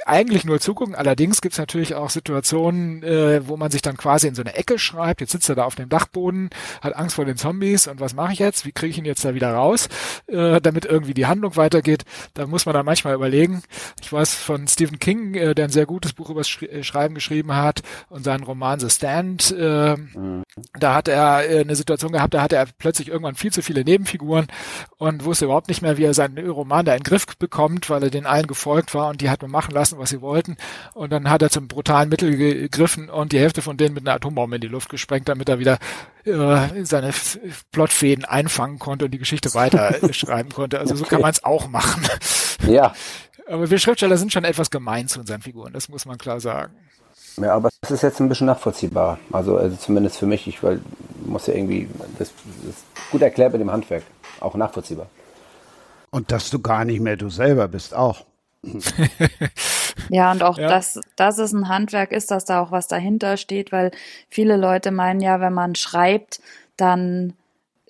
[0.07, 0.95] eigentlich nur zugucken.
[0.95, 4.79] Allerdings gibt's natürlich auch Situationen, äh, wo man sich dann quasi in so eine Ecke
[4.79, 5.21] schreibt.
[5.21, 6.51] Jetzt sitzt er da auf dem Dachboden,
[6.81, 8.67] hat Angst vor den Zombies und was mache ich jetzt?
[8.67, 9.89] Wie kriege ich ihn jetzt da wieder raus,
[10.27, 12.05] äh, damit irgendwie die Handlung weitergeht?
[12.35, 13.63] Da muss man dann manchmal überlegen.
[14.01, 17.15] Ich weiß von Stephen King, äh, der ein sehr gutes Buch über das äh, Schreiben
[17.15, 19.55] geschrieben hat und seinen Roman The Stand.
[19.59, 20.43] Äh, mhm.
[20.79, 23.85] Da hat er äh, eine Situation gehabt, da hatte er plötzlich irgendwann viel zu viele
[23.85, 24.47] Nebenfiguren
[24.99, 28.03] und wusste überhaupt nicht mehr, wie er seinen Roman da in den Griff bekommt, weil
[28.03, 30.57] er den allen gefolgt war und die hat man machen lassen, was sie wollten.
[30.95, 34.17] Und dann hat er zum brutalen Mittel gegriffen und die Hälfte von denen mit einer
[34.17, 35.79] Atombombe in die Luft gesprengt, damit er wieder
[36.25, 37.13] äh, seine
[37.73, 40.79] Plotfäden einfangen konnte und die Geschichte weiter schreiben konnte.
[40.79, 42.07] Also so kann man es auch machen.
[42.67, 42.95] Ja.
[43.47, 46.75] Aber wir Schriftsteller sind schon etwas gemein zu unseren Figuren, das muss man klar sagen.
[47.37, 49.19] Ja, aber es ist jetzt ein bisschen nachvollziehbar.
[49.33, 50.81] Also, also zumindest für mich, ich weil
[51.25, 51.89] muss ja irgendwie,
[52.19, 52.33] das,
[52.63, 54.05] das ist gut erklärt mit dem Handwerk,
[54.41, 55.07] auch nachvollziehbar.
[56.11, 58.25] Und dass du gar nicht mehr du selber bist, auch.
[60.09, 60.69] ja, und auch, Ja.
[60.69, 63.91] dass, dass es ein Handwerk ist, dass da auch was dahinter steht, weil
[64.29, 66.41] viele Leute meinen ja, wenn man schreibt,
[66.77, 67.35] dann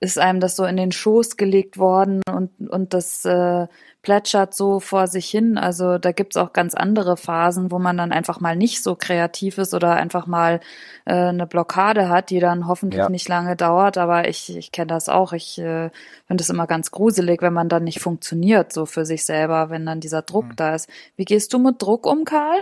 [0.00, 3.66] ist einem das so in den Schoß gelegt worden und, und das äh,
[4.04, 5.58] plätschert so vor sich hin.
[5.58, 9.58] Also da gibt's auch ganz andere Phasen, wo man dann einfach mal nicht so kreativ
[9.58, 10.60] ist oder einfach mal
[11.06, 13.08] äh, eine Blockade hat, die dann hoffentlich Ja.
[13.08, 13.98] nicht lange dauert.
[13.98, 15.32] Aber ich, ich kenne das auch.
[15.32, 15.90] Ich äh,
[16.28, 19.84] finde es immer ganz gruselig, wenn man dann nicht funktioniert, so für sich selber, wenn
[19.84, 20.56] dann dieser Druck Hm.
[20.56, 20.88] da ist.
[21.16, 22.60] Wie gehst du mit Druck um, Karl?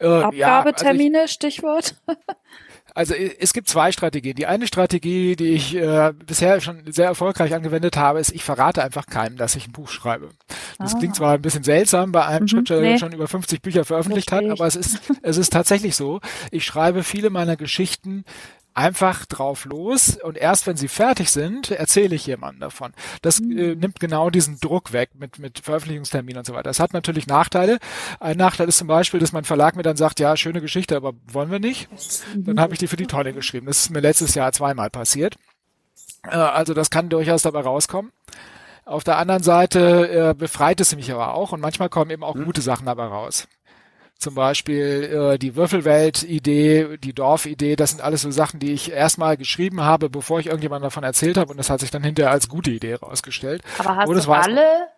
[0.00, 1.96] Äh, ja, also ich- Abgabetermine, Stichwort.
[2.98, 4.34] Also i- es gibt zwei Strategien.
[4.34, 8.82] Die eine Strategie, die ich äh, bisher schon sehr erfolgreich angewendet habe, ist, ich verrate
[8.82, 10.30] einfach keinem, dass ich ein Buch schreibe.
[10.80, 10.98] Das Ah.
[10.98, 12.98] klingt zwar ein bisschen seltsam bei einem Mhm, Schriftsteller, der nee.
[12.98, 14.60] schon über 50 Bücher veröffentlicht hat, Verstehe ich.
[14.60, 16.20] aber es ist, es ist tatsächlich so.
[16.50, 18.24] Ich schreibe viele meiner Geschichten
[18.78, 22.92] einfach drauf los und erst wenn sie fertig sind, erzähle ich jemandem davon.
[23.22, 26.64] Das äh, nimmt genau diesen Druck weg mit, mit Veröffentlichungstermin und so weiter.
[26.64, 27.78] Das hat natürlich Nachteile.
[28.20, 31.14] Ein Nachteil ist zum Beispiel, dass mein Verlag mir dann sagt, ja, schöne Geschichte, aber
[31.26, 31.88] wollen wir nicht.
[32.36, 33.66] Dann habe ich die für die Tonne geschrieben.
[33.66, 35.36] Das ist mir letztes Jahr zweimal passiert.
[36.24, 38.12] Äh, also das kann durchaus dabei rauskommen.
[38.84, 42.34] Auf der anderen Seite äh, befreit es mich aber auch und manchmal kommen eben auch
[42.34, 43.46] gute Sachen dabei raus.
[44.18, 49.36] Zum Beispiel äh, die Würfelwelt-Idee, die Dorf-Idee, das sind alles so Sachen, die ich erstmal
[49.36, 52.48] geschrieben habe, bevor ich irgendjemandem davon erzählt habe und das hat sich dann hinterher als
[52.48, 53.62] gute Idee rausgestellt.
[53.78, 54.88] Aber hast du alle,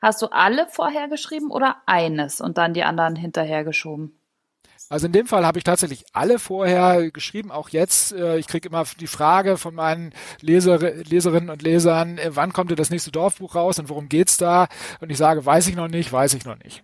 [0.00, 4.18] hast du alle vorher geschrieben oder eines und dann die anderen hinterher geschoben?
[4.90, 8.12] Also in dem Fall habe ich tatsächlich alle vorher geschrieben, auch jetzt.
[8.12, 12.70] Äh, ich kriege immer die Frage von meinen Leser, Leserinnen und Lesern, äh, wann kommt
[12.70, 14.66] denn das nächste Dorfbuch raus und worum geht's da?
[15.00, 16.82] Und ich sage, weiß ich noch nicht, weiß ich noch nicht.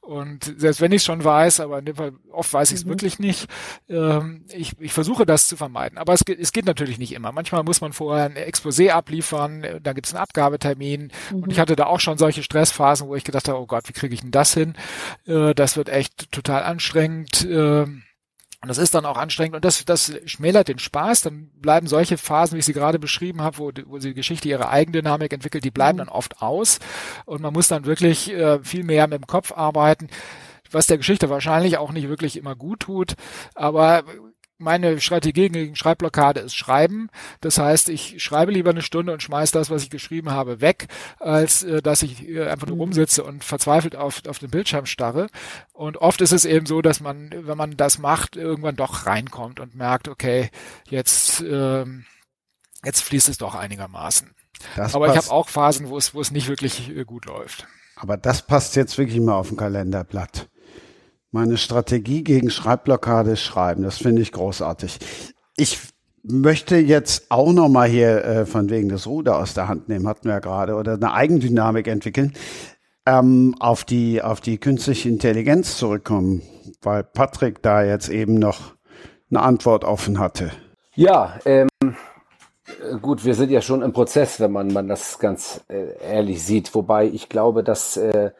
[0.00, 2.86] Und selbst wenn ich es schon weiß, aber in dem Fall oft weiß ich es
[2.86, 3.48] wirklich nicht,
[3.88, 5.98] ähm, ich, ich versuche das zu vermeiden.
[5.98, 7.32] Aber es, geht- es geht natürlich nicht immer.
[7.32, 11.10] Manchmal muss man vorher ein Exposé abliefern, äh, dann gibt es einen Abgabetermin.
[11.32, 13.92] Und ich hatte da auch schon solche Stressphasen, wo ich gedacht habe, oh Gott, wie
[13.92, 14.74] kriege ich denn das hin?
[15.26, 17.39] Das wird echt total anstrengend.
[17.44, 18.02] Ähm,
[18.62, 21.22] und das ist dann auch anstrengend und das, das schmälert den Spaß.
[21.22, 24.68] Dann bleiben solche Phasen, wie ich sie gerade beschrieben habe, wo, wo die Geschichte ihre
[24.68, 26.78] Eigendynamik entwickelt, die bleiben dann oft aus.
[27.24, 30.08] Und man muss dann wirklich äh, viel mehr mit dem Kopf arbeiten,
[30.70, 33.14] was der Geschichte wahrscheinlich auch nicht wirklich immer gut tut.
[33.54, 34.04] Aber
[34.60, 37.08] meine Strategie gegen Schreibblockade ist Schreiben.
[37.40, 40.88] Das heißt, ich schreibe lieber eine Stunde und schmeiß das, was ich geschrieben habe, weg,
[41.18, 45.28] als äh, dass ich äh, einfach nur rumsitze und verzweifelt auf, auf den Bildschirm starre.
[45.72, 49.60] Und oft ist es eben so, dass man, wenn man das macht, irgendwann doch reinkommt
[49.60, 50.50] und merkt, okay,
[50.88, 52.04] jetzt, ähm,
[52.84, 54.34] jetzt fließt es doch einigermaßen.
[54.76, 57.24] Das Aber ich passt, habe auch Phasen, wo es, wo es nicht wirklich äh, gut
[57.24, 57.66] läuft.
[57.96, 60.49] aber das passt jetzt wirklich mal auf dem Kalenderblatt.
[61.32, 63.82] Meine Strategie gegen Schreibblockade ist Schreiben.
[63.82, 64.98] Das finde ich großartig.
[65.56, 65.78] Ich
[66.22, 70.08] möchte jetzt auch noch mal hier äh, von wegen des Ruder aus der Hand nehmen,
[70.08, 72.32] hatten wir ja gerade, oder eine Eigendynamik entwickeln,
[73.06, 76.42] ähm, auf die auf die künstliche Intelligenz zurückkommen,
[76.82, 78.74] weil Patrick da jetzt eben noch
[79.30, 80.50] eine Antwort offen hatte.
[80.94, 85.62] Ja, ähm, äh, gut, wir sind ja schon im Prozess, wenn man, man das ganz
[85.68, 86.74] äh, ehrlich sieht.
[86.74, 88.32] Wobei ich glaube, dass äh,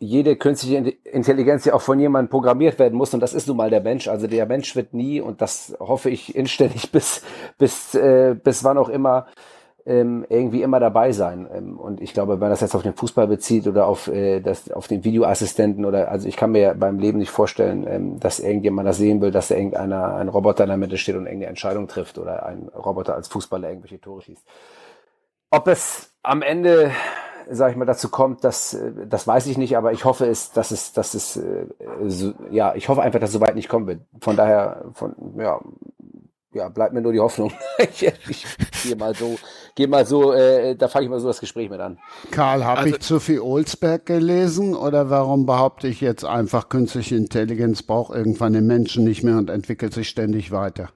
[0.00, 3.56] jede künstliche In- Intelligenz ja auch von jemandem programmiert werden muss und das ist nun
[3.56, 4.08] mal der Mensch.
[4.08, 7.22] Also der Mensch wird nie und das hoffe ich inständig bis
[7.58, 9.26] bis äh, bis wann auch immer
[9.86, 11.48] ähm, irgendwie immer dabei sein.
[11.54, 14.40] Ähm, und ich glaube, wenn man das jetzt auf den Fußball bezieht oder auf äh,
[14.40, 18.40] das auf den Videoassistenten oder also ich kann mir beim Leben nicht vorstellen, ähm, dass
[18.40, 21.50] irgendjemand das sehen will, dass da irgendeiner ein Roboter in der Mitte steht und irgendeine
[21.50, 24.44] Entscheidung trifft oder ein Roboter als Fußballer irgendwelche Tore schießt.
[25.50, 26.90] Ob es am Ende
[27.50, 30.52] sage ich mal, dazu kommt, dass äh, das weiß ich nicht, aber ich hoffe es,
[30.52, 31.66] dass es, dass es, äh,
[32.06, 34.00] so, ja, ich hoffe einfach, dass es soweit nicht kommen wird.
[34.20, 35.60] Von daher, von, ja,
[36.52, 37.52] ja, bleibt mir nur die Hoffnung.
[37.78, 38.46] ich ich
[38.84, 39.36] gehe mal so,
[39.74, 41.98] gehe mal so, äh, da fange ich mal so das Gespräch mit an.
[42.30, 47.16] Karl, habe Also- ich zu viel Olsberg gelesen oder warum behaupte ich jetzt einfach, künstliche
[47.16, 50.90] Intelligenz braucht irgendwann den Menschen nicht mehr und entwickelt sich ständig weiter?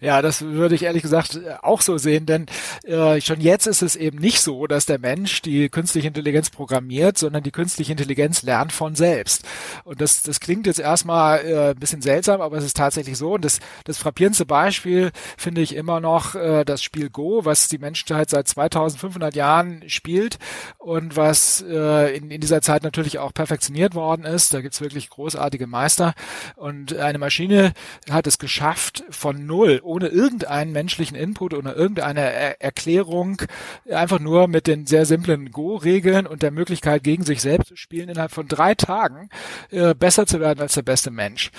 [0.00, 2.46] Ja, das würde ich ehrlich gesagt äh, auch so sehen, denn
[2.84, 7.18] äh, schon jetzt ist es eben nicht so, dass der Mensch die künstliche Intelligenz programmiert,
[7.18, 9.44] sondern die künstliche Intelligenz lernt von selbst.
[9.84, 13.34] Und das, das klingt jetzt erstmal äh, ein bisschen seltsam, aber es ist tatsächlich so.
[13.34, 17.78] Und das, das frappierendste Beispiel finde ich immer noch äh, das Spiel Go, was die
[17.78, 20.38] Menschheit seit 2500 Jahren spielt
[20.78, 24.54] und was äh, in, in dieser Zeit natürlich auch perfektioniert worden ist.
[24.54, 26.14] Da gibt's wirklich großartige Meister.
[26.54, 27.72] Und eine Maschine
[28.08, 33.42] hat es geschafft, von null, ohne irgendeinen menschlichen Input oder irgendeine er Erklärung,
[33.90, 38.08] einfach nur mit den sehr simplen Go-Regeln und der Möglichkeit, gegen sich selbst zu spielen,
[38.08, 39.30] innerhalb von drei Tagen
[39.70, 41.50] äh, besser zu werden als der beste Mensch.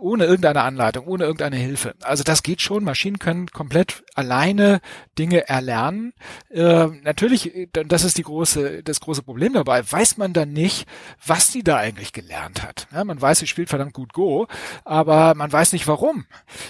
[0.00, 1.94] ohne irgendeine Anleitung, ohne irgendeine Hilfe.
[2.02, 2.84] Also das geht schon.
[2.84, 4.80] Maschinen können komplett alleine
[5.18, 6.12] Dinge erlernen.
[6.50, 9.82] Äh, natürlich, das ist die große, das große Problem dabei.
[9.90, 10.86] Weiß man dann nicht,
[11.24, 12.88] was die da eigentlich gelernt hat.
[12.92, 14.46] Ja, man weiß, sie spielt verdammt gut Go,
[14.84, 16.26] aber man weiß nicht warum.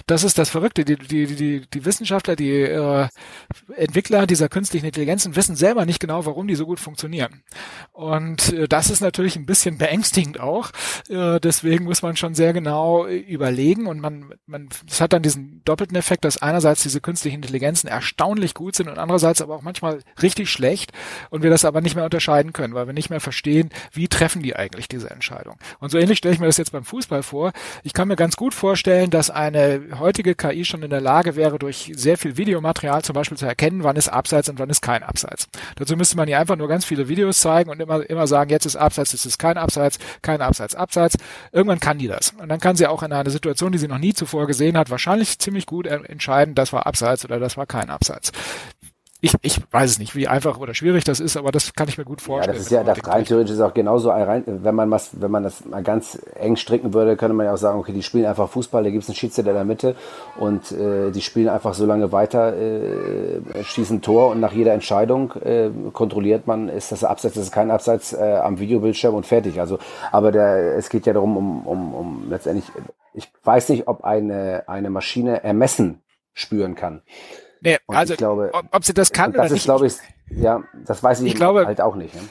[0.07, 0.85] Das ist das Verrückte.
[0.85, 3.09] Die, die, die, die Wissenschaftler, die äh,
[3.77, 7.43] Entwickler dieser künstlichen Intelligenzen wissen selber nicht genau, warum die so gut funktionieren.
[7.93, 10.71] Und äh, das ist natürlich ein bisschen beängstigend auch.
[11.09, 15.63] Äh, deswegen muss man schon sehr genau überlegen und man, man, es hat dann diesen
[15.65, 20.01] doppelten Effekt, dass einerseits diese künstlichen Intelligenzen erstaunlich gut sind und andererseits aber auch manchmal
[20.21, 20.93] richtig schlecht
[21.31, 24.43] und wir das aber nicht mehr unterscheiden können, weil wir nicht mehr verstehen, wie treffen
[24.43, 25.57] die eigentlich diese Entscheidung.
[25.79, 27.53] Und so ähnlich stelle ich mir das jetzt beim Fußball vor.
[27.83, 31.59] Ich kann mir ganz gut vorstellen, dass eine heutige KI schon in der Lage wäre,
[31.59, 35.03] durch sehr viel Videomaterial zum Beispiel zu erkennen, wann ist Abseits und wann ist kein
[35.03, 35.49] Abseits.
[35.77, 38.67] Dazu müsste man ihr einfach nur ganz viele Videos zeigen und immer, immer sagen, jetzt
[38.67, 41.17] ist Abseits, jetzt ist kein Abseits, kein Abseits, Abseits.
[41.53, 42.35] Irgendwann kann die das.
[42.39, 44.91] Und dann kann sie auch in einer Situation, die sie noch nie zuvor gesehen hat,
[44.91, 48.33] wahrscheinlich ziemlich gut entscheiden, das war Abseits oder das war kein Abseits.
[49.23, 51.99] Ich, ich weiß es nicht, wie einfach oder schwierig das ist, aber das kann ich
[51.99, 52.55] mir gut vorstellen.
[52.55, 55.31] Ja, das ist ja das rein theoretisch ist auch genauso rein, wenn man was, wenn
[55.31, 58.25] man das mal ganz eng stricken würde, könnte man ja auch sagen, okay, die spielen
[58.25, 59.95] einfach Fußball, da gibt es einen Schiedsrichter in der Mitte
[60.39, 65.33] und äh, die spielen einfach so lange weiter, äh, schießen Tor und nach jeder Entscheidung
[65.45, 69.61] äh, kontrolliert man, ist das Abseits, ist kein Abseits äh, am Videobildschirm und fertig.
[69.61, 69.79] Also,
[70.13, 72.71] aber der, es geht ja darum, um, um, um letztendlich,
[73.13, 76.01] ich weiß nicht, ob eine, eine Maschine ermessen
[76.33, 77.03] spüren kann.
[77.61, 79.65] Nee, und also glaube, ob, sie das kann das oder ist, nicht.
[79.65, 79.95] glaube ich,
[80.31, 82.15] ja, das weiß ich, ich glaube, halt auch nicht.
[82.15, 82.23] Ne?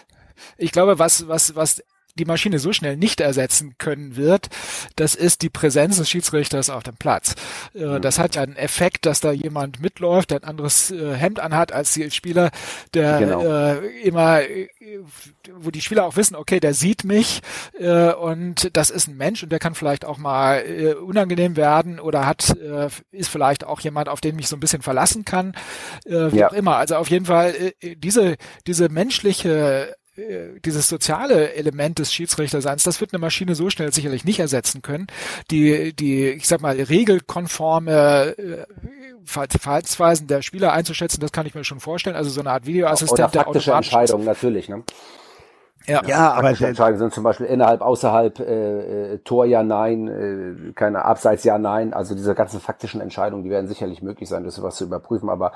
[0.57, 1.83] Ich glaube, was, was, was
[2.19, 4.49] die Maschine so schnell nicht ersetzen können wird,
[4.95, 7.35] das ist die Präsenz des Schiedsrichters auf dem Platz.
[7.73, 7.99] Äh.
[7.99, 11.71] Das hat ja einen Effekt, dass da jemand mitläuft, der ein anderes äh, Hemd anhat
[11.71, 12.51] als die Spieler,
[12.93, 13.43] der genau.
[13.43, 14.39] äh, immer,
[15.57, 17.41] wo die Spieler auch wissen, okay, der sieht mich
[18.21, 22.49] und das ist ein Mensch und der kann vielleicht auch mal unangenehm werden oder hat,
[23.11, 25.53] ist vielleicht auch jemand, auf den mich so ein bisschen verlassen kann,
[26.05, 26.49] wie ja.
[26.49, 26.77] auch immer.
[26.77, 29.95] Also auf jeden Fall diese, diese menschliche
[30.65, 35.07] dieses soziale Element des Schiedsrichterseins, das wird eine Maschine so schnell sicherlich nicht ersetzen können.
[35.51, 38.65] Die, die, ich sag mal, regelkonforme äh,
[39.25, 42.15] Verhaltensweisen der Spieler einzuschätzen, das kann ich mir schon vorstellen.
[42.15, 43.19] Also so eine Art Videoassistent.
[43.19, 44.83] Oder faktische Entscheidungen natürlich, ne?
[45.87, 50.07] Ja, ja aber die Entscheidungen sind zum Beispiel innerhalb, außerhalb, äh, äh, Tor ja, nein,
[50.07, 51.93] äh, keine Abseits ja, nein.
[51.93, 55.29] Also diese ganzen faktischen Entscheidungen, die werden sicherlich möglich sein, das sowas zu überprüfen.
[55.29, 55.53] Aber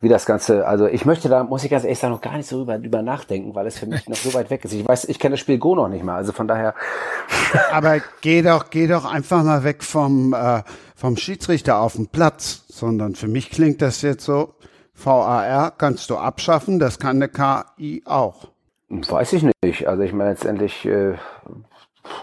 [0.00, 2.48] wie das Ganze, also ich möchte da, muss ich ganz ehrlich sagen, noch gar nicht
[2.48, 4.72] so über, über nachdenken, weil es für mich noch so weit weg ist.
[4.72, 6.16] Ich weiß, ich kenne das Spiel Go noch nicht mal.
[6.16, 6.74] Also von daher.
[7.72, 10.62] aber geh doch, geh doch einfach mal weg vom, äh,
[10.94, 14.54] vom Schiedsrichter auf den Platz, sondern für mich klingt das jetzt so,
[14.94, 18.53] VAR kannst du abschaffen, das kann eine KI auch.
[19.02, 19.86] Weiß ich nicht.
[19.86, 21.14] Also ich meine letztendlich, äh,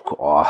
[0.10, 0.46] oh,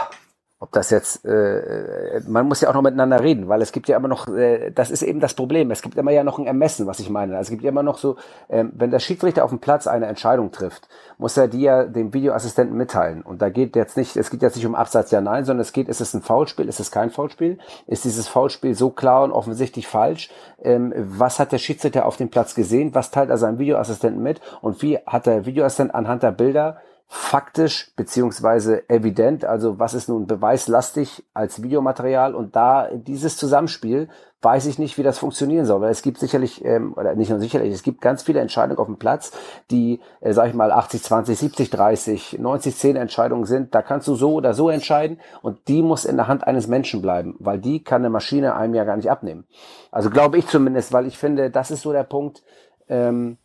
[0.61, 3.97] ob das jetzt, äh, man muss ja auch noch miteinander reden, weil es gibt ja
[3.97, 6.85] immer noch, äh, das ist eben das Problem, es gibt immer ja noch ein Ermessen,
[6.85, 7.35] was ich meine.
[7.35, 8.15] Also es gibt ja immer noch so,
[8.47, 10.87] äh, wenn der Schiedsrichter auf dem Platz eine Entscheidung trifft,
[11.17, 13.23] muss er die ja dem Videoassistenten mitteilen.
[13.23, 15.73] Und da geht jetzt nicht, es geht jetzt nicht um Absatz ja nein, sondern es
[15.73, 17.57] geht, ist es ein Foulspiel, ist es kein Foulspiel?
[17.87, 20.29] Ist dieses Foulspiel so klar und offensichtlich falsch?
[20.61, 22.93] Ähm, was hat der Schiedsrichter auf dem Platz gesehen?
[22.93, 24.39] Was teilt er seinem Videoassistenten mit?
[24.61, 26.77] Und wie hat der Videoassistent anhand der Bilder
[27.13, 34.07] faktisch beziehungsweise evident, also was ist nun beweislastig als Videomaterial und da dieses Zusammenspiel
[34.41, 37.39] weiß ich nicht, wie das funktionieren soll, weil es gibt sicherlich, ähm, oder nicht nur
[37.39, 39.33] sicherlich, es gibt ganz viele Entscheidungen auf dem Platz,
[39.71, 44.07] die, äh, sag ich mal, 80, 20, 70, 30, 90, 10 Entscheidungen sind, da kannst
[44.07, 47.59] du so oder so entscheiden und die muss in der Hand eines Menschen bleiben, weil
[47.59, 49.45] die kann eine Maschine einem ja gar nicht abnehmen.
[49.91, 52.41] Also glaube ich zumindest, weil ich finde, das ist so der Punkt,
[52.87, 53.37] ähm,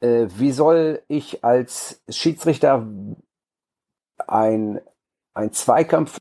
[0.00, 2.86] äh, wie soll ich als Schiedsrichter
[4.26, 4.80] ein,
[5.34, 6.18] ein Zweikampf,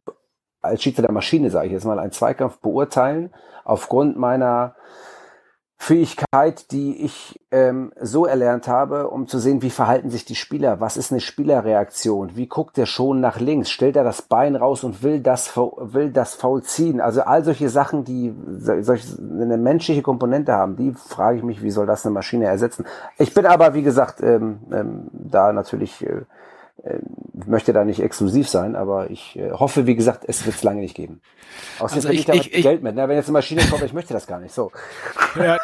[0.61, 4.75] als Schiedsrichter der Maschine, sage ich jetzt mal, einen Zweikampf beurteilen aufgrund meiner
[5.77, 10.79] Fähigkeit, die ich ähm, so erlernt habe, um zu sehen, wie verhalten sich die Spieler,
[10.79, 14.83] was ist eine Spielerreaktion, wie guckt er schon nach links, stellt er das Bein raus
[14.83, 20.03] und will das will das Foul ziehen, also all solche Sachen, die solch eine menschliche
[20.03, 22.85] Komponente haben, die frage ich mich, wie soll das eine Maschine ersetzen?
[23.17, 26.21] Ich bin aber wie gesagt ähm, ähm, da natürlich äh,
[27.45, 30.81] möchte da nicht exklusiv sein, aber ich äh, hoffe, wie gesagt, es wird es lange
[30.81, 31.21] nicht geben.
[31.79, 32.95] Außerdem also ich, ich, ich, Geld mit.
[32.95, 33.07] Ne?
[33.07, 34.53] Wenn jetzt eine Maschine kommt, ich möchte das gar nicht.
[34.53, 34.71] So.
[35.35, 35.57] Ja,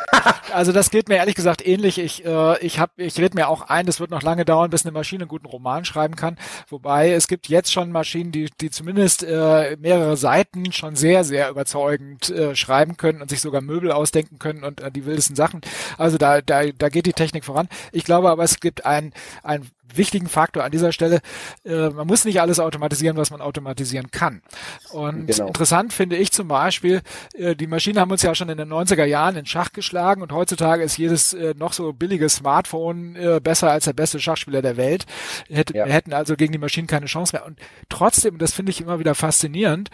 [0.54, 1.98] also das geht mir ehrlich gesagt ähnlich.
[1.98, 4.86] Ich, äh, ich hab, ich rede mir auch ein, das wird noch lange dauern, bis
[4.86, 6.38] eine Maschine einen guten Roman schreiben kann.
[6.70, 11.50] Wobei es gibt jetzt schon Maschinen, die, die zumindest äh, mehrere Seiten schon sehr, sehr
[11.50, 15.62] überzeugend äh, schreiben können und sich sogar Möbel ausdenken können und äh, die wildesten Sachen.
[15.98, 17.68] Also da, da, da geht die Technik voran.
[17.92, 19.14] Ich glaube aber, es gibt ein,
[19.44, 21.22] ein wichtigen Faktor an dieser Stelle.
[21.64, 24.42] Äh, man muss nicht alles automatisieren, was man automatisieren kann.
[24.92, 25.48] Und genau.
[25.48, 27.02] interessant finde ich zum Beispiel,
[27.34, 30.32] äh, die Maschinen haben uns ja schon in den 90er Jahren in Schach geschlagen und
[30.32, 34.78] heutzutage ist jedes äh, noch so billige Smartphone äh, besser als der beste Schachspieler der
[34.78, 35.06] Welt.
[35.50, 35.86] Hätte, ja.
[35.86, 37.46] Wir hätten also gegen die Maschinen keine Chance mehr.
[37.46, 37.60] Und
[37.90, 39.90] trotzdem, das finde ich immer wieder faszinierend,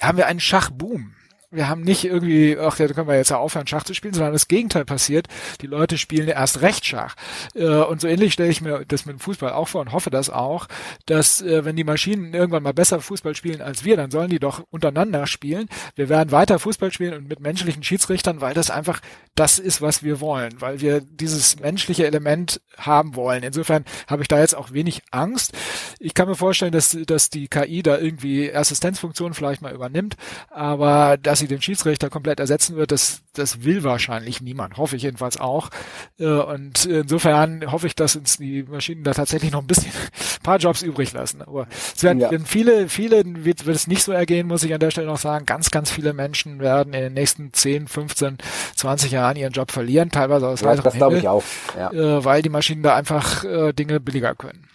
[0.00, 1.14] haben wir einen Schachboom
[1.52, 4.14] wir haben nicht irgendwie, ach ja, da können wir jetzt ja aufhören, Schach zu spielen,
[4.14, 5.28] sondern das Gegenteil passiert.
[5.60, 7.14] Die Leute spielen erst recht Schach.
[7.54, 10.08] Äh, und so ähnlich stelle ich mir das mit dem Fußball auch vor und hoffe
[10.08, 10.66] das auch,
[11.04, 14.38] dass äh, wenn die Maschinen irgendwann mal besser Fußball spielen als wir, dann sollen die
[14.38, 15.68] doch untereinander spielen.
[15.94, 19.00] Wir werden weiter Fußball spielen und mit menschlichen Schiedsrichtern, weil das einfach
[19.34, 23.42] das ist, was wir wollen, weil wir dieses menschliche Element haben wollen.
[23.42, 25.52] Insofern habe ich da jetzt auch wenig Angst.
[25.98, 30.16] Ich kann mir vorstellen, dass, dass die KI da irgendwie Assistenzfunktionen vielleicht mal übernimmt,
[30.50, 34.76] aber das sie den Schiedsrichter komplett ersetzen wird, das, das will wahrscheinlich niemand.
[34.76, 35.70] Hoffe ich jedenfalls auch.
[36.18, 40.42] Äh, und insofern hoffe ich, dass uns die Maschinen da tatsächlich noch ein bisschen ein
[40.42, 41.42] paar Jobs übrig lassen.
[41.42, 42.30] Aber es werden, ja.
[42.44, 45.46] viele, viele wird, wird es nicht so ergehen, muss ich an der Stelle noch sagen.
[45.46, 48.38] Ganz, ganz viele Menschen werden in den nächsten 10, 15,
[48.76, 51.44] 20 Jahren ihren Job verlieren, teilweise aus ja, Das glaube ich auch.
[51.76, 51.92] Ja.
[51.92, 54.71] Äh, weil die Maschinen da einfach äh, Dinge billiger können.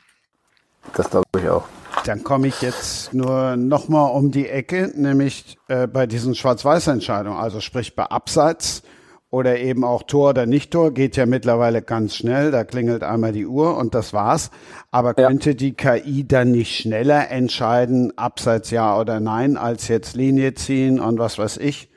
[0.96, 1.64] Das glaube ich auch.
[2.06, 7.60] Dann komme ich jetzt nur nochmal um die Ecke, nämlich äh, bei diesen Schwarz-Weiß-Entscheidungen, also
[7.60, 8.84] sprich bei Abseits
[9.30, 13.46] oder eben auch Tor oder Nicht-Tor, geht ja mittlerweile ganz schnell, da klingelt einmal die
[13.46, 14.52] Uhr und das war's.
[14.90, 15.28] Aber ja.
[15.28, 21.00] könnte die KI dann nicht schneller entscheiden, Abseits ja oder nein, als jetzt Linie ziehen
[21.00, 21.90] und was weiß ich?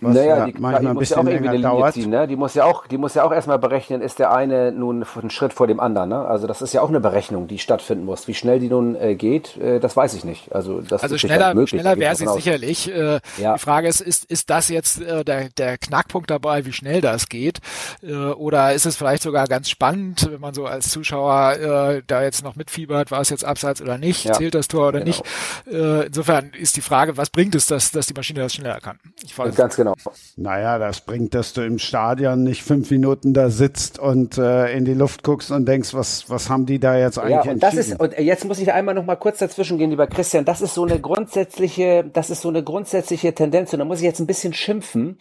[0.00, 1.94] Was naja, ja die, manchmal die ein bisschen ja auch länger dauert.
[1.94, 2.26] Ziehen, ne?
[2.26, 5.30] Die muss ja auch, die muss ja auch erstmal berechnen, ist der eine nun einen
[5.30, 6.08] Schritt vor dem anderen.
[6.08, 6.24] Ne?
[6.24, 8.26] Also das ist ja auch eine Berechnung, die stattfinden muss.
[8.26, 10.52] Wie schnell die nun äh, geht, äh, das weiß ich nicht.
[10.54, 12.92] Also das also schneller, möglich, schneller wäre sie sicherlich.
[12.92, 13.54] Äh, ja.
[13.54, 17.28] Die Frage ist, ist, ist das jetzt äh, der, der Knackpunkt dabei, wie schnell das
[17.28, 17.60] geht?
[18.02, 22.22] Äh, oder ist es vielleicht sogar ganz spannend, wenn man so als Zuschauer äh, da
[22.22, 24.32] jetzt noch mitfiebert, war es jetzt abseits oder nicht, ja.
[24.32, 25.08] zählt das Tor oder genau.
[25.08, 25.22] nicht?
[25.70, 28.98] Äh, insofern ist die Frage, was bringt es, dass, dass die Maschine das schneller kann?
[29.22, 29.94] Ich weiß ganz genau.
[30.36, 34.84] Naja, das bringt, dass du im Stadion nicht fünf Minuten da sitzt und äh, in
[34.84, 37.74] die Luft guckst und denkst, was, was haben die da jetzt eigentlich ja, und das
[37.74, 40.44] ist Und jetzt muss ich einmal noch mal kurz dazwischen gehen, lieber Christian.
[40.44, 44.04] Das ist so eine grundsätzliche, das ist so eine grundsätzliche Tendenz und da muss ich
[44.04, 45.18] jetzt ein bisschen schimpfen.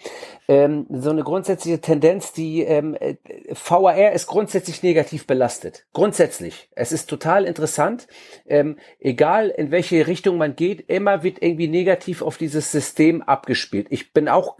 [0.47, 3.15] Ähm, so eine grundsätzliche Tendenz, die ähm, äh,
[3.53, 5.85] VAR ist grundsätzlich negativ belastet.
[5.93, 6.69] Grundsätzlich.
[6.75, 8.07] Es ist total interessant.
[8.47, 13.87] Ähm, egal in welche Richtung man geht, immer wird irgendwie negativ auf dieses System abgespielt.
[13.89, 14.50] Ich bin auch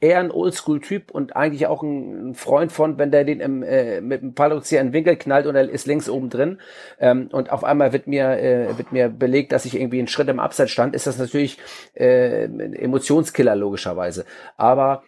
[0.00, 4.22] eher ein Oldschool-Typ und eigentlich auch ein Freund von, wenn der den im, äh, mit
[4.22, 6.60] dem Fallrückzieher in den Winkel knallt und er ist links oben drin
[7.00, 10.28] ähm, und auf einmal wird mir äh, wird mir belegt, dass ich irgendwie einen Schritt
[10.28, 11.58] im Abseits stand, ist das natürlich
[11.94, 14.24] äh, Emotionskiller logischerweise.
[14.56, 15.02] Aber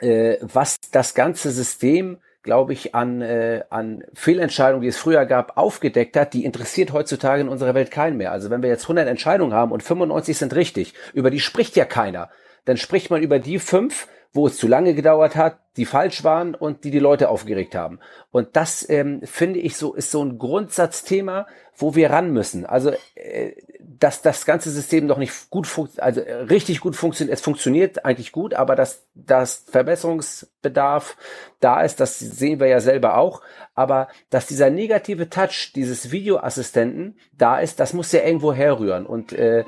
[0.00, 5.58] äh, was das ganze System glaube ich, an, äh, an Fehlentscheidungen, die es früher gab,
[5.58, 8.30] aufgedeckt hat, die interessiert heutzutage in unserer Welt keinen mehr.
[8.30, 11.84] Also wenn wir jetzt 100 Entscheidungen haben und 95 sind richtig, über die spricht ja
[11.84, 12.30] keiner,
[12.64, 16.54] dann spricht man über die fünf, wo es zu lange gedauert hat, die falsch waren
[16.54, 17.98] und die die Leute aufgeregt haben.
[18.30, 21.46] Und das ähm, finde ich so ist so ein Grundsatzthema,
[21.76, 22.64] wo wir ran müssen.
[22.64, 23.52] Also äh,
[23.98, 27.34] dass das ganze System noch nicht gut also äh, richtig gut funktioniert.
[27.34, 31.16] Es funktioniert eigentlich gut, aber dass das Verbesserungsbedarf
[31.60, 33.42] da ist, das sehen wir ja selber auch.
[33.74, 39.32] Aber dass dieser negative Touch dieses Videoassistenten da ist, das muss ja irgendwo herrühren und
[39.32, 39.64] äh,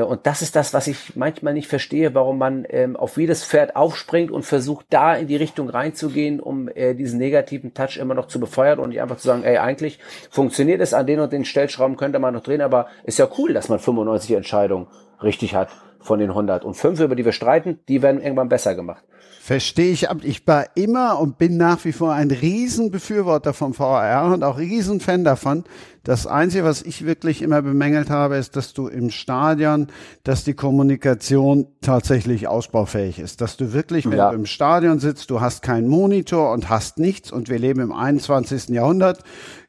[0.00, 3.76] und das ist das, was ich manchmal nicht verstehe, warum man ähm, auf jedes Pferd
[3.76, 8.26] aufspringt und versucht, da in die Richtung reinzugehen, um äh, diesen negativen Touch immer noch
[8.26, 9.98] zu befeuern und nicht einfach zu sagen, ey, eigentlich
[10.30, 13.52] funktioniert es an den und den Stellschrauben, könnte man noch drehen, aber ist ja cool,
[13.52, 14.86] dass man 95 Entscheidungen
[15.22, 15.68] richtig hat
[16.00, 16.64] von den 100.
[16.64, 19.04] Und fünf, über die wir streiten, die werden irgendwann besser gemacht.
[19.44, 20.08] Verstehe ich.
[20.22, 25.22] Ich war immer und bin nach wie vor ein Riesenbefürworter vom VR und auch Riesenfan
[25.22, 25.64] davon.
[26.02, 29.88] Das Einzige, was ich wirklich immer bemängelt habe, ist, dass du im Stadion,
[30.22, 33.42] dass die Kommunikation tatsächlich ausbaufähig ist.
[33.42, 34.30] Dass du wirklich, wenn ja.
[34.30, 37.92] du im Stadion sitzt, du hast keinen Monitor und hast nichts und wir leben im
[37.92, 38.70] 21.
[38.70, 39.24] Jahrhundert.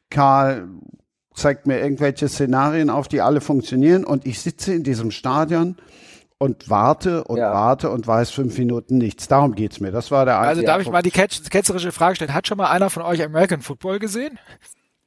[0.08, 0.68] Karl
[1.34, 5.76] zeigt mir irgendwelche Szenarien auf, die alle funktionieren und ich sitze in diesem Stadion
[6.38, 7.52] und warte und ja.
[7.52, 9.28] warte und weiß fünf Minuten nichts.
[9.28, 9.90] Darum geht's mir.
[9.90, 12.34] Das war der Also darf ich mal die ketzerische Frage stellen.
[12.34, 14.38] Hat schon mal einer von euch American Football gesehen?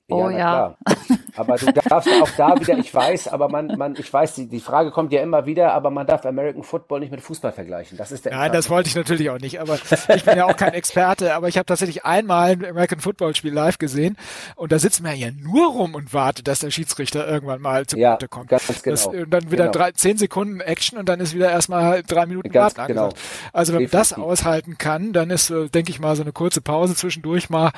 [0.09, 0.37] Oh ja.
[0.37, 0.77] ja.
[1.39, 4.59] Aber du darfst auch da wieder, ich weiß, aber man, man, ich weiß, die, die
[4.59, 7.97] Frage kommt ja immer wieder, aber man darf American Football nicht mit Fußball vergleichen.
[7.97, 9.75] Das ist der Nein, das wollte ich natürlich auch nicht, aber
[10.13, 13.53] ich bin ja auch kein Experte, aber ich habe tatsächlich einmal ein American Football Spiel
[13.53, 14.17] live gesehen
[14.57, 17.97] und da sitzt man ja nur rum und wartet, dass der Schiedsrichter irgendwann mal zu
[17.97, 18.49] ja, kommt.
[18.49, 18.93] Ganz genau.
[18.93, 19.71] Das, und dann wieder genau.
[19.71, 23.09] drei, zehn Sekunden Action und dann ist wieder erstmal drei Minuten ganz Warten genau.
[23.53, 26.59] Also wenn man das aushalten kann, dann ist, äh, denke ich mal, so eine kurze
[26.59, 27.71] Pause zwischendurch mal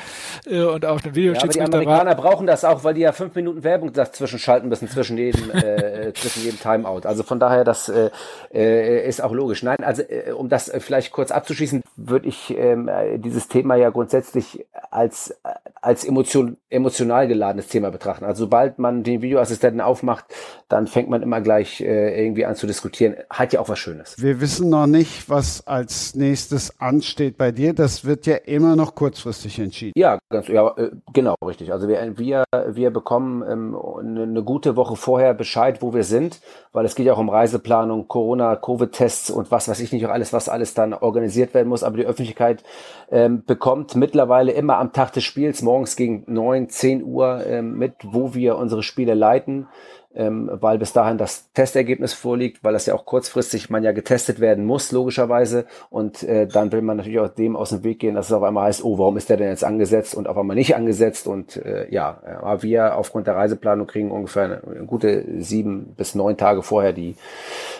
[0.47, 1.59] äh, und auch eine Videoschiedsrichter.
[1.59, 4.69] Ja, aber die Amerikaner brauchen das auch, weil die ja fünf Minuten Werbung dazwischen schalten
[4.69, 7.07] müssen, zwischen jedem, äh, zwischen jedem Timeout.
[7.07, 8.09] Also von daher, das äh,
[8.53, 9.63] äh, ist auch logisch.
[9.63, 13.89] Nein, also äh, um das äh, vielleicht kurz abzuschließen, würde ich ähm, dieses Thema ja
[13.89, 15.35] grundsätzlich als,
[15.81, 18.25] als emotion, emotional geladenes Thema betrachten.
[18.25, 20.25] Also sobald man den Videoassistenten aufmacht,
[20.67, 23.15] dann fängt man immer gleich äh, irgendwie an zu diskutieren.
[23.29, 24.15] Hat ja auch was Schönes.
[24.17, 27.73] Wir wissen noch nicht, was als nächstes ansteht bei dir.
[27.73, 29.93] Das wird ja immer noch kurzfristig entschieden.
[29.95, 31.71] Ja, ganz, ja, äh, genau, richtig.
[31.71, 36.41] Also wir, wir, wir bekommen ähm, eine, eine gute Woche vorher Bescheid, wo wir sind,
[36.73, 40.11] weil es geht ja auch um Reiseplanung, Corona, Covid-Tests und was weiß ich nicht, auch
[40.11, 41.83] alles, was alles dann organisiert werden muss.
[41.83, 42.63] Aber die Öffentlichkeit
[43.09, 47.93] ähm, bekommt mittlerweile immer am Tag des Spiels, morgens gegen neun, zehn Uhr ähm, mit,
[48.03, 49.67] wo wir unsere Spiele leiten
[50.15, 54.39] ähm, weil bis dahin das Testergebnis vorliegt, weil das ja auch kurzfristig man ja getestet
[54.39, 55.65] werden muss, logischerweise.
[55.89, 58.43] Und äh, dann will man natürlich auch dem aus dem Weg gehen, dass es auf
[58.43, 61.27] einmal heißt, oh, warum ist der denn jetzt angesetzt und auf einmal nicht angesetzt?
[61.27, 66.15] Und äh, ja, aber wir aufgrund der Reiseplanung kriegen ungefähr eine, eine gute sieben bis
[66.15, 67.15] neun Tage vorher die,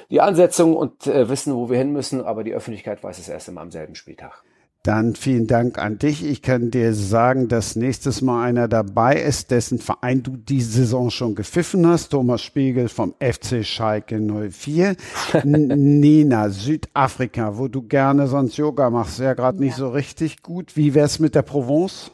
[0.10, 3.50] die Ansetzung und äh, wissen, wo wir hin müssen, aber die Öffentlichkeit weiß es erst
[3.50, 4.44] immer am selben Spieltag.
[4.84, 6.26] Dann vielen Dank an dich.
[6.26, 11.12] Ich kann dir sagen, dass nächstes Mal einer dabei ist, dessen Verein du die Saison
[11.12, 12.10] schon gepfiffen hast.
[12.10, 14.96] Thomas Spiegel vom FC Schalke 04.
[15.44, 19.66] Nina, Südafrika, wo du gerne sonst Yoga machst, ja gerade ja.
[19.66, 20.76] nicht so richtig gut.
[20.76, 22.10] Wie wär's mit der Provence?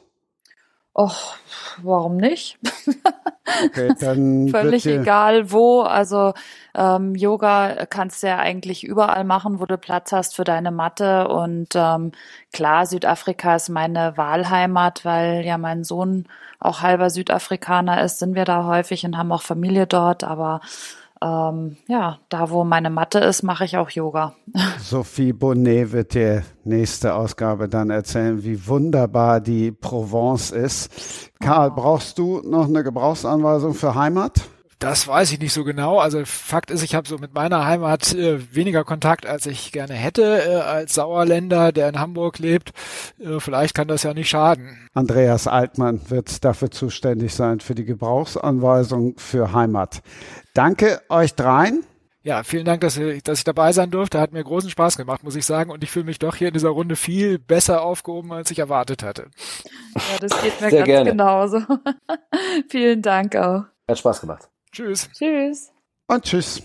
[0.98, 1.38] Och,
[1.84, 2.57] warum nicht?
[3.65, 5.82] Okay, dann Völlig egal wo.
[5.82, 6.34] Also
[6.74, 11.28] ähm, Yoga kannst du ja eigentlich überall machen, wo du Platz hast für deine Matte.
[11.28, 12.14] Und ähm,
[12.52, 16.26] klar, Südafrika ist meine Wahlheimat, weil ja mein Sohn
[16.60, 20.24] auch halber Südafrikaner ist, sind wir da häufig und haben auch Familie dort.
[20.24, 20.61] Aber
[21.22, 24.34] ähm, ja, da wo meine Matte ist, mache ich auch Yoga.
[24.80, 31.31] Sophie Bonnet wird dir nächste Ausgabe dann erzählen, wie wunderbar die Provence ist.
[31.39, 34.41] Karl, brauchst du noch eine Gebrauchsanweisung für Heimat?
[34.80, 35.98] Das weiß ich nicht so genau.
[35.98, 39.95] Also Fakt ist, ich habe so mit meiner Heimat äh, weniger Kontakt, als ich gerne
[39.95, 42.74] hätte, äh, als Sauerländer, der in Hamburg lebt.
[43.20, 44.78] Äh, vielleicht kann das ja nicht schaden.
[44.94, 50.02] Andreas Altmann wird dafür zuständig sein, für die Gebrauchsanweisung für Heimat.
[50.54, 51.84] Danke euch dreien.
[52.22, 54.20] Ja, vielen Dank, dass ich, dass ich dabei sein durfte.
[54.20, 55.72] Hat mir großen Spaß gemacht, muss ich sagen.
[55.72, 59.02] Und ich fühle mich doch hier in dieser Runde viel besser aufgehoben, als ich erwartet
[59.02, 59.28] hatte.
[59.95, 61.10] Ja, das geht mir Sehr ganz gerne.
[61.12, 61.62] genauso.
[62.70, 63.64] vielen Dank auch.
[63.88, 64.49] Hat Spaß gemacht.
[64.72, 65.10] Tschüss.
[65.14, 65.72] Tschüss.
[66.07, 66.61] Und tschüss.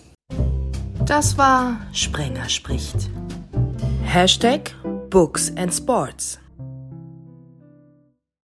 [1.06, 3.10] Das war Sprenger spricht.
[4.04, 4.74] Hashtag
[5.10, 6.41] Books and Sports.